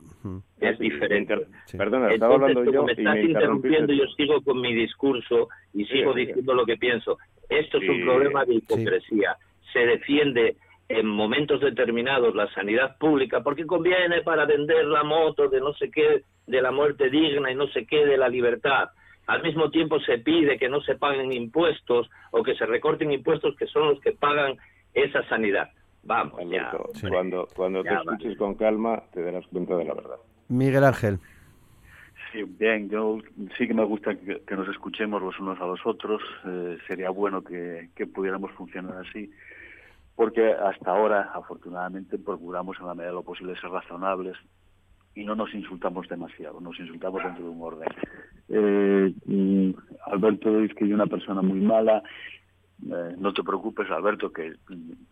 Es 0.60 0.78
diferente. 0.78 1.36
Perdona, 1.78 2.14
estaba 2.14 2.36
hablando 2.36 2.66
yo. 2.66 2.84
Me 2.84 2.92
estás 2.92 3.18
interrumpiendo, 3.18 3.94
yo 3.94 4.06
sigo 4.18 4.42
con 4.42 4.60
mi 4.60 4.74
discurso 4.74 5.48
y 5.74 5.86
sigo 5.86 6.14
diciendo 6.14 6.54
lo 6.54 6.66
que 6.66 6.76
pienso. 6.76 7.18
Esto 7.48 7.78
es 7.78 7.90
un 7.90 8.02
problema 8.02 8.44
de 8.46 8.56
hipocresía. 8.56 9.38
Se 9.72 9.80
defiende 9.80 10.58
en 10.90 11.06
momentos 11.06 11.62
determinados 11.62 12.36
la 12.36 12.52
sanidad 12.54 12.98
pública 12.98 13.42
porque 13.42 13.66
conviene 13.66 14.22
para 14.24 14.46
vender 14.46 14.86
la 14.86 15.04
moto 15.04 15.48
de 15.48 15.60
no 15.60 15.74
sé 15.74 15.90
qué, 15.92 16.24
de 16.48 16.62
la 16.62 16.72
muerte 16.72 17.10
digna 17.10 17.52
y 17.52 17.56
no 17.56 17.68
sé 17.68 17.86
qué, 17.86 18.06
de 18.06 18.18
la 18.18 18.28
libertad. 18.28 18.90
Al 19.28 19.44
mismo 19.44 19.70
tiempo 19.70 20.00
se 20.00 20.18
pide 20.18 20.58
que 20.58 20.68
no 20.68 20.82
se 20.82 20.96
paguen 20.96 21.32
impuestos 21.32 22.10
o 22.32 22.42
que 22.42 22.56
se 22.56 22.66
recorten 22.66 23.12
impuestos 23.12 23.56
que 23.56 23.68
son 23.68 23.90
los 23.90 24.02
que 24.02 24.14
pagan 24.14 24.58
esa 24.94 25.24
sanidad. 25.30 25.70
Vamos, 26.02 26.42
Cuando, 27.08 27.48
cuando 27.56 27.84
te 27.84 27.94
escuches 27.94 28.38
con 28.38 28.56
calma, 28.56 29.04
te 29.14 29.22
darás 29.22 29.46
cuenta 29.48 29.76
de 29.76 29.86
la 29.86 29.94
verdad. 29.94 30.18
Miguel 30.48 30.84
Ángel. 30.84 31.20
Sí, 32.32 32.44
bien, 32.44 32.90
yo 32.90 33.18
sí 33.58 33.68
que 33.68 33.74
me 33.74 33.84
gusta 33.84 34.16
que, 34.16 34.56
nos 34.56 34.68
escuchemos 34.70 35.22
los 35.22 35.40
unos 35.40 35.60
a 35.60 35.66
los 35.66 35.80
otros. 35.86 36.22
Eh, 36.46 36.78
sería 36.88 37.10
bueno 37.10 37.44
que, 37.44 37.90
pudiéramos 38.14 38.52
funcionar 38.52 38.98
así, 38.98 39.32
porque 40.20 40.52
hasta 40.52 40.92
ahora, 40.92 41.32
afortunadamente, 41.34 42.18
procuramos 42.18 42.78
en 42.82 42.88
la 42.88 42.94
medida 42.94 43.08
de 43.08 43.14
lo 43.14 43.24
posible 43.24 43.56
ser 43.56 43.70
razonables 43.70 44.36
y 45.16 45.24
no 45.24 45.34
nos 45.34 45.54
insultamos 45.54 46.10
demasiado, 46.10 46.60
nos 46.60 46.78
insultamos 46.78 47.24
dentro 47.24 47.46
de 47.46 47.50
un 47.50 47.62
orden. 47.62 47.88
Eh, 48.50 49.74
Alberto 50.08 50.60
dice 50.60 50.76
que 50.76 50.90
yo 50.90 50.96
una 50.96 51.08
persona 51.08 51.42
muy 51.42 51.62
mala, 51.62 52.04
eh, 52.84 53.16
no 53.18 53.32
te 53.32 53.44
preocupes, 53.44 53.90
Alberto, 53.92 54.34
que 54.34 54.56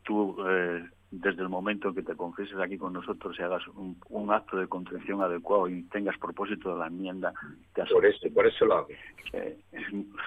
tú 0.04 0.36
eh, 0.46 0.84
desde 1.10 1.42
el 1.42 1.50
momento 1.50 1.88
en 1.88 1.96
que 1.96 2.04
te 2.04 2.16
confieses 2.16 2.58
aquí 2.58 2.78
con 2.78 2.92
nosotros 2.92 3.36
y 3.40 3.42
hagas 3.42 3.64
un, 3.70 4.32
acto 4.32 4.58
de 4.58 4.68
contrición 4.68 5.22
adecuado 5.22 5.70
y 5.70 5.84
tengas 5.84 6.18
propósito 6.18 6.74
de 6.74 6.80
la 6.80 6.88
enmienda, 6.88 7.34
te 7.74 7.86
por 7.86 8.06
eso, 8.06 8.28
por 8.34 8.46
eso 8.46 8.66
lo 8.66 8.76
hago. 8.76 8.88
Eh, 9.32 9.58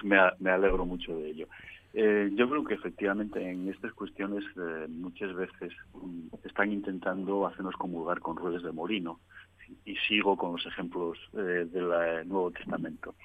me, 0.03 0.49
alegro 0.49 0.85
mucho 0.85 1.15
de 1.15 1.29
ello. 1.29 1.47
Eh, 1.93 2.29
yo 2.33 2.49
creo 2.49 2.63
que 2.63 2.75
efectivamente 2.75 3.41
en 3.41 3.67
estas 3.67 3.93
cuestiones 3.93 4.43
eh, 4.55 4.87
muchas 4.89 5.33
veces 5.33 5.73
mm, 5.93 6.27
están 6.45 6.71
intentando 6.71 7.45
hacernos 7.45 7.75
comulgar 7.75 8.19
con 8.19 8.37
ruedas 8.37 8.63
de 8.63 8.71
molino 8.71 9.19
y 9.85 9.95
sigo 10.07 10.37
con 10.37 10.53
los 10.53 10.65
ejemplos 10.65 11.17
del 11.31 11.87
Nuevo 12.27 12.51
Testamento. 12.51 13.15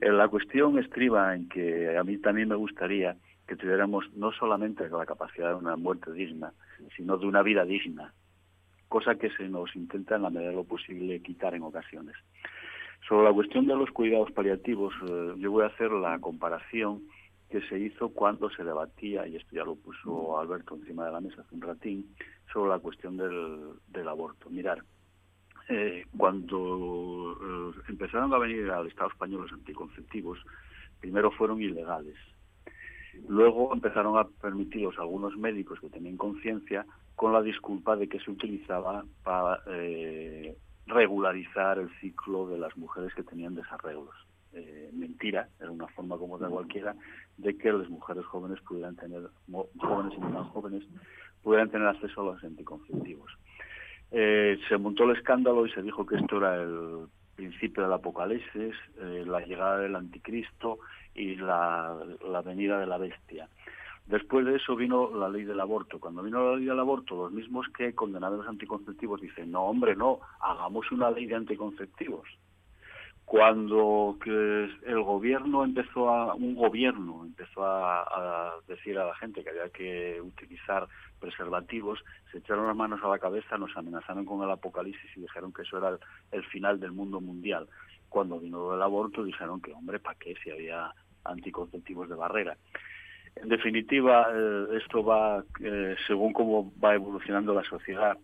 la 0.00 0.28
cuestión 0.28 0.78
estriba 0.78 1.34
en 1.34 1.48
que 1.48 1.96
a 1.98 2.04
mí 2.04 2.16
también 2.18 2.48
me 2.48 2.54
gustaría 2.54 3.16
que 3.50 3.56
tuviéramos 3.56 4.04
no 4.14 4.30
solamente 4.30 4.88
la 4.88 5.04
capacidad 5.04 5.48
de 5.48 5.56
una 5.56 5.74
muerte 5.74 6.12
digna, 6.12 6.52
sino 6.96 7.18
de 7.18 7.26
una 7.26 7.42
vida 7.42 7.64
digna, 7.64 8.14
cosa 8.88 9.16
que 9.16 9.28
se 9.30 9.48
nos 9.48 9.74
intenta 9.74 10.14
en 10.14 10.22
la 10.22 10.30
medida 10.30 10.50
de 10.50 10.54
lo 10.54 10.62
posible 10.62 11.20
quitar 11.20 11.56
en 11.56 11.64
ocasiones. 11.64 12.14
Sobre 13.08 13.24
la 13.24 13.32
cuestión 13.32 13.66
de 13.66 13.74
los 13.74 13.90
cuidados 13.90 14.30
paliativos, 14.30 14.94
eh, 15.08 15.34
yo 15.38 15.50
voy 15.50 15.64
a 15.64 15.66
hacer 15.66 15.90
la 15.90 16.20
comparación 16.20 17.02
que 17.50 17.60
se 17.62 17.78
hizo 17.78 18.10
cuando 18.10 18.48
se 18.50 18.64
debatía, 18.64 19.26
y 19.26 19.36
esto 19.36 19.54
ya 19.54 19.64
lo 19.64 19.76
puso 19.76 20.38
Alberto 20.38 20.76
encima 20.76 21.06
de 21.06 21.12
la 21.12 21.20
mesa 21.20 21.42
hace 21.42 21.54
un 21.54 21.62
ratín, 21.62 22.14
sobre 22.52 22.70
la 22.70 22.78
cuestión 22.78 23.16
del, 23.16 24.08
aborto. 24.08 24.48
Mirar, 24.50 24.82
eh, 25.68 26.04
cuando 26.16 27.36
eh, 27.40 27.80
empezaron 27.88 28.32
a 28.32 28.38
venir 28.38 28.70
al 28.70 28.86
Estado 28.86 29.10
español 29.10 29.42
los 29.42 29.52
anticonceptivos, 29.52 30.38
primero 31.00 31.30
fueron 31.32 31.60
ilegales, 31.60 32.16
Luego 33.28 33.72
empezaron 33.74 34.18
a 34.18 34.24
permitirlos 34.24 34.98
algunos 34.98 35.36
médicos 35.36 35.80
que 35.80 35.90
tenían 35.90 36.16
conciencia 36.16 36.86
con 37.16 37.32
la 37.32 37.42
disculpa 37.42 37.96
de 37.96 38.08
que 38.08 38.20
se 38.20 38.30
utilizaba 38.30 39.04
para 39.22 39.62
eh, 39.66 40.56
regularizar 40.86 41.78
el 41.78 41.90
ciclo 42.00 42.46
de 42.48 42.58
las 42.58 42.76
mujeres 42.76 43.12
que 43.14 43.22
tenían 43.22 43.54
desarreglos. 43.54 44.14
Eh, 44.52 44.90
mentira, 44.92 45.48
era 45.60 45.70
una 45.70 45.86
forma 45.88 46.18
como 46.18 46.38
de 46.38 46.48
cualquiera 46.48 46.94
de 47.36 47.56
que 47.56 47.72
las 47.72 47.88
mujeres 47.88 48.24
jóvenes 48.26 48.60
pudieran 48.62 48.96
tener, 48.96 49.22
jóvenes 49.78 50.12
y 50.16 50.20
no 50.20 50.44
jóvenes, 50.46 50.82
pudieran 51.42 51.70
tener 51.70 51.86
acceso 51.86 52.20
a 52.22 52.34
los 52.34 52.44
anticonceptivos. 52.44 53.30
Eh, 54.10 54.58
se 54.68 54.76
montó 54.76 55.04
el 55.04 55.16
escándalo 55.16 55.66
y 55.66 55.70
se 55.70 55.82
dijo 55.82 56.04
que 56.04 56.16
esto 56.16 56.38
era 56.38 56.62
el 56.62 57.06
principio 57.36 57.84
del 57.84 57.92
apocalipsis, 57.92 58.74
la 58.98 59.40
llegada 59.40 59.78
del 59.78 59.96
anticristo 59.96 60.80
y 61.14 61.36
la, 61.36 61.96
la 62.28 62.42
venida 62.42 62.78
de 62.78 62.86
la 62.86 62.98
bestia. 62.98 63.48
Después 64.10 64.44
de 64.44 64.56
eso 64.56 64.74
vino 64.74 65.10
la 65.14 65.28
ley 65.28 65.44
del 65.44 65.60
aborto. 65.60 66.00
Cuando 66.00 66.22
vino 66.22 66.50
la 66.50 66.56
ley 66.56 66.64
del 66.64 66.80
aborto, 66.80 67.14
los 67.14 67.32
mismos 67.32 67.68
que 67.68 67.94
condenaban 67.94 68.38
los 68.38 68.48
anticonceptivos 68.48 69.20
dicen, 69.20 69.52
no, 69.52 69.62
hombre, 69.62 69.94
no, 69.94 70.18
hagamos 70.40 70.90
una 70.90 71.12
ley 71.12 71.26
de 71.26 71.36
anticonceptivos. 71.36 72.26
Cuando 73.30 74.18
el 74.26 75.02
gobierno 75.04 75.62
empezó 75.62 76.08
a, 76.08 76.34
un 76.34 76.56
gobierno 76.56 77.22
empezó 77.24 77.64
a, 77.64 78.54
decir 78.66 78.98
a 78.98 79.06
la 79.06 79.14
gente 79.14 79.44
que 79.44 79.50
había 79.50 79.68
que 79.68 80.20
utilizar 80.20 80.88
preservativos, 81.20 82.02
se 82.32 82.38
echaron 82.38 82.66
las 82.66 82.74
manos 82.74 82.98
a 83.04 83.08
la 83.08 83.20
cabeza, 83.20 83.56
nos 83.56 83.76
amenazaron 83.76 84.24
con 84.24 84.42
el 84.42 84.50
apocalipsis 84.50 85.16
y 85.16 85.20
dijeron 85.20 85.52
que 85.52 85.62
eso 85.62 85.78
era 85.78 85.96
el 86.32 86.44
final 86.46 86.80
del 86.80 86.90
mundo 86.90 87.20
mundial 87.20 87.68
cuando 88.08 88.40
vino 88.40 88.74
el 88.74 88.82
aborto 88.82 89.22
dijeron 89.22 89.62
que, 89.62 89.72
hombre, 89.72 90.00
¿para 90.00 90.18
qué 90.18 90.34
si 90.42 90.50
había 90.50 90.92
anticonceptivos 91.24 92.08
de 92.08 92.16
barrera? 92.16 92.56
En 93.36 93.48
definitiva, 93.48 94.26
eh, 94.34 94.66
esto 94.82 95.04
va, 95.04 95.44
eh, 95.60 95.94
según 96.08 96.32
cómo 96.32 96.72
va 96.84 96.96
evolucionando 96.96 97.54
la 97.54 97.62
sociedad, 97.62 98.18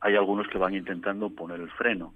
hay 0.00 0.16
algunos 0.16 0.48
que 0.48 0.58
van 0.58 0.74
intentando 0.74 1.30
poner 1.30 1.60
el 1.60 1.70
freno. 1.70 2.14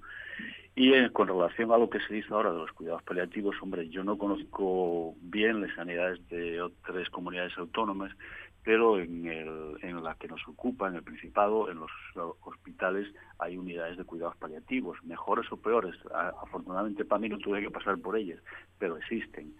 Y 0.74 0.94
eh, 0.94 1.10
con 1.12 1.28
relación 1.28 1.72
a 1.72 1.78
lo 1.78 1.90
que 1.90 2.00
se 2.00 2.14
dice 2.14 2.32
ahora 2.32 2.52
de 2.52 2.58
los 2.58 2.72
cuidados 2.72 3.02
paliativos, 3.02 3.56
hombre, 3.60 3.88
yo 3.88 4.04
no 4.04 4.16
conozco 4.16 5.14
bien 5.20 5.60
las 5.60 5.74
sanidades 5.74 6.26
de 6.28 6.62
otras 6.62 7.10
comunidades 7.10 7.56
autónomas, 7.58 8.12
pero 8.62 9.00
en, 9.00 9.26
el, 9.26 9.76
en 9.82 10.02
la 10.02 10.14
que 10.14 10.28
nos 10.28 10.46
ocupa, 10.46 10.88
en 10.88 10.96
el 10.96 11.02
Principado, 11.02 11.70
en 11.70 11.78
los 11.78 11.90
hospitales 12.42 13.08
hay 13.38 13.56
unidades 13.56 13.96
de 13.96 14.04
cuidados 14.04 14.36
paliativos, 14.36 15.02
mejores 15.04 15.50
o 15.50 15.56
peores. 15.56 15.96
afortunadamente 16.42 17.04
para 17.04 17.20
mí 17.20 17.28
no 17.28 17.38
tuve 17.38 17.62
que 17.62 17.70
pasar 17.70 17.98
por 17.98 18.16
ellas, 18.16 18.38
pero 18.78 18.96
existen. 18.96 19.54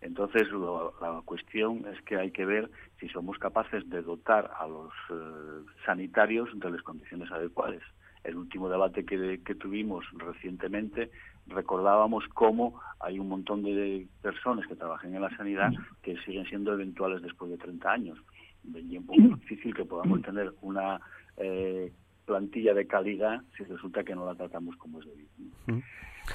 Entonces 0.00 0.48
la 0.52 1.22
cuestión 1.24 1.84
es 1.92 2.00
que 2.02 2.16
hay 2.16 2.30
que 2.30 2.46
ver 2.46 2.70
si 3.00 3.08
somos 3.08 3.38
capaces 3.38 3.88
de 3.90 4.02
dotar 4.02 4.50
a 4.58 4.66
los 4.66 4.92
eh, 5.10 5.64
sanitarios 5.84 6.48
de 6.58 6.70
las 6.70 6.82
condiciones 6.82 7.30
adecuadas. 7.30 7.82
El 8.24 8.36
último 8.36 8.68
debate 8.68 9.04
que, 9.04 9.40
que 9.44 9.54
tuvimos 9.54 10.04
recientemente 10.16 11.10
recordábamos 11.46 12.24
cómo 12.34 12.80
hay 13.00 13.18
un 13.18 13.28
montón 13.28 13.62
de 13.62 14.06
personas 14.22 14.66
que 14.66 14.76
trabajan 14.76 15.14
en 15.14 15.22
la 15.22 15.34
sanidad 15.36 15.70
que 16.02 16.16
siguen 16.18 16.44
siendo 16.46 16.72
eventuales 16.72 17.22
después 17.22 17.50
de 17.50 17.58
30 17.58 17.90
años 17.90 18.18
de 18.62 18.80
un 18.80 19.38
difícil 19.40 19.74
que 19.74 19.84
podamos 19.84 20.22
tener 20.22 20.52
una 20.60 21.00
eh, 21.36 21.92
plantilla 22.26 22.74
de 22.74 22.86
calidad 22.86 23.40
si 23.56 23.64
resulta 23.64 24.04
que 24.04 24.14
no 24.14 24.26
la 24.26 24.34
tratamos 24.34 24.76
como 24.76 25.00
es 25.00 25.06
debido. 25.06 25.82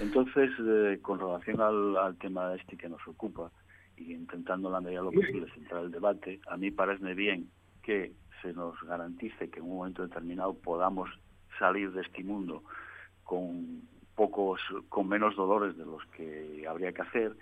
Entonces, 0.01 0.49
eh, 0.59 0.99
con 1.01 1.19
relación 1.19 1.61
al, 1.61 2.15
tema 2.17 2.55
este 2.55 2.77
que 2.77 2.89
nos 2.89 3.05
ocupa 3.07 3.51
y 3.95 4.13
intentando 4.13 4.71
la 4.71 4.81
medida 4.81 5.01
de 5.01 5.05
lo 5.05 5.11
posible 5.11 5.51
centrar 5.53 5.83
el 5.83 5.91
debate, 5.91 6.39
a 6.47 6.57
mí 6.57 6.71
parece 6.71 7.13
bien 7.13 7.47
que 7.83 8.13
se 8.41 8.53
nos 8.53 8.81
garantice 8.83 9.49
que 9.49 9.59
en 9.59 9.65
un 9.65 9.77
momento 9.77 10.01
determinado 10.01 10.55
podamos 10.55 11.09
salir 11.57 11.91
de 11.91 12.01
este 12.01 12.23
mundo 12.23 12.63
con 13.23 13.81
pocos, 14.15 14.61
con 14.89 15.07
menos 15.07 15.35
dolores 15.35 15.77
de 15.77 15.85
los 15.85 16.05
que 16.07 16.65
habría 16.67 16.91
que 16.91 17.01
hacer 17.01 17.35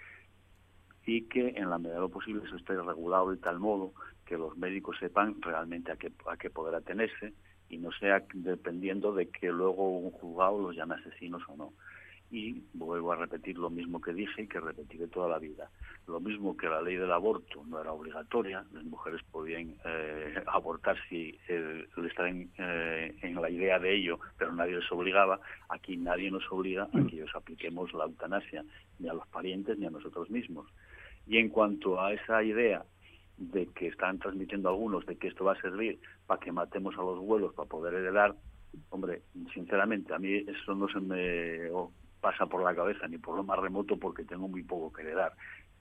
y 1.05 1.23
que 1.23 1.49
en 1.49 1.69
la 1.69 1.77
medida 1.77 1.95
de 1.95 2.01
lo 2.01 2.09
posible 2.09 2.43
eso 2.45 2.55
esté 2.55 2.79
regulado 2.81 3.31
de 3.31 3.37
tal 3.37 3.59
modo 3.59 3.93
que 4.25 4.37
los 4.37 4.57
médicos 4.57 4.97
sepan 4.99 5.41
realmente 5.41 5.91
a 5.91 5.97
qué, 5.97 6.11
a 6.27 6.37
qué 6.37 6.49
poder 6.49 6.75
atenerse 6.75 7.33
y 7.69 7.77
no 7.77 7.91
sea 7.91 8.23
dependiendo 8.33 9.13
de 9.13 9.29
que 9.29 9.47
luego 9.47 9.97
un 9.97 10.11
juzgado 10.11 10.61
los 10.61 10.75
llame 10.75 10.95
asesinos 10.95 11.41
o 11.47 11.55
no. 11.55 11.73
Y 12.31 12.63
vuelvo 12.73 13.11
a 13.11 13.17
repetir 13.17 13.57
lo 13.57 13.69
mismo 13.69 13.99
que 13.99 14.13
dije 14.13 14.43
y 14.43 14.47
que 14.47 14.61
repetiré 14.61 15.07
toda 15.07 15.27
la 15.27 15.37
vida. 15.37 15.69
Lo 16.07 16.21
mismo 16.21 16.55
que 16.55 16.69
la 16.69 16.81
ley 16.81 16.95
del 16.95 17.11
aborto 17.11 17.63
no 17.67 17.81
era 17.81 17.91
obligatoria, 17.91 18.65
las 18.71 18.83
mujeres 18.85 19.21
podían 19.31 19.75
eh, 19.85 20.41
abortar 20.47 20.95
si 21.09 21.37
eh, 21.49 21.85
estaban 22.07 22.49
eh, 22.57 23.13
en 23.21 23.41
la 23.41 23.49
idea 23.49 23.79
de 23.79 23.95
ello, 23.95 24.19
pero 24.37 24.53
nadie 24.53 24.77
les 24.77 24.91
obligaba. 24.91 25.41
Aquí 25.67 25.97
nadie 25.97 26.31
nos 26.31 26.49
obliga 26.51 26.83
a 26.83 27.07
que 27.07 27.17
ellos 27.17 27.31
apliquemos 27.35 27.93
la 27.93 28.05
eutanasia, 28.05 28.63
ni 28.99 29.09
a 29.09 29.13
los 29.13 29.27
parientes 29.27 29.77
ni 29.77 29.85
a 29.85 29.91
nosotros 29.91 30.29
mismos. 30.29 30.67
Y 31.27 31.37
en 31.37 31.49
cuanto 31.49 32.01
a 32.01 32.13
esa 32.13 32.41
idea 32.43 32.85
de 33.37 33.67
que 33.67 33.87
están 33.87 34.19
transmitiendo 34.19 34.69
algunos 34.69 35.05
de 35.05 35.17
que 35.17 35.27
esto 35.27 35.45
va 35.45 35.53
a 35.53 35.61
servir 35.61 35.99
para 36.27 36.39
que 36.39 36.51
matemos 36.51 36.95
a 36.97 37.01
los 37.01 37.19
vuelos 37.19 37.53
para 37.53 37.67
poder 37.67 37.93
heredar, 37.95 38.35
hombre, 38.89 39.23
sinceramente 39.53 40.13
a 40.13 40.19
mí 40.19 40.33
eso 40.33 40.75
no 40.75 40.87
se 40.87 40.99
me 40.99 41.69
pasa 42.21 42.45
por 42.45 42.63
la 42.63 42.75
cabeza 42.75 43.07
ni 43.07 43.17
por 43.17 43.35
lo 43.35 43.43
más 43.43 43.59
remoto 43.59 43.97
porque 43.97 44.23
tengo 44.23 44.47
muy 44.47 44.63
poco 44.63 44.93
que 44.93 45.01
heredar. 45.01 45.33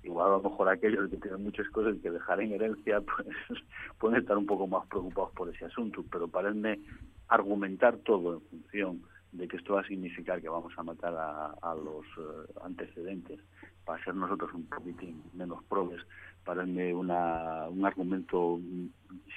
Igual 0.02 0.26
a 0.26 0.36
lo 0.38 0.42
mejor 0.42 0.68
aquellos 0.68 1.10
que 1.10 1.18
tienen 1.18 1.44
muchas 1.44 1.68
cosas 1.68 1.96
que 2.02 2.10
dejar 2.10 2.40
en 2.40 2.52
herencia 2.52 3.00
pues 3.16 3.28
pueden 3.98 4.20
estar 4.20 4.36
un 4.36 4.46
poco 4.46 4.66
más 4.66 4.86
preocupados 4.88 5.30
por 5.32 5.54
ese 5.54 5.66
asunto, 5.66 6.04
pero 6.10 6.26
parenme 6.26 6.80
argumentar 7.28 7.96
todo 7.98 8.34
en 8.34 8.40
función 8.40 9.02
de 9.32 9.46
que 9.46 9.58
esto 9.58 9.74
va 9.74 9.82
a 9.82 9.86
significar 9.86 10.40
que 10.40 10.48
vamos 10.48 10.72
a 10.76 10.82
matar 10.82 11.14
a, 11.16 11.74
los 11.74 12.04
eh, 12.18 12.52
antecedentes 12.64 13.38
para 13.84 14.02
ser 14.02 14.14
nosotros 14.14 14.52
un 14.54 14.64
poquitín 14.66 15.22
menos 15.34 15.62
probes, 15.64 16.00
parece 16.44 16.94
una, 16.94 17.68
un 17.68 17.84
argumento 17.84 18.60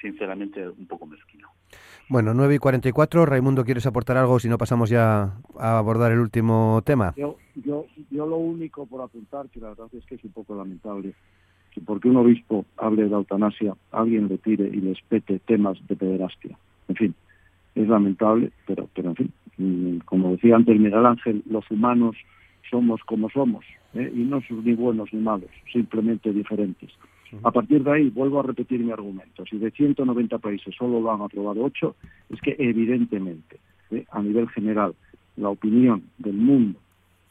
sinceramente 0.02 0.68
un 0.68 0.86
poco 0.88 1.06
mezquino. 1.06 1.50
Bueno, 2.10 2.34
9 2.34 2.56
y 2.56 2.58
44, 2.58 3.26
Raimundo, 3.26 3.64
¿quieres 3.64 3.86
aportar 3.86 4.18
algo 4.18 4.40
si 4.40 4.50
no 4.50 4.58
pasamos 4.58 4.90
ya 4.90 5.34
a 5.58 5.78
abordar 5.78 6.12
el 6.12 6.20
último 6.20 6.82
tema? 6.86 7.14
Yo, 7.16 7.38
yo, 7.56 7.86
yo 8.12 8.28
lo 8.28 8.38
único 8.38 8.86
por 8.86 9.02
apuntar, 9.02 9.48
que 9.50 9.60
la 9.60 9.70
verdad 9.70 9.88
es 9.94 10.06
que 10.06 10.16
es 10.16 10.24
un 10.24 10.32
poco 10.32 10.56
lamentable, 10.56 11.14
que 11.72 11.82
porque 11.82 12.10
un 12.10 12.18
obispo 12.18 12.66
hable 12.78 13.04
de 13.04 13.10
la 13.10 13.18
eutanasia, 13.18 13.76
alguien 13.92 14.28
le 14.28 14.38
tire 14.38 14.68
y 14.68 14.82
les 14.82 15.02
pete 15.08 15.40
temas 15.40 15.78
de 15.88 15.96
pederastia. 15.96 16.58
En 16.90 16.96
fin, 16.96 17.16
es 17.76 17.88
lamentable, 17.88 18.52
pero, 18.68 18.90
pero 18.94 19.10
en 19.10 19.16
fin, 19.16 19.34
mm, 19.58 19.98
como 20.00 20.32
decía 20.32 20.56
antes 20.56 20.78
Miguel 20.78 21.06
Ángel, 21.06 21.42
los 21.50 21.70
humanos 21.72 22.16
somos 22.70 23.02
como 23.04 23.30
somos, 23.30 23.66
¿eh? 23.94 24.12
y 24.14 24.20
no 24.20 24.42
son 24.42 24.64
ni 24.64 24.74
buenos 24.74 25.14
ni 25.14 25.20
malos, 25.20 25.50
simplemente 25.72 26.32
diferentes. 26.32 26.90
A 27.42 27.50
partir 27.50 27.84
de 27.84 27.92
ahí, 27.92 28.10
vuelvo 28.10 28.40
a 28.40 28.44
repetir 28.44 28.80
mi 28.80 28.92
argumento. 28.92 29.44
Si 29.48 29.58
de 29.58 29.72
190 29.72 30.38
países 30.38 30.76
solo 30.76 31.02
lo 31.02 31.12
han 31.12 31.22
aprobado 31.22 31.64
8, 31.64 31.96
es 32.30 32.40
que 32.42 32.56
evidentemente, 32.60 33.60
¿eh? 33.90 34.06
a 34.12 34.22
nivel 34.22 34.48
general, 34.50 34.94
la 35.36 35.50
opinión 35.50 36.04
del 36.20 36.36
mundo 36.36 36.80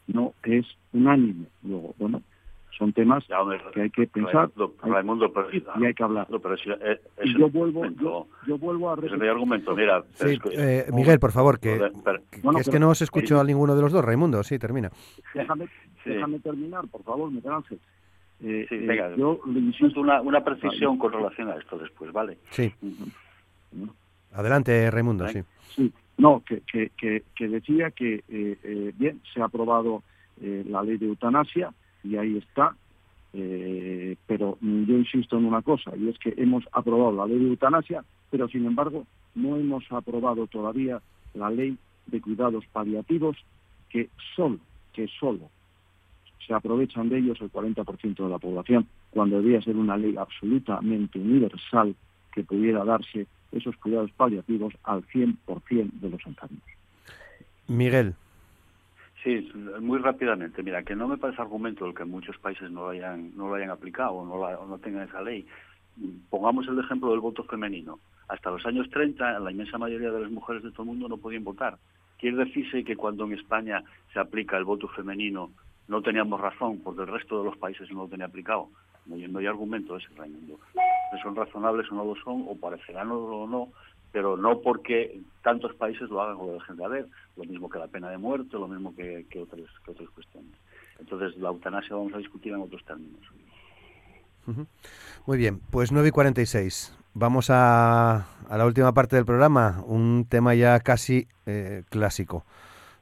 no 0.07 0.33
es 0.43 0.65
unánime. 0.91 1.45
Luego, 1.63 1.95
bueno, 1.97 2.21
son 2.77 2.93
temas 2.93 3.23
que 3.73 3.81
hay 3.81 3.89
que 3.89 4.07
pensar 4.07 4.49
Raimundo, 4.81 5.31
y 5.79 5.85
hay 5.85 5.93
que 5.93 6.03
hablar. 6.03 6.27
pero 6.29 6.55
eh, 6.55 6.99
yo 7.37 7.49
vuelvo, 7.49 7.85
yo, 8.47 8.57
vuelvo 8.57 8.89
a 8.89 8.95
repetir. 8.95 9.29
argumento, 9.29 9.75
mira. 9.75 10.03
Eh, 10.51 10.85
Miguel, 10.91 11.19
por 11.19 11.31
favor, 11.31 11.59
que, 11.59 11.79
es 12.59 12.69
que 12.69 12.79
no 12.79 12.89
os 12.89 13.01
escucho 13.01 13.39
a 13.39 13.43
ninguno 13.43 13.75
de 13.75 13.81
los 13.81 13.91
dos. 13.91 14.03
Raimundo, 14.03 14.43
sí, 14.43 14.57
termina. 14.57 14.91
Déjame, 15.33 15.67
déjame 16.05 16.39
terminar, 16.39 16.87
por 16.87 17.03
favor, 17.03 17.31
Miguel 17.31 17.53
Ángel. 17.53 17.79
Eh, 18.43 18.65
sí, 18.67 18.77
venga, 18.77 19.15
yo 19.15 19.39
le 19.45 19.59
insisto 19.59 20.01
una, 20.01 20.21
una 20.21 20.43
precisión 20.43 20.97
con 20.97 21.13
relación 21.13 21.49
a 21.49 21.55
esto 21.55 21.77
después, 21.77 22.11
¿vale? 22.11 22.37
Sí. 22.49 22.73
Adelante, 24.33 24.89
Raimundo, 24.89 25.27
sí. 25.27 25.41
Sí, 25.75 25.93
no, 26.17 26.43
que, 26.45 26.61
que, 26.61 27.23
que, 27.35 27.47
decía 27.47 27.91
que, 27.91 28.23
bien, 28.97 29.21
se 29.31 29.41
ha 29.41 29.45
aprobado 29.45 30.03
la 30.41 30.81
ley 30.83 30.97
de 30.97 31.05
eutanasia, 31.05 31.71
y 32.03 32.17
ahí 32.17 32.37
está. 32.37 32.75
Eh, 33.35 34.15
pero 34.27 34.59
yo 34.61 34.95
insisto 34.95 35.37
en 35.37 35.45
una 35.45 35.63
cosa, 35.63 35.95
y 35.97 36.07
es 36.07 36.19
que 36.19 36.35
hemos 36.37 36.63
aprobado 36.71 37.11
la 37.11 37.25
ley 37.25 37.39
de 37.39 37.49
eutanasia, 37.49 38.03
pero 38.29 38.47
sin 38.47 38.65
embargo 38.65 39.07
no 39.33 39.57
hemos 39.57 39.91
aprobado 39.91 40.45
todavía 40.45 41.01
la 41.33 41.49
ley 41.49 41.75
de 42.05 42.21
cuidados 42.21 42.63
paliativos, 42.71 43.37
que 43.89 44.09
solo, 44.35 44.59
que 44.91 45.07
solo 45.19 45.49
se 46.45 46.53
aprovechan 46.53 47.09
de 47.09 47.19
ellos 47.19 47.39
el 47.41 47.51
40% 47.51 48.23
de 48.23 48.29
la 48.29 48.37
población, 48.37 48.87
cuando 49.09 49.37
debería 49.37 49.61
ser 49.61 49.77
una 49.77 49.97
ley 49.97 50.15
absolutamente 50.17 51.19
universal 51.19 51.95
que 52.31 52.43
pudiera 52.43 52.83
darse 52.83 53.27
esos 53.51 53.75
cuidados 53.77 54.11
paliativos 54.11 54.73
al 54.83 55.03
100% 55.07 55.91
de 55.91 56.09
los 56.09 56.25
enfermos. 56.25 56.63
Miguel. 57.67 58.15
Sí, 59.23 59.49
muy 59.79 59.99
rápidamente. 59.99 60.61
Mira, 60.61 60.83
que 60.83 60.95
no 60.95 61.07
me 61.07 61.17
parece 61.17 61.41
argumento 61.41 61.85
el 61.85 61.95
que 61.95 62.03
muchos 62.03 62.37
países 62.39 62.69
no 62.69 62.81
lo 62.81 62.89
hayan, 62.89 63.35
no 63.37 63.47
lo 63.47 63.55
hayan 63.55 63.69
aplicado 63.69 64.11
o 64.11 64.25
no, 64.25 64.65
no 64.65 64.77
tengan 64.79 65.07
esa 65.07 65.21
ley. 65.21 65.45
Pongamos 66.29 66.67
el 66.67 66.79
ejemplo 66.79 67.11
del 67.11 67.21
voto 67.21 67.43
femenino. 67.45 67.99
Hasta 68.27 68.51
los 68.51 68.65
años 68.65 68.89
30, 68.89 69.39
la 69.39 69.51
inmensa 69.51 69.77
mayoría 69.77 70.11
de 70.11 70.21
las 70.21 70.31
mujeres 70.31 70.63
de 70.63 70.71
todo 70.71 70.83
el 70.83 70.89
mundo 70.89 71.07
no 71.07 71.17
podían 71.17 71.43
votar. 71.43 71.77
Quiere 72.17 72.37
decirse 72.37 72.83
que 72.83 72.97
cuando 72.97 73.25
en 73.25 73.33
España 73.33 73.83
se 74.11 74.19
aplica 74.19 74.57
el 74.57 74.65
voto 74.65 74.87
femenino 74.89 75.51
no 75.87 76.01
teníamos 76.01 76.39
razón, 76.39 76.79
porque 76.83 77.01
el 77.01 77.07
resto 77.07 77.39
de 77.39 77.45
los 77.45 77.57
países 77.57 77.89
no 77.91 78.03
lo 78.03 78.07
tenía 78.07 78.25
aplicado. 78.25 78.69
No, 79.05 79.39
hay 79.39 79.45
argumento 79.45 79.97
ese, 79.97 80.07
Raimundo. 80.15 80.57
son 81.21 81.35
razonables 81.35 81.91
o 81.91 81.95
no 81.95 82.05
lo 82.05 82.15
son, 82.15 82.45
o 82.47 82.55
parecerán 82.55 83.09
o 83.11 83.47
no, 83.47 83.67
pero 84.13 84.37
no 84.37 84.61
porque 84.61 85.19
tantos 85.41 85.73
países 85.73 86.09
lo 86.09 86.21
hagan 86.21 86.37
o 86.39 86.45
lo 86.45 86.53
dejen 86.53 86.77
de 86.77 86.85
haber, 86.85 87.07
lo 87.35 87.43
mismo 87.43 87.67
que 87.67 87.79
la 87.79 87.87
pena 87.87 88.09
de 88.09 88.17
muerte, 88.17 88.53
lo 88.53 88.67
mismo 88.67 88.95
que, 88.95 89.25
otras, 89.41 89.65
otras 89.87 90.09
cuestiones. 90.11 90.53
Entonces, 90.99 91.35
la 91.41 91.49
eutanasia 91.49 91.95
vamos 91.95 92.13
a 92.13 92.19
discutir 92.19 92.53
en 92.53 92.61
otros 92.61 92.85
términos. 92.85 93.19
Muy 95.25 95.37
bien, 95.37 95.59
pues 95.71 95.91
9 95.91 96.09
y 96.09 96.11
46. 96.11 96.95
Vamos 97.15 97.49
a, 97.49 98.27
a 98.47 98.57
la 98.57 98.65
última 98.65 98.93
parte 98.93 99.15
del 99.15 99.25
programa, 99.25 99.83
un 99.85 100.25
tema 100.29 100.53
ya 100.53 100.79
casi 100.79 101.27
eh, 101.45 101.83
clásico 101.89 102.45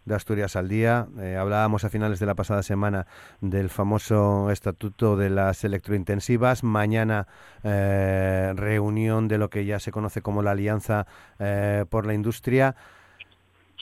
de 0.06 0.16
Asturias 0.16 0.56
al 0.56 0.68
Día. 0.68 1.08
Eh, 1.20 1.36
hablábamos 1.36 1.84
a 1.84 1.90
finales 1.90 2.20
de 2.20 2.26
la 2.26 2.36
pasada 2.36 2.64
semana 2.64 3.06
del 3.40 3.70
famoso 3.70 4.50
estatuto 4.52 5.16
de 5.16 5.30
las 5.30 5.64
electrointensivas. 5.64 6.64
Mañana 6.64 7.28
eh, 7.64 8.54
reunión 8.56 9.28
de 9.28 9.38
lo 9.38 9.50
que 9.50 9.66
ya 9.66 9.80
se 9.80 9.92
conoce 9.92 10.22
como 10.22 10.42
la 10.42 10.52
Alianza 10.52 11.06
eh, 11.40 11.86
por 11.90 12.06
la 12.06 12.14
Industria. 12.14 12.76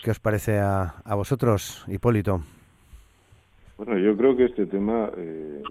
¿Qué 0.03 0.11
os 0.11 0.19
parece 0.19 0.59
a, 0.59 0.95
a, 1.03 1.15
vosotros, 1.15 1.85
Hipólito? 1.87 2.41
Bueno, 3.77 3.97
yo 3.97 4.15
creo 4.15 4.35
que 4.35 4.45
este 4.45 4.65
tema, 4.65 5.09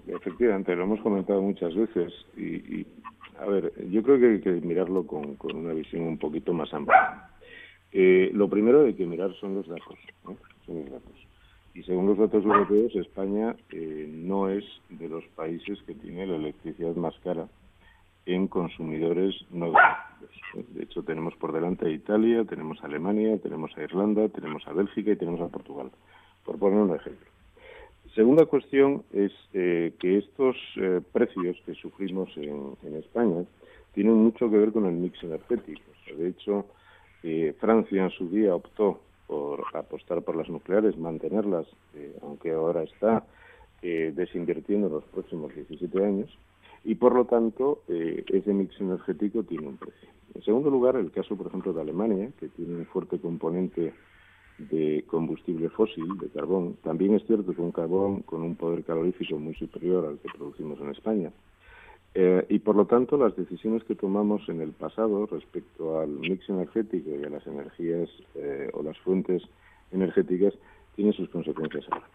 efectivamente, 0.07 0.75
lo 0.75 0.83
hemos 0.83 1.01
comentado 1.01 1.41
muchas 1.41 1.75
veces 1.75 2.13
y, 2.37 2.85
a 3.39 3.45
ver, 3.45 3.71
yo 3.89 4.03
creo 4.03 4.19
que 4.19 4.25
hay 4.27 4.39
que 4.41 4.51
mirarlo 4.65 5.05
con, 5.05 5.35
con 5.35 5.55
una 5.55 5.73
visión 5.73 6.03
un 6.03 6.17
poquito 6.17 6.53
más 6.53 6.71
amplia. 6.73 7.28
Eh, 7.91 8.29
lo 8.33 8.49
primero 8.49 8.85
hay 8.85 8.93
que 8.93 9.05
mirar 9.05 9.33
son 9.39 9.55
los 9.55 9.67
datos. 9.67 9.97
Y 11.73 11.83
según 11.83 12.07
los 12.07 12.17
datos 12.17 12.43
europeos, 12.43 12.95
España 12.95 13.55
eh, 13.71 14.07
no 14.11 14.49
es 14.49 14.63
de 14.89 15.07
los 15.07 15.23
países 15.35 15.81
que 15.83 15.95
tiene 15.95 16.27
la 16.27 16.35
electricidad 16.35 16.95
más 16.95 17.17
cara 17.23 17.47
en 18.25 18.47
consumidores 18.47 19.35
no 19.49 19.67
domésticos. 19.67 20.75
De 20.75 20.83
hecho, 20.83 21.03
tenemos 21.03 21.35
por 21.35 21.51
delante 21.51 21.87
a 21.87 21.89
Italia, 21.89 22.43
tenemos 22.43 22.83
a 22.83 22.87
Alemania, 22.87 23.37
tenemos 23.41 23.75
a 23.77 23.83
Irlanda, 23.83 24.27
tenemos 24.29 24.67
a 24.67 24.73
Bélgica 24.73 25.11
y 25.11 25.15
tenemos 25.15 25.41
a 25.41 25.47
Portugal, 25.47 25.89
por 26.45 26.59
poner 26.59 26.79
un 26.79 26.95
ejemplo. 26.95 27.25
Segunda 28.13 28.45
cuestión 28.45 29.03
es 29.13 29.31
eh, 29.53 29.93
que 29.99 30.17
estos 30.17 30.57
precios 31.11 31.57
que 31.65 31.75
sufrimos 31.75 32.35
en, 32.37 32.75
en, 32.83 32.95
España 32.97 33.45
tienen 33.93 34.15
mucho 34.15 34.49
que 34.49 34.57
ver 34.57 34.71
con 34.71 34.85
el 34.85 34.93
mix 34.93 35.23
energético. 35.23 35.81
de 36.17 36.29
hecho, 36.29 36.65
Francia 37.59 38.03
en 38.03 38.09
su 38.11 38.29
día 38.29 38.55
optó 38.55 39.01
por 39.29 39.63
apostar 39.73 40.23
por 40.23 40.35
las 40.35 40.49
nucleares, 40.49 40.97
mantenerlas, 40.97 41.67
eh, 41.93 42.17
aunque 42.23 42.51
ahora 42.51 42.81
está 42.81 43.23
eh, 43.83 44.11
desinvirtiendo 44.15 44.87
en 44.87 44.93
los 44.93 45.03
próximos 45.05 45.53
17 45.53 46.03
años, 46.03 46.35
y 46.83 46.95
por 46.95 47.13
lo 47.13 47.25
tanto 47.25 47.83
eh, 47.87 48.23
ese 48.27 48.53
mix 48.53 48.79
energético 48.81 49.43
tiene 49.43 49.67
un 49.67 49.77
precio. 49.77 50.09
En 50.33 50.41
segundo 50.43 50.71
lugar, 50.71 50.95
el 50.95 51.11
caso, 51.11 51.35
por 51.35 51.47
ejemplo, 51.47 51.73
de 51.73 51.81
Alemania, 51.81 52.31
que 52.39 52.47
tiene 52.47 52.75
un 52.75 52.85
fuerte 52.87 53.19
componente 53.19 53.93
de 54.57 55.03
combustible 55.07 55.69
fósil, 55.69 56.17
de 56.19 56.29
carbón. 56.29 56.77
También 56.83 57.13
es 57.15 57.25
cierto 57.27 57.53
que 57.53 57.61
un 57.61 57.71
carbón 57.71 58.21
con 58.23 58.41
un 58.41 58.55
poder 58.55 58.83
calorífico 58.83 59.37
muy 59.37 59.53
superior 59.55 60.07
al 60.07 60.17
que 60.19 60.29
producimos 60.35 60.79
en 60.81 60.89
España. 60.89 61.31
Eh, 62.15 62.45
y 62.49 62.59
por 62.59 62.75
lo 62.75 62.85
tanto, 62.85 63.17
las 63.17 63.35
decisiones 63.35 63.83
que 63.83 63.95
tomamos 63.95 64.47
en 64.49 64.61
el 64.61 64.71
pasado 64.71 65.27
respecto 65.27 65.99
al 65.99 66.09
mix 66.09 66.49
energético 66.49 67.11
y 67.11 67.23
a 67.23 67.29
las 67.29 67.45
energías 67.45 68.09
eh, 68.35 68.69
o 68.73 68.81
las 68.81 68.97
fuentes 68.99 69.43
energéticas 69.91 70.53
tienen 70.95 71.13
sus 71.13 71.29
consecuencias 71.29 71.85
ahora. 71.91 72.07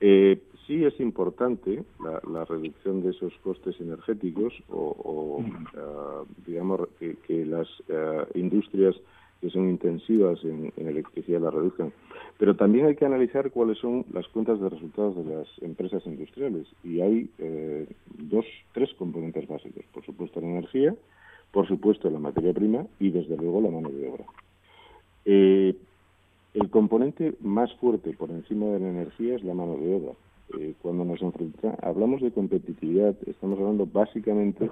Eh, 0.00 0.40
sí 0.66 0.84
es 0.84 0.98
importante 0.98 1.84
la, 2.02 2.44
reducción 2.44 3.02
de 3.02 3.10
esos 3.10 3.32
costes 3.42 3.78
energéticos 3.80 4.54
o, 4.70 5.42
mm. 5.42 6.46
digamos, 6.46 6.88
que, 6.98 7.16
que 7.26 7.44
las 7.44 7.68
industrias 8.34 8.96
que 9.40 9.50
son 9.50 9.70
intensivas 9.70 10.42
en, 10.44 10.72
electricidad 10.76 11.40
la 11.40 11.50
reduzcan. 11.50 11.92
Pero 12.38 12.56
también 12.56 12.86
hay 12.86 12.96
que 12.96 13.06
analizar 13.06 13.50
cuáles 13.50 13.78
son 13.78 14.04
las 14.12 14.26
cuentas 14.28 14.60
de 14.60 14.68
resultados 14.68 15.16
de 15.16 15.34
las 15.34 15.48
empresas 15.62 16.04
industriales. 16.06 16.66
Y 16.84 17.00
hay 17.00 17.30
eh, 17.38 17.86
dos, 18.18 18.44
tres 18.72 18.92
componentes 18.94 19.48
básicos. 19.48 19.84
Por 19.92 20.04
supuesto 20.04 20.40
la 20.40 20.48
energía, 20.48 20.94
por 21.52 21.66
supuesto 21.66 22.10
la 22.10 22.18
materia 22.18 22.52
prima 22.52 22.86
y 22.98 23.10
desde 23.10 23.36
luego 23.36 23.60
la 23.60 23.70
mano 23.70 23.90
de 23.90 24.08
obra. 24.08 24.24
Eh, 25.24 25.74
el 26.54 26.70
componente 26.70 27.34
más 27.40 27.72
fuerte 27.74 28.12
por 28.12 28.30
encima 28.30 28.66
de 28.66 28.80
la 28.80 28.88
energía 28.88 29.36
es 29.36 29.44
la 29.44 29.54
mano 29.54 29.76
de 29.76 29.94
obra. 29.94 30.12
Eh, 30.58 30.74
cuando 30.82 31.04
nos 31.04 31.22
enfrentamos, 31.22 31.78
hablamos 31.82 32.20
de 32.20 32.32
competitividad, 32.32 33.14
estamos 33.26 33.58
hablando 33.58 33.86
básicamente 33.86 34.68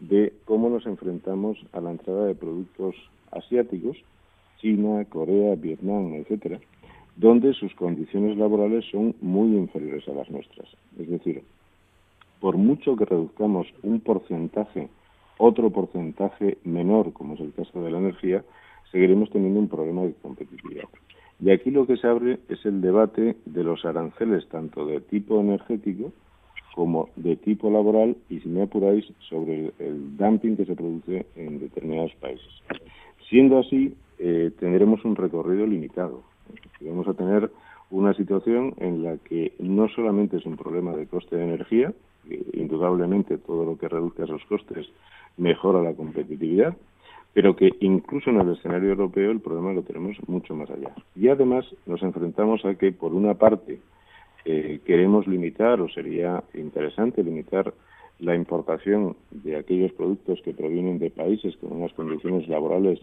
de 0.00 0.34
cómo 0.44 0.68
nos 0.68 0.84
enfrentamos 0.86 1.58
a 1.72 1.80
la 1.80 1.92
entrada 1.92 2.26
de 2.26 2.34
productos 2.34 2.94
asiáticos, 3.34 3.96
China, 4.60 5.04
Corea, 5.06 5.54
Vietnam, 5.56 6.14
etcétera, 6.14 6.58
donde 7.16 7.52
sus 7.54 7.74
condiciones 7.74 8.36
laborales 8.36 8.84
son 8.90 9.14
muy 9.20 9.56
inferiores 9.56 10.08
a 10.08 10.12
las 10.12 10.30
nuestras. 10.30 10.68
Es 10.98 11.08
decir, 11.08 11.42
por 12.40 12.56
mucho 12.56 12.96
que 12.96 13.04
reduzcamos 13.04 13.66
un 13.82 14.00
porcentaje, 14.00 14.88
otro 15.38 15.70
porcentaje 15.70 16.58
menor, 16.64 17.12
como 17.12 17.34
es 17.34 17.40
el 17.40 17.52
caso 17.52 17.82
de 17.82 17.90
la 17.90 17.98
energía, 17.98 18.44
seguiremos 18.90 19.30
teniendo 19.30 19.60
un 19.60 19.68
problema 19.68 20.02
de 20.02 20.14
competitividad. 20.22 20.84
Y 21.40 21.50
aquí 21.50 21.70
lo 21.70 21.86
que 21.86 21.96
se 21.96 22.06
abre 22.06 22.38
es 22.48 22.64
el 22.64 22.80
debate 22.80 23.36
de 23.44 23.64
los 23.64 23.84
aranceles, 23.84 24.48
tanto 24.48 24.86
de 24.86 25.00
tipo 25.00 25.40
energético 25.40 26.12
como 26.74 27.08
de 27.16 27.36
tipo 27.36 27.70
laboral, 27.70 28.16
y 28.28 28.40
si 28.40 28.48
me 28.48 28.62
apuráis, 28.62 29.04
sobre 29.28 29.72
el 29.78 30.16
dumping 30.16 30.56
que 30.56 30.64
se 30.64 30.74
produce 30.74 31.26
en 31.36 31.60
determinados 31.60 32.12
países. 32.16 32.52
Siendo 33.28 33.58
así, 33.58 33.94
eh, 34.18 34.50
tendremos 34.58 35.04
un 35.04 35.16
recorrido 35.16 35.66
limitado. 35.66 36.22
Vamos 36.80 37.08
a 37.08 37.14
tener 37.14 37.50
una 37.90 38.14
situación 38.14 38.74
en 38.78 39.02
la 39.02 39.16
que 39.18 39.52
no 39.58 39.88
solamente 39.88 40.36
es 40.36 40.46
un 40.46 40.56
problema 40.56 40.92
de 40.92 41.06
coste 41.06 41.36
de 41.36 41.44
energía, 41.44 41.92
indudablemente 42.52 43.38
todo 43.38 43.64
lo 43.64 43.78
que 43.78 43.88
reduzca 43.88 44.24
esos 44.24 44.44
costes 44.46 44.88
mejora 45.36 45.82
la 45.82 45.94
competitividad, 45.94 46.76
pero 47.32 47.56
que 47.56 47.70
incluso 47.80 48.30
en 48.30 48.40
el 48.40 48.52
escenario 48.52 48.90
europeo 48.90 49.30
el 49.30 49.40
problema 49.40 49.72
lo 49.72 49.82
tenemos 49.82 50.16
mucho 50.28 50.54
más 50.54 50.70
allá. 50.70 50.94
Y 51.16 51.28
además 51.28 51.66
nos 51.86 52.02
enfrentamos 52.02 52.64
a 52.64 52.76
que, 52.76 52.92
por 52.92 53.12
una 53.12 53.34
parte, 53.34 53.80
eh, 54.44 54.80
queremos 54.84 55.26
limitar, 55.26 55.80
o 55.80 55.88
sería 55.88 56.42
interesante 56.54 57.22
limitar, 57.22 57.72
la 58.18 58.34
importación 58.34 59.16
de 59.30 59.56
aquellos 59.56 59.92
productos 59.92 60.40
que 60.42 60.54
provienen 60.54 60.98
de 60.98 61.10
países 61.10 61.56
con 61.56 61.72
unas 61.72 61.92
condiciones 61.92 62.48
laborales 62.48 63.00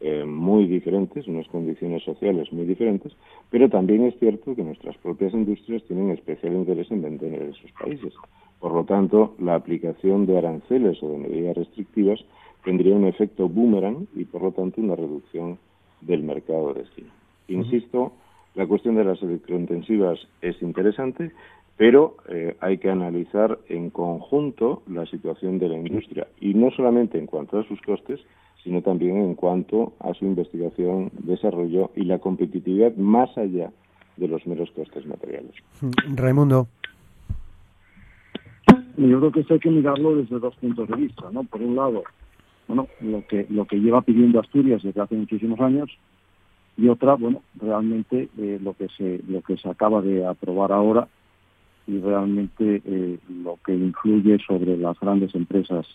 eh, 0.00 0.24
muy 0.24 0.66
diferentes, 0.66 1.26
unas 1.28 1.46
condiciones 1.48 2.02
sociales 2.02 2.50
muy 2.52 2.64
diferentes, 2.64 3.12
pero 3.50 3.68
también 3.68 4.06
es 4.06 4.18
cierto 4.18 4.54
que 4.54 4.62
nuestras 4.62 4.96
propias 4.98 5.34
industrias 5.34 5.82
tienen 5.84 6.10
especial 6.10 6.54
interés 6.54 6.90
en 6.90 7.02
vender 7.02 7.34
en 7.34 7.50
esos 7.50 7.70
países, 7.72 8.14
Por 8.60 8.72
lo 8.72 8.84
tanto, 8.84 9.34
la 9.38 9.56
aplicación 9.56 10.24
de 10.24 10.38
aranceles 10.38 11.02
o 11.02 11.08
de 11.08 11.18
medidas 11.18 11.56
restrictivas 11.56 12.18
tendría 12.64 12.94
un 12.96 13.06
efecto 13.06 13.48
boomerang 13.48 14.06
y, 14.14 14.24
por 14.24 14.42
lo 14.42 14.52
tanto, 14.52 14.80
una 14.80 14.96
reducción 14.96 15.58
del 16.00 16.22
mercado 16.22 16.72
de 16.72 16.80
destino. 16.80 17.10
Insisto, 17.48 18.12
la 18.54 18.66
cuestión 18.66 18.96
de 18.96 19.04
las 19.04 19.22
electrointensivas 19.22 20.18
es 20.40 20.60
interesante, 20.62 21.30
pero 21.80 22.16
eh, 22.28 22.58
hay 22.60 22.76
que 22.76 22.90
analizar 22.90 23.58
en 23.70 23.88
conjunto 23.88 24.82
la 24.86 25.06
situación 25.06 25.58
de 25.58 25.70
la 25.70 25.78
industria 25.78 26.26
y 26.38 26.52
no 26.52 26.70
solamente 26.72 27.18
en 27.18 27.24
cuanto 27.24 27.58
a 27.58 27.66
sus 27.66 27.80
costes, 27.80 28.20
sino 28.62 28.82
también 28.82 29.16
en 29.16 29.34
cuanto 29.34 29.94
a 29.98 30.12
su 30.12 30.26
investigación, 30.26 31.10
desarrollo 31.22 31.90
y 31.96 32.02
la 32.02 32.18
competitividad 32.18 32.94
más 32.96 33.30
allá 33.38 33.72
de 34.18 34.28
los 34.28 34.46
meros 34.46 34.70
costes 34.72 35.06
materiales. 35.06 35.54
Raimundo. 36.16 36.68
Yo 38.98 39.18
creo 39.18 39.32
que 39.32 39.40
esto 39.40 39.54
hay 39.54 39.60
que 39.60 39.70
mirarlo 39.70 40.16
desde 40.16 40.38
dos 40.38 40.54
puntos 40.56 40.86
de 40.86 40.96
vista, 40.96 41.30
¿no? 41.32 41.44
Por 41.44 41.62
un 41.62 41.76
lado, 41.76 42.02
bueno, 42.68 42.88
lo 43.00 43.26
que 43.26 43.46
lo 43.48 43.64
que 43.64 43.80
lleva 43.80 44.02
pidiendo 44.02 44.38
Asturias 44.38 44.82
desde 44.82 45.00
hace 45.00 45.14
muchísimos 45.14 45.58
años 45.60 45.90
y 46.76 46.88
otra, 46.88 47.14
bueno, 47.14 47.40
realmente 47.58 48.28
eh, 48.36 48.58
lo 48.62 48.74
que 48.74 48.88
se 48.98 49.22
lo 49.26 49.40
que 49.40 49.56
se 49.56 49.70
acaba 49.70 50.02
de 50.02 50.26
aprobar 50.26 50.72
ahora 50.72 51.08
y 51.86 51.98
realmente 51.98 52.82
eh, 52.84 53.18
lo 53.42 53.58
que 53.64 53.74
influye 53.74 54.38
sobre 54.46 54.76
las 54.76 54.98
grandes 55.00 55.34
empresas 55.34 55.86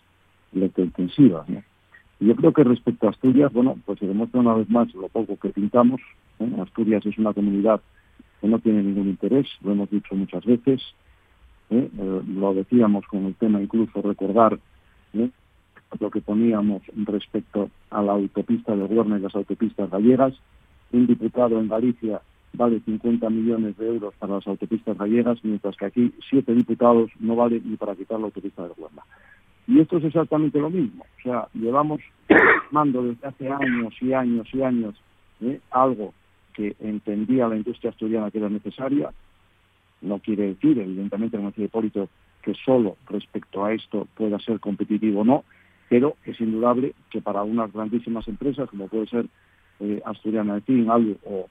electrointensivas. 0.53 1.47
¿no? 1.49 1.61
yo 2.19 2.35
creo 2.35 2.53
que 2.53 2.63
respecto 2.63 3.07
a 3.07 3.09
Asturias, 3.11 3.51
bueno, 3.51 3.77
pues 3.85 3.99
se 3.99 4.07
demuestra 4.07 4.39
una 4.39 4.53
vez 4.53 4.69
más 4.69 4.93
lo 4.93 5.07
poco 5.09 5.37
que 5.37 5.49
pintamos. 5.49 6.01
¿eh? 6.39 6.49
Asturias 6.61 7.05
es 7.05 7.17
una 7.17 7.33
comunidad 7.33 7.81
que 8.41 8.47
no 8.47 8.59
tiene 8.59 8.83
ningún 8.83 9.09
interés, 9.09 9.47
lo 9.61 9.73
hemos 9.73 9.89
dicho 9.89 10.15
muchas 10.15 10.45
veces. 10.45 10.81
¿eh? 11.69 11.89
Eh, 11.97 12.21
lo 12.27 12.53
decíamos 12.53 13.05
con 13.07 13.25
el 13.25 13.35
tema 13.35 13.61
incluso 13.61 14.01
recordar 14.01 14.59
lo 15.99 16.11
que 16.11 16.19
poníamos 16.19 16.81
respecto 16.95 17.69
a 17.89 18.01
la 18.01 18.13
autopista 18.13 18.75
de 18.75 18.83
Huerna 18.83 19.17
y 19.17 19.21
las 19.21 19.35
autopistas 19.35 19.89
gallegas. 19.89 20.33
Un 20.91 21.07
diputado 21.07 21.59
en 21.59 21.67
Galicia 21.67 22.21
vale 22.55 22.79
50 22.79 23.29
millones 23.29 23.77
de 23.77 23.87
euros 23.87 24.13
para 24.19 24.35
las 24.35 24.47
autopistas 24.47 24.97
gallegas, 24.97 25.39
mientras 25.43 25.75
que 25.77 25.85
aquí 25.85 26.13
siete 26.29 26.53
diputados 26.53 27.11
no 27.19 27.35
vale 27.35 27.61
ni 27.63 27.77
para 27.77 27.95
quitar 27.95 28.19
la 28.19 28.25
autopista 28.25 28.63
de 28.63 28.73
Huerna. 28.77 29.03
Y 29.67 29.79
esto 29.79 29.97
es 29.97 30.05
exactamente 30.05 30.59
lo 30.59 30.69
mismo. 30.69 31.05
O 31.19 31.21
sea, 31.21 31.47
llevamos 31.53 32.01
mando 32.71 33.03
desde 33.03 33.27
hace 33.27 33.49
años 33.49 33.93
y 34.01 34.13
años 34.13 34.47
y 34.53 34.61
años 34.61 34.95
¿eh? 35.41 35.59
algo 35.71 36.13
que 36.53 36.75
entendía 36.79 37.47
la 37.47 37.57
industria 37.57 37.91
asturiana 37.91 38.31
que 38.31 38.37
era 38.37 38.49
necesaria. 38.49 39.11
No 40.01 40.19
quiere 40.19 40.47
decir, 40.47 40.77
evidentemente, 40.77 41.37
como 41.37 41.49
decía 41.49 41.65
Hipólito, 41.65 42.09
que 42.41 42.53
solo 42.53 42.97
respecto 43.09 43.65
a 43.65 43.73
esto 43.73 44.07
pueda 44.15 44.39
ser 44.39 44.59
competitivo 44.59 45.21
o 45.21 45.23
no, 45.23 45.43
pero 45.89 46.15
es 46.25 46.39
indudable 46.39 46.93
que 47.09 47.21
para 47.21 47.43
unas 47.43 47.73
grandísimas 47.73 48.27
empresas, 48.27 48.69
como 48.69 48.87
puede 48.87 49.07
ser 49.07 49.25
eh, 49.79 50.01
Asturiana 50.05 50.55
de 50.55 50.61
Tin, 50.61 50.89
o, 50.89 50.95
o 51.25 51.49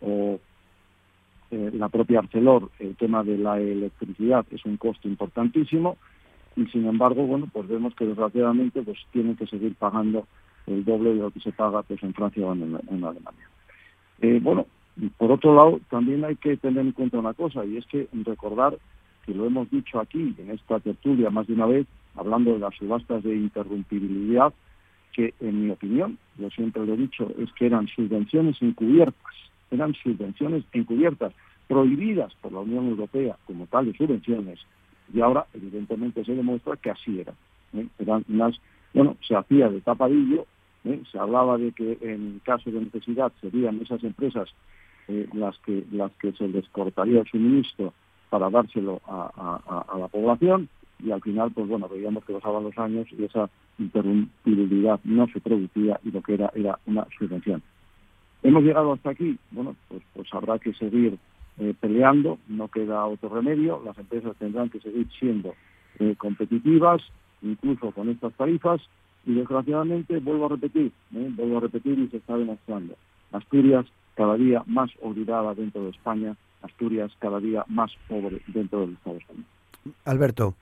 eh, 0.00 0.38
la 1.50 1.88
propia 1.88 2.20
Arcelor, 2.20 2.70
el 2.78 2.96
tema 2.96 3.22
de 3.22 3.38
la 3.38 3.60
electricidad 3.60 4.44
es 4.50 4.64
un 4.64 4.76
coste 4.76 5.08
importantísimo 5.08 5.96
y 6.56 6.66
sin 6.66 6.86
embargo, 6.86 7.26
bueno, 7.26 7.48
pues 7.52 7.68
vemos 7.68 7.94
que 7.94 8.06
desgraciadamente 8.06 8.82
pues 8.82 8.98
tienen 9.12 9.36
que 9.36 9.46
seguir 9.46 9.74
pagando 9.74 10.26
el 10.66 10.84
doble 10.84 11.10
de 11.10 11.20
lo 11.20 11.30
que 11.30 11.40
se 11.40 11.52
paga 11.52 11.82
pues 11.82 12.02
en 12.02 12.14
Francia 12.14 12.46
o 12.46 12.52
en, 12.52 12.74
Alemania. 12.74 13.48
Eh, 14.20 14.40
bueno, 14.42 14.66
por 15.18 15.30
otro 15.30 15.54
lado, 15.54 15.80
también 15.90 16.24
hay 16.24 16.36
que 16.36 16.56
tener 16.56 16.84
en 16.84 16.92
cuenta 16.92 17.18
una 17.18 17.34
cosa, 17.34 17.64
y 17.64 17.76
es 17.76 17.86
que 17.86 18.08
recordar 18.24 18.78
que 19.24 19.34
lo 19.34 19.46
hemos 19.46 19.70
dicho 19.70 20.00
aquí 20.00 20.34
en 20.38 20.50
esta 20.50 20.80
tertulia 20.80 21.30
más 21.30 21.46
de 21.46 21.54
una 21.54 21.66
vez, 21.66 21.86
hablando 22.14 22.54
de 22.54 22.60
las 22.60 22.74
subastas 22.74 23.22
de 23.22 23.36
interrumpibilidad, 23.36 24.54
que 25.12 25.34
en 25.40 25.64
mi 25.64 25.70
opinión, 25.70 26.18
yo 26.38 26.48
siempre 26.50 26.84
lo 26.86 26.94
he 26.94 26.96
dicho, 26.96 27.30
es 27.38 27.52
que 27.52 27.66
eran 27.66 27.88
subvenciones 27.88 28.60
encubiertas, 28.62 29.34
eran 29.70 29.94
subvenciones 29.94 30.64
encubiertas, 30.72 31.32
prohibidas 31.68 32.32
por 32.40 32.52
la 32.52 32.60
Unión 32.60 32.88
Europea 32.88 33.36
como 33.46 33.66
tales 33.66 33.96
subvenciones, 33.96 34.60
y 35.12 35.20
ahora 35.20 35.46
evidentemente 35.54 36.24
se 36.24 36.34
demuestra 36.34 36.76
que 36.76 36.90
así 36.90 37.20
era. 37.20 37.32
¿eh? 37.74 37.86
Eran 37.98 38.24
unas, 38.28 38.60
bueno, 38.94 39.16
se 39.26 39.34
hacía 39.34 39.68
de 39.68 39.80
tapadillo, 39.80 40.46
¿eh? 40.84 41.02
se 41.10 41.18
hablaba 41.18 41.58
de 41.58 41.72
que 41.72 41.98
en 42.00 42.40
caso 42.44 42.70
de 42.70 42.80
necesidad 42.80 43.32
serían 43.40 43.80
esas 43.80 44.02
empresas 44.04 44.48
eh, 45.08 45.28
las 45.34 45.56
que 45.58 45.84
las 45.92 46.10
que 46.12 46.32
se 46.32 46.48
les 46.48 46.68
cortaría 46.70 47.20
el 47.20 47.28
suministro 47.28 47.92
para 48.28 48.50
dárselo 48.50 49.00
a, 49.06 49.86
la 49.98 50.08
población 50.08 50.68
y 50.98 51.12
al 51.12 51.22
final 51.22 51.52
pues 51.52 51.68
bueno 51.68 51.88
veíamos 51.88 52.24
que 52.24 52.32
pasaban 52.32 52.64
los 52.64 52.76
años 52.76 53.06
y 53.16 53.24
esa 53.24 53.48
interrumpibilidad 53.78 54.98
no 55.04 55.28
se 55.28 55.40
producía 55.40 56.00
y 56.04 56.10
lo 56.10 56.22
que 56.22 56.34
era 56.34 56.50
era 56.54 56.78
una 56.86 57.06
subvención. 57.16 57.62
Hemos 58.42 58.62
llegado 58.62 58.92
hasta 58.92 59.10
aquí, 59.10 59.38
bueno, 59.50 59.74
pues, 59.88 60.02
pues 60.14 60.28
habrá 60.32 60.58
que 60.58 60.72
seguir 60.74 61.18
eh, 61.58 61.72
peleando, 61.80 62.38
no 62.48 62.68
queda 62.68 63.06
otro 63.06 63.30
remedio, 63.30 63.80
las 63.82 63.96
empresas 63.96 64.36
tendrán 64.36 64.68
que 64.68 64.78
seguir 64.80 65.08
siendo 65.18 65.54
eh, 65.98 66.14
competitivas, 66.18 67.02
incluso 67.40 67.92
con 67.92 68.10
estas 68.10 68.34
tarifas, 68.34 68.82
y 69.24 69.34
desgraciadamente, 69.34 70.18
vuelvo 70.18 70.46
a 70.46 70.48
repetir, 70.50 70.92
eh, 71.14 71.30
vuelvo 71.34 71.56
a 71.56 71.60
repetir 71.60 71.98
y 71.98 72.08
se 72.08 72.18
está 72.18 72.36
demostrando, 72.36 72.94
Asturias 73.32 73.86
cada 74.14 74.36
día 74.36 74.62
más 74.66 74.90
olvidada 75.00 75.54
dentro 75.54 75.82
de 75.84 75.90
España, 75.90 76.36
Asturias 76.60 77.10
cada 77.20 77.40
día 77.40 77.64
más 77.68 77.90
pobre 78.06 78.42
dentro 78.48 78.80
del 78.80 78.92
Estado 78.92 79.16
español. 79.16 79.44
Alberto. 80.04 80.54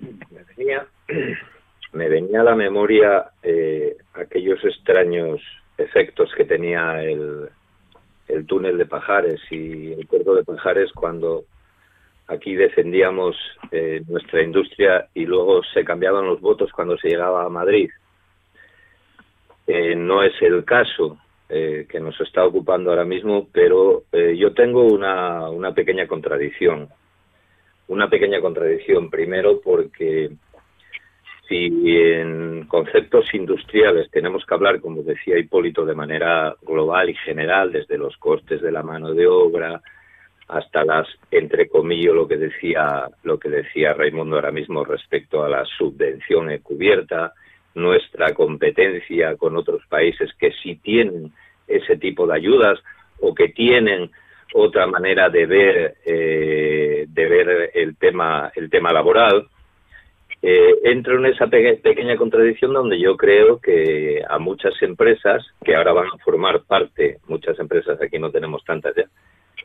Me 0.00 0.42
venía, 0.56 0.86
me 1.92 2.08
venía 2.08 2.40
a 2.40 2.44
la 2.44 2.54
memoria 2.54 3.26
aquellos 4.14 4.64
extraños 4.64 5.40
efectos 5.78 6.32
que 6.36 6.44
tenía 6.44 7.02
el, 7.02 7.48
el 8.28 8.46
túnel 8.46 8.78
de 8.78 8.86
Pajares 8.86 9.40
y 9.50 9.92
el 9.92 10.06
puerto 10.06 10.34
de 10.34 10.44
Pajares 10.44 10.92
cuando 10.92 11.44
aquí 12.26 12.54
defendíamos 12.54 13.36
eh, 13.70 14.02
nuestra 14.08 14.42
industria 14.42 15.08
y 15.14 15.26
luego 15.26 15.62
se 15.74 15.84
cambiaban 15.84 16.26
los 16.26 16.40
votos 16.40 16.70
cuando 16.72 16.96
se 16.96 17.08
llegaba 17.08 17.44
a 17.44 17.50
Madrid. 17.50 17.90
Eh, 19.66 19.94
no 19.94 20.22
es 20.22 20.32
el 20.42 20.64
caso 20.64 21.18
eh, 21.48 21.86
que 21.88 22.00
nos 22.00 22.18
está 22.20 22.44
ocupando 22.44 22.90
ahora 22.90 23.04
mismo, 23.04 23.48
pero 23.52 24.04
yo 24.12 24.52
tengo 24.54 24.84
una, 24.84 25.48
una 25.50 25.74
pequeña 25.74 26.06
contradicción. 26.06 26.88
Una 27.86 28.08
pequeña 28.08 28.40
contradicción, 28.40 29.10
primero 29.10 29.60
porque 29.60 30.30
si 31.48 31.66
en 31.66 32.66
conceptos 32.66 33.26
industriales 33.34 34.10
tenemos 34.10 34.44
que 34.46 34.54
hablar, 34.54 34.80
como 34.80 35.02
decía 35.02 35.38
Hipólito, 35.38 35.84
de 35.84 35.94
manera 35.94 36.54
global 36.62 37.10
y 37.10 37.14
general, 37.14 37.72
desde 37.72 37.98
los 37.98 38.16
costes 38.16 38.62
de 38.62 38.72
la 38.72 38.82
mano 38.82 39.12
de 39.12 39.26
obra 39.26 39.80
hasta 40.48 40.84
las, 40.84 41.06
entre 41.30 41.68
comillas, 41.68 42.14
lo 42.14 42.28
que 42.28 42.36
decía, 42.36 43.08
lo 43.22 43.38
que 43.38 43.48
decía 43.48 43.94
Raimundo 43.94 44.36
ahora 44.36 44.52
mismo 44.52 44.84
respecto 44.84 45.42
a 45.42 45.48
la 45.48 45.64
subvención 45.64 46.50
encubierta, 46.50 47.32
nuestra 47.74 48.32
competencia 48.34 49.36
con 49.36 49.56
otros 49.56 49.82
países 49.88 50.30
que 50.38 50.52
sí 50.62 50.76
tienen 50.76 51.32
ese 51.66 51.96
tipo 51.96 52.26
de 52.26 52.34
ayudas 52.34 52.78
o 53.20 53.34
que 53.34 53.48
tienen 53.48 54.10
otra 54.52 54.86
manera 54.86 55.28
de 55.28 55.46
ver 55.46 55.96
eh, 56.04 57.06
de 57.08 57.28
ver 57.28 57.70
el 57.74 57.96
tema 57.96 58.52
el 58.54 58.70
tema 58.70 58.92
laboral 58.92 59.48
eh, 60.46 60.74
entro 60.84 61.16
en 61.16 61.24
esa 61.24 61.46
pequeña 61.46 62.18
contradicción 62.18 62.74
donde 62.74 63.00
yo 63.00 63.16
creo 63.16 63.58
que 63.58 64.22
a 64.28 64.38
muchas 64.38 64.74
empresas 64.82 65.42
que 65.64 65.74
ahora 65.74 65.94
van 65.94 66.08
a 66.08 66.18
formar 66.22 66.64
parte, 66.64 67.16
muchas 67.28 67.58
empresas 67.58 67.98
aquí 68.02 68.18
no 68.18 68.30
tenemos 68.30 68.62
tantas 68.62 68.94
ya, 68.94 69.04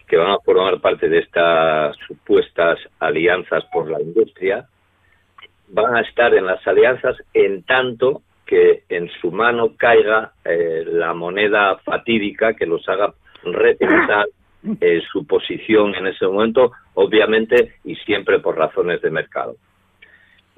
que 0.07 0.15
van 0.15 0.31
a 0.31 0.39
formar 0.39 0.79
parte 0.79 1.09
de 1.09 1.19
estas 1.19 1.97
supuestas 2.07 2.79
alianzas 2.97 3.65
por 3.73 3.91
la 3.91 3.99
industria, 4.01 4.69
van 5.67 5.97
a 5.97 5.99
estar 5.99 6.33
en 6.33 6.45
las 6.45 6.65
alianzas 6.65 7.17
en 7.33 7.63
tanto 7.63 8.21
que 8.45 8.83
en 8.87 9.09
su 9.19 9.33
mano 9.33 9.75
caiga 9.75 10.31
eh, 10.45 10.85
la 10.87 11.13
moneda 11.13 11.77
fatídica 11.79 12.53
que 12.53 12.65
los 12.65 12.87
haga 12.87 13.13
repensar 13.43 14.27
eh, 14.79 15.01
su 15.11 15.27
posición 15.27 15.93
en 15.95 16.07
ese 16.07 16.25
momento, 16.25 16.71
obviamente 16.93 17.73
y 17.83 17.97
siempre 17.97 18.39
por 18.39 18.57
razones 18.57 19.01
de 19.01 19.11
mercado. 19.11 19.57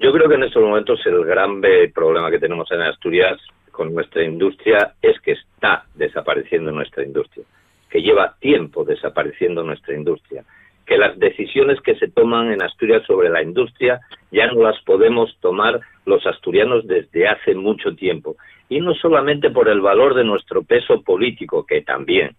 Yo 0.02 0.12
creo 0.12 0.28
que 0.28 0.34
en 0.34 0.42
estos 0.42 0.60
momentos 0.60 1.00
el 1.06 1.24
gran 1.24 1.62
problema 1.94 2.28
que 2.28 2.40
tenemos 2.40 2.68
en 2.72 2.80
Asturias 2.80 3.38
con 3.70 3.94
nuestra 3.94 4.24
industria 4.24 4.94
es 5.00 5.20
que 5.20 5.30
está 5.30 5.84
desapareciendo 5.94 6.72
nuestra 6.72 7.04
industria, 7.04 7.44
que 7.88 8.02
lleva 8.02 8.34
tiempo 8.40 8.84
desapareciendo 8.84 9.62
nuestra 9.62 9.94
industria, 9.94 10.42
que 10.84 10.98
las 10.98 11.16
decisiones 11.20 11.80
que 11.82 11.94
se 11.94 12.08
toman 12.08 12.50
en 12.50 12.64
Asturias 12.64 13.04
sobre 13.06 13.28
la 13.28 13.44
industria 13.44 14.00
ya 14.32 14.48
no 14.48 14.64
las 14.64 14.82
podemos 14.82 15.38
tomar 15.38 15.78
los 16.04 16.26
asturianos 16.26 16.84
desde 16.88 17.28
hace 17.28 17.54
mucho 17.54 17.94
tiempo. 17.94 18.34
Y 18.68 18.80
no 18.80 18.94
solamente 18.94 19.50
por 19.50 19.68
el 19.68 19.80
valor 19.80 20.14
de 20.14 20.24
nuestro 20.24 20.64
peso 20.64 21.00
político, 21.02 21.64
que 21.64 21.82
también, 21.82 22.34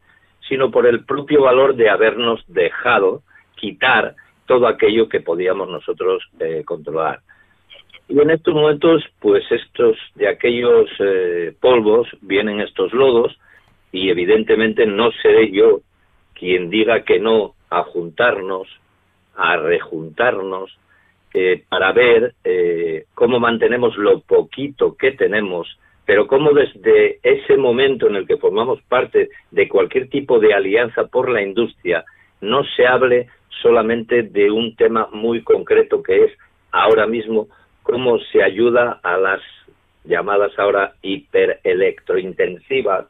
sino 0.49 0.69
por 0.69 0.85
el 0.85 1.05
propio 1.05 1.43
valor 1.43 1.77
de 1.77 1.89
habernos 1.89 2.43
dejado 2.45 3.23
quitar 3.55 4.15
todo 4.47 4.67
aquello 4.67 5.07
que 5.07 5.21
podíamos 5.21 5.69
nosotros 5.69 6.27
eh, 6.41 6.63
controlar. 6.65 7.21
Y 8.07 8.19
en 8.19 8.29
estos 8.29 8.53
momentos, 8.53 9.03
pues 9.19 9.43
estos 9.49 9.97
de 10.15 10.27
aquellos 10.27 10.89
eh, 10.99 11.53
polvos 11.59 12.07
vienen 12.21 12.59
estos 12.59 12.91
lodos 12.93 13.37
y 13.91 14.09
evidentemente 14.09 14.85
no 14.85 15.11
seré 15.21 15.51
yo 15.51 15.81
quien 16.33 16.69
diga 16.69 17.03
que 17.03 17.19
no 17.19 17.53
a 17.69 17.83
juntarnos, 17.83 18.67
a 19.35 19.55
rejuntarnos, 19.57 20.77
eh, 21.33 21.63
para 21.67 21.91
ver 21.93 22.35
eh, 22.43 23.05
cómo 23.15 23.39
mantenemos 23.39 23.97
lo 23.97 24.19
poquito 24.19 24.95
que 24.95 25.13
tenemos, 25.13 25.67
pero 26.05 26.27
cómo 26.27 26.51
desde 26.51 27.19
ese 27.23 27.57
momento 27.57 28.07
en 28.07 28.17
el 28.17 28.27
que 28.27 28.37
formamos 28.37 28.81
parte 28.83 29.29
de 29.49 29.67
cualquier 29.67 30.09
tipo 30.09 30.39
de 30.39 30.53
alianza 30.53 31.07
por 31.07 31.29
la 31.29 31.41
industria, 31.41 32.03
no 32.41 32.63
se 32.75 32.85
hable 32.85 33.29
solamente 33.61 34.23
de 34.23 34.51
un 34.51 34.75
tema 34.75 35.07
muy 35.11 35.41
concreto 35.41 36.03
que 36.03 36.25
es 36.25 36.31
ahora 36.71 37.07
mismo 37.07 37.47
cómo 37.83 38.17
se 38.31 38.41
ayuda 38.41 38.99
a 39.03 39.17
las 39.17 39.41
llamadas 40.05 40.57
ahora 40.57 40.93
hiperelectrointensivas 41.01 43.05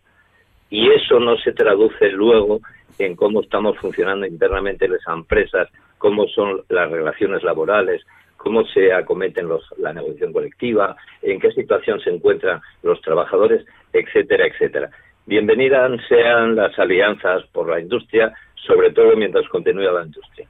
y 0.70 0.90
eso 0.92 1.20
no 1.20 1.38
se 1.38 1.54
traduce 1.54 2.10
luego 2.10 2.60
en 3.00 3.16
cómo 3.16 3.42
estamos 3.42 3.78
funcionando 3.78 4.26
internamente 4.26 4.88
las 4.88 5.02
empresas, 5.08 5.70
cómo 5.98 6.28
son 6.28 6.62
las 6.70 6.92
relaciones 6.92 7.44
laborales, 7.44 8.02
cómo 8.38 8.66
se 8.66 8.92
acometen 8.92 9.48
los, 9.48 9.64
la 9.78 9.94
negociación 9.94 10.34
colectiva, 10.34 10.96
en 11.22 11.40
qué 11.40 11.52
situación 11.52 12.00
se 12.02 12.10
encuentran 12.10 12.62
los 12.82 13.00
trabajadores, 13.02 13.66
etcétera, 13.94 14.48
etcétera. 14.48 14.90
Bienvenidas 15.26 15.92
sean 16.10 16.56
las 16.56 16.78
alianzas 16.78 17.44
por 17.54 17.70
la 17.70 17.80
industria, 17.80 18.34
sobre 18.56 18.92
todo 18.92 19.16
mientras 19.16 19.48
continúe 19.48 19.84
la 19.84 20.04
industria. 20.04 20.48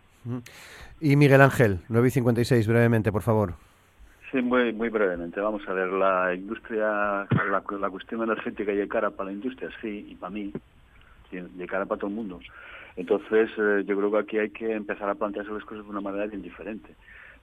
Y 0.99 1.15
Miguel 1.15 1.41
Ángel, 1.41 1.79
9 1.89 2.07
y 2.07 2.11
56, 2.11 2.67
brevemente, 2.67 3.11
por 3.11 3.21
favor. 3.21 3.53
Sí, 4.33 4.41
muy, 4.41 4.73
muy 4.73 4.89
brevemente. 4.89 5.39
Vamos 5.39 5.61
a 5.67 5.73
ver, 5.73 5.89
la 5.89 6.33
industria, 6.33 7.27
la, 7.29 7.63
la 7.79 7.89
cuestión 7.91 8.23
energética 8.23 8.73
y 8.73 8.87
cara 8.87 9.11
para 9.11 9.27
la 9.27 9.33
industria, 9.33 9.69
sí, 9.79 10.07
y 10.09 10.15
para 10.15 10.31
mí, 10.31 10.51
de 11.31 11.67
cara 11.67 11.85
para 11.85 11.99
todo 11.99 12.09
el 12.09 12.15
mundo. 12.15 12.39
Entonces, 12.95 13.51
eh, 13.59 13.83
yo 13.85 13.95
creo 13.95 14.11
que 14.11 14.17
aquí 14.17 14.37
hay 14.39 14.49
que 14.49 14.73
empezar 14.73 15.07
a 15.07 15.13
plantearse 15.13 15.51
las 15.51 15.63
cosas 15.63 15.83
de 15.83 15.89
una 15.91 16.01
manera 16.01 16.25
bien 16.25 16.41
diferente. 16.41 16.95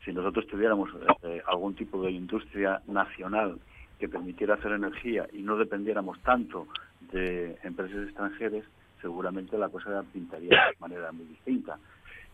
Si 0.05 0.13
nosotros 0.13 0.49
tuviéramos 0.49 0.91
eh, 1.23 1.41
algún 1.47 1.77
tipo 1.77 2.03
de 2.03 2.11
industria 2.11 2.83
nacional 2.89 3.61
que 4.01 4.09
permitiera 4.09 4.55
hacer 4.55 4.73
energía 4.73 5.29
y 5.33 5.43
no 5.43 5.57
dependiéramos 5.57 6.21
tanto 6.23 6.67
de 7.13 7.57
empresas 7.63 8.03
extranjeras, 8.03 8.65
seguramente 9.01 9.57
la 9.57 9.69
cosa 9.69 10.03
pintaría 10.13 10.67
de 10.71 10.77
manera 10.81 11.13
muy 11.13 11.27
distinta. 11.27 11.79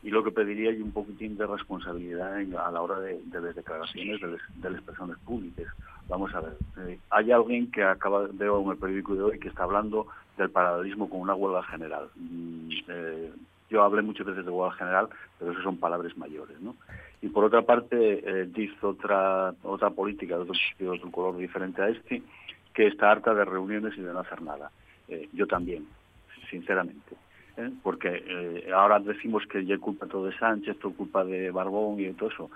Y 0.03 0.11
lo 0.11 0.22
que 0.22 0.30
pediría 0.30 0.70
es 0.70 0.80
un 0.80 0.92
poquitín 0.92 1.36
de 1.36 1.47
responsabilidad 1.47 2.36
a 2.36 2.70
la 2.70 2.82
hora 2.82 3.01
de, 3.01 3.20
las 3.32 3.55
declaraciones 3.55 4.20
de, 4.20 4.70
las 4.70 4.82
personas 4.82 5.18
públicas. 5.20 5.66
Vamos 6.09 6.32
a 6.34 6.40
ver, 6.40 6.57
eh, 6.86 6.99
hay 7.11 7.32
alguien 7.32 7.70
que 7.70 7.82
acaba, 7.82 8.28
veo 8.32 8.62
en 8.62 8.70
el 8.70 8.76
periódico 8.76 9.14
de 9.14 9.22
hoy, 9.22 9.38
que 9.40 9.49
está 9.49 9.64
hablando 9.64 10.07
del 10.36 10.51
paralelismo 10.51 11.11
con 11.11 11.20
una 11.20 11.34
huelga 11.34 11.64
general. 11.64 12.09
Mm, 12.14 12.70
eh, 12.88 13.32
yo 13.68 13.82
hablé 13.82 14.03
muchas 14.03 14.26
veces 14.26 14.44
de 14.44 14.51
huelga 14.51 14.76
general, 14.76 15.09
pero 15.38 15.51
eso 15.51 15.62
son 15.62 15.78
palabras 15.78 16.16
mayores, 16.16 16.61
¿no? 16.61 16.76
Y 17.20 17.28
por 17.28 17.44
otra 17.44 17.62
parte, 17.62 17.97
eh, 17.97 18.47
dice 18.47 18.76
otra 18.82 19.55
otra 19.64 19.90
política 19.90 20.36
de 20.36 20.42
otro, 20.42 20.55
de 20.78 20.88
otro 20.88 21.11
color 21.11 21.36
diferente 21.38 21.82
a 21.82 21.88
este, 21.88 22.22
que 22.72 22.86
está 22.86 23.11
harta 23.11 23.34
de 23.34 23.44
reuniones 23.44 23.97
y 23.97 24.03
de 24.03 24.12
no 24.12 24.20
hacer 24.20 24.42
nada. 24.42 24.70
Yo 25.32 25.47
también, 25.47 25.86
sinceramente. 26.51 27.16
¿Eh? 27.57 27.70
Porque 27.82 28.22
eh, 28.26 28.70
ahora 28.74 28.98
decimos 29.00 29.44
que 29.46 29.64
ya 29.64 29.78
culpa 29.78 30.07
todo 30.07 30.26
de 30.26 30.38
Sánchez, 30.38 30.78
todo 30.78 30.92
culpa 30.92 31.24
de 31.24 31.50
Barbón 31.50 32.00
y 32.00 32.04
de 32.04 32.14
todo 32.14 32.30
eso. 32.30 32.50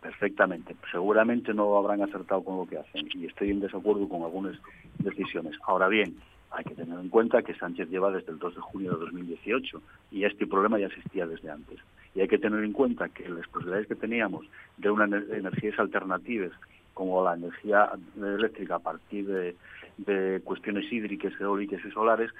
Perfectamente. 0.00 0.76
Seguramente 0.92 1.52
no 1.52 1.76
habrán 1.76 2.02
acertado 2.02 2.44
con 2.44 2.58
lo 2.58 2.66
que 2.66 2.78
hacen 2.78 3.08
y 3.14 3.26
estoy 3.26 3.50
en 3.50 3.60
desacuerdo 3.60 4.08
con 4.08 4.22
algunas 4.22 4.56
decisiones. 4.98 5.56
Ahora 5.66 5.88
bien, 5.88 6.14
hay 6.50 6.64
que 6.64 6.74
tener 6.74 6.98
en 6.98 7.08
cuenta 7.08 7.42
que 7.42 7.54
Sánchez 7.54 7.88
lleva 7.90 8.10
desde 8.10 8.32
el 8.32 8.38
2 8.38 8.54
de 8.54 8.60
junio 8.60 8.92
de 8.92 9.00
2018 9.00 9.82
y 10.12 10.24
este 10.24 10.46
problema 10.46 10.78
ya 10.78 10.86
existía 10.86 11.26
desde 11.26 11.50
antes. 11.50 11.80
Y 12.14 12.20
hay 12.20 12.28
que 12.28 12.38
tener 12.38 12.62
en 12.62 12.72
cuenta 12.72 13.08
que 13.08 13.28
las 13.28 13.46
posibilidades 13.48 13.88
que 13.88 13.94
teníamos 13.94 14.46
de 14.76 14.90
unas 14.90 15.10
energías 15.30 15.78
alternativas 15.78 16.52
como 16.94 17.22
la 17.22 17.34
energía 17.34 17.90
eléctrica 18.16 18.76
a 18.76 18.78
partir 18.78 19.26
de, 19.26 20.40
cuestiones 20.44 20.90
hídricas, 20.90 21.32
eólicas 21.38 21.84
y 21.84 21.90
solares, 21.90 22.30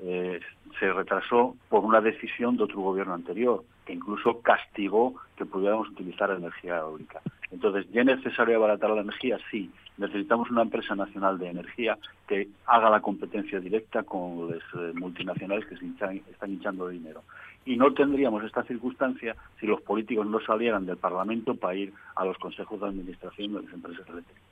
eh, 0.00 0.40
se 0.78 0.92
retrasó 0.92 1.56
por 1.68 1.84
una 1.84 2.00
decisión 2.00 2.56
de 2.56 2.64
otro 2.64 2.80
gobierno 2.80 3.14
anterior, 3.14 3.64
que 3.84 3.92
incluso 3.92 4.40
castigó 4.40 5.14
que 5.36 5.44
pudiéramos 5.44 5.88
utilizar 5.88 6.30
energía 6.30 6.78
eólica. 6.78 7.20
Entonces, 7.50 7.90
¿ya 7.90 8.02
es 8.02 8.06
necesario 8.06 8.56
abaratar 8.56 8.90
la 8.90 9.00
energía? 9.00 9.38
Sí. 9.50 9.70
Necesitamos 9.96 10.50
una 10.50 10.62
empresa 10.62 10.94
nacional 10.94 11.38
de 11.38 11.48
energía 11.48 11.98
que 12.28 12.48
haga 12.66 12.90
la 12.90 13.00
competencia 13.00 13.58
directa 13.58 14.04
con 14.04 14.50
las 14.50 14.62
eh, 14.74 14.92
multinacionales 14.94 15.66
que 15.66 15.76
se 15.76 15.86
están 15.86 16.50
hinchando 16.50 16.88
dinero. 16.88 17.22
Y 17.64 17.76
no 17.76 17.92
tendríamos 17.92 18.44
esta 18.44 18.62
circunstancia 18.62 19.34
si 19.58 19.66
los 19.66 19.80
políticos 19.82 20.26
no 20.26 20.40
salieran 20.40 20.86
del 20.86 20.98
Parlamento 20.98 21.54
para 21.54 21.74
ir 21.74 21.92
a 22.14 22.24
los 22.24 22.38
consejos 22.38 22.80
de 22.80 22.86
administración 22.86 23.54
de 23.54 23.62
las 23.62 23.72
empresas 23.72 24.08
eléctricas. 24.08 24.47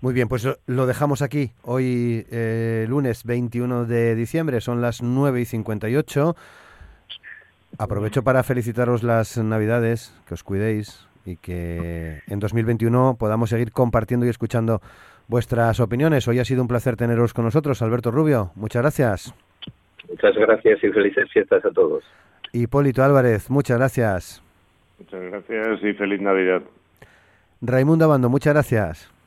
Muy 0.00 0.14
bien, 0.14 0.28
pues 0.28 0.48
lo 0.66 0.86
dejamos 0.86 1.20
aquí. 1.20 1.50
Hoy, 1.62 2.26
eh, 2.30 2.86
lunes 2.88 3.24
21 3.24 3.84
de 3.84 4.14
diciembre, 4.14 4.62
son 4.62 4.80
las 4.80 5.02
9 5.02 5.42
y 5.42 5.44
58. 5.44 6.34
Aprovecho 7.78 8.22
para 8.22 8.42
felicitaros 8.42 9.02
las 9.02 9.36
Navidades, 9.36 10.18
que 10.26 10.34
os 10.34 10.42
cuidéis 10.42 11.06
y 11.26 11.36
que 11.36 12.22
en 12.26 12.40
2021 12.40 13.16
podamos 13.18 13.50
seguir 13.50 13.72
compartiendo 13.72 14.24
y 14.24 14.30
escuchando 14.30 14.80
vuestras 15.28 15.80
opiniones. 15.80 16.26
Hoy 16.28 16.38
ha 16.38 16.44
sido 16.44 16.62
un 16.62 16.68
placer 16.68 16.96
teneros 16.96 17.34
con 17.34 17.44
nosotros, 17.44 17.82
Alberto 17.82 18.10
Rubio. 18.10 18.52
Muchas 18.54 18.82
gracias. 18.82 19.34
Muchas 20.08 20.34
gracias 20.34 20.82
y 20.82 20.88
felices 20.88 21.30
fiestas 21.30 21.64
a 21.64 21.70
todos. 21.70 22.02
Hipólito 22.52 23.04
Álvarez, 23.04 23.50
muchas 23.50 23.78
gracias. 23.78 24.42
Muchas 24.98 25.22
gracias 25.22 25.82
y 25.82 25.92
feliz 25.92 26.20
Navidad. 26.20 26.62
Raimundo 27.60 28.06
Abando, 28.06 28.28
muchas 28.28 28.54
gracias. 28.54 29.19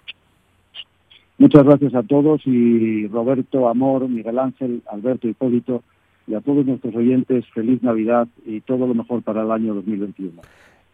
Muchas 1.37 1.63
gracias 1.63 1.95
a 1.95 2.03
todos 2.03 2.41
y 2.45 3.07
Roberto, 3.07 3.67
Amor, 3.67 4.07
Miguel 4.07 4.39
Ángel, 4.39 4.83
Alberto, 4.91 5.27
Hipólito 5.27 5.83
y 6.27 6.35
a 6.35 6.41
todos 6.41 6.65
nuestros 6.65 6.95
oyentes, 6.95 7.45
feliz 7.53 7.81
Navidad 7.83 8.27
y 8.45 8.61
todo 8.61 8.87
lo 8.87 8.93
mejor 8.93 9.23
para 9.23 9.41
el 9.41 9.51
año 9.51 9.73
2021. 9.73 10.41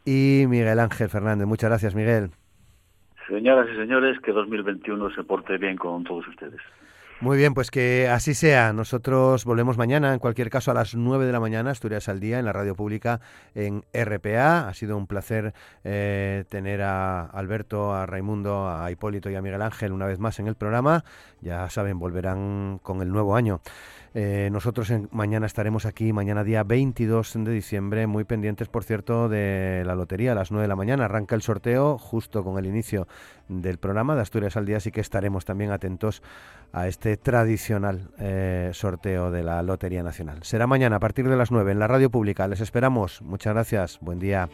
Y 0.06 0.46
Miguel 0.48 0.80
Ángel 0.80 1.10
Fernández, 1.10 1.46
muchas 1.46 1.70
gracias 1.70 1.94
Miguel. 1.94 2.30
Señoras 3.28 3.68
y 3.72 3.76
señores, 3.76 4.20
que 4.22 4.32
2021 4.32 5.12
se 5.12 5.24
porte 5.24 5.58
bien 5.58 5.78
con 5.78 6.04
todos 6.04 6.28
ustedes. 6.28 6.62
Muy 7.22 7.38
bien, 7.38 7.54
pues 7.54 7.70
que 7.70 8.08
así 8.08 8.34
sea. 8.34 8.72
Nosotros 8.72 9.44
volvemos 9.44 9.78
mañana, 9.78 10.14
en 10.14 10.20
cualquier 10.20 10.50
caso, 10.50 10.72
a 10.72 10.74
las 10.74 10.96
9 10.96 11.26
de 11.26 11.34
la 11.34 11.42
mañana, 11.42 11.72
Asturias 11.72 12.08
al 12.08 12.22
Día, 12.22 12.40
en 12.40 12.46
la 12.46 12.54
radio 12.54 12.76
pública 12.76 13.20
en 13.56 13.84
RPA. 13.92 14.70
Ha 14.70 14.74
sido 14.74 14.96
un 14.96 15.06
placer 15.06 15.54
eh, 15.84 16.46
tener 16.48 16.82
a 16.82 17.26
Alberto, 17.26 17.94
a 17.94 18.06
Raimundo, 18.06 18.70
a 18.70 18.90
Hipólito 18.90 19.30
y 19.30 19.36
a 19.36 19.42
Miguel 19.42 19.62
Ángel 19.62 19.92
una 19.92 20.06
vez 20.06 20.18
más 20.18 20.40
en 20.40 20.48
el 20.48 20.56
programa. 20.56 21.04
Ya 21.42 21.70
saben, 21.70 22.00
volverán 22.00 22.80
con 22.84 23.02
el 23.02 23.10
nuevo 23.10 23.36
año. 23.36 23.60
Eh, 24.14 24.50
nosotros 24.52 24.92
mañana 25.12 25.46
estaremos 25.46 25.86
aquí, 25.86 26.14
mañana 26.14 26.44
día 26.44 26.64
22 26.64 27.34
de 27.36 27.52
diciembre, 27.52 28.08
muy 28.08 28.24
pendientes, 28.24 28.68
por 28.68 28.84
cierto, 28.84 29.30
de 29.30 29.84
la 29.86 29.96
lotería 29.96 30.32
a 30.32 30.36
las 30.36 30.52
9 30.52 30.64
de 30.64 30.68
la 30.68 30.76
mañana. 30.76 31.06
Arranca 31.06 31.36
el 31.36 31.42
sorteo 31.42 31.98
justo 31.98 32.44
con 32.44 32.58
el 32.58 32.66
inicio 32.66 33.08
del 33.48 33.78
programa 33.78 34.16
de 34.16 34.22
Asturias 34.22 34.58
al 34.58 34.66
Día, 34.66 34.78
así 34.78 34.92
que 34.92 35.02
estaremos 35.02 35.46
también 35.46 35.72
atentos 35.72 36.22
a 36.72 36.88
este 36.88 37.18
tradicional 37.18 38.12
eh, 38.20 38.72
sorteo 38.74 39.32
de 39.32 39.44
la 39.44 39.62
Lotería 39.64 40.04
Nacional. 40.04 40.44
Será 40.44 40.68
mañana 40.68 40.98
a 40.98 41.00
partir 41.00 41.28
de 41.28 41.36
las 41.36 41.52
9 41.52 41.72
en 41.72 41.80
la 41.80 41.88
radio 41.88 42.10
pública. 42.10 42.48
Les 42.48 42.62
esperamos. 42.62 43.22
Muchas 43.22 43.54
gracias. 43.54 44.00
Buen 44.02 44.20
día. 44.20 44.50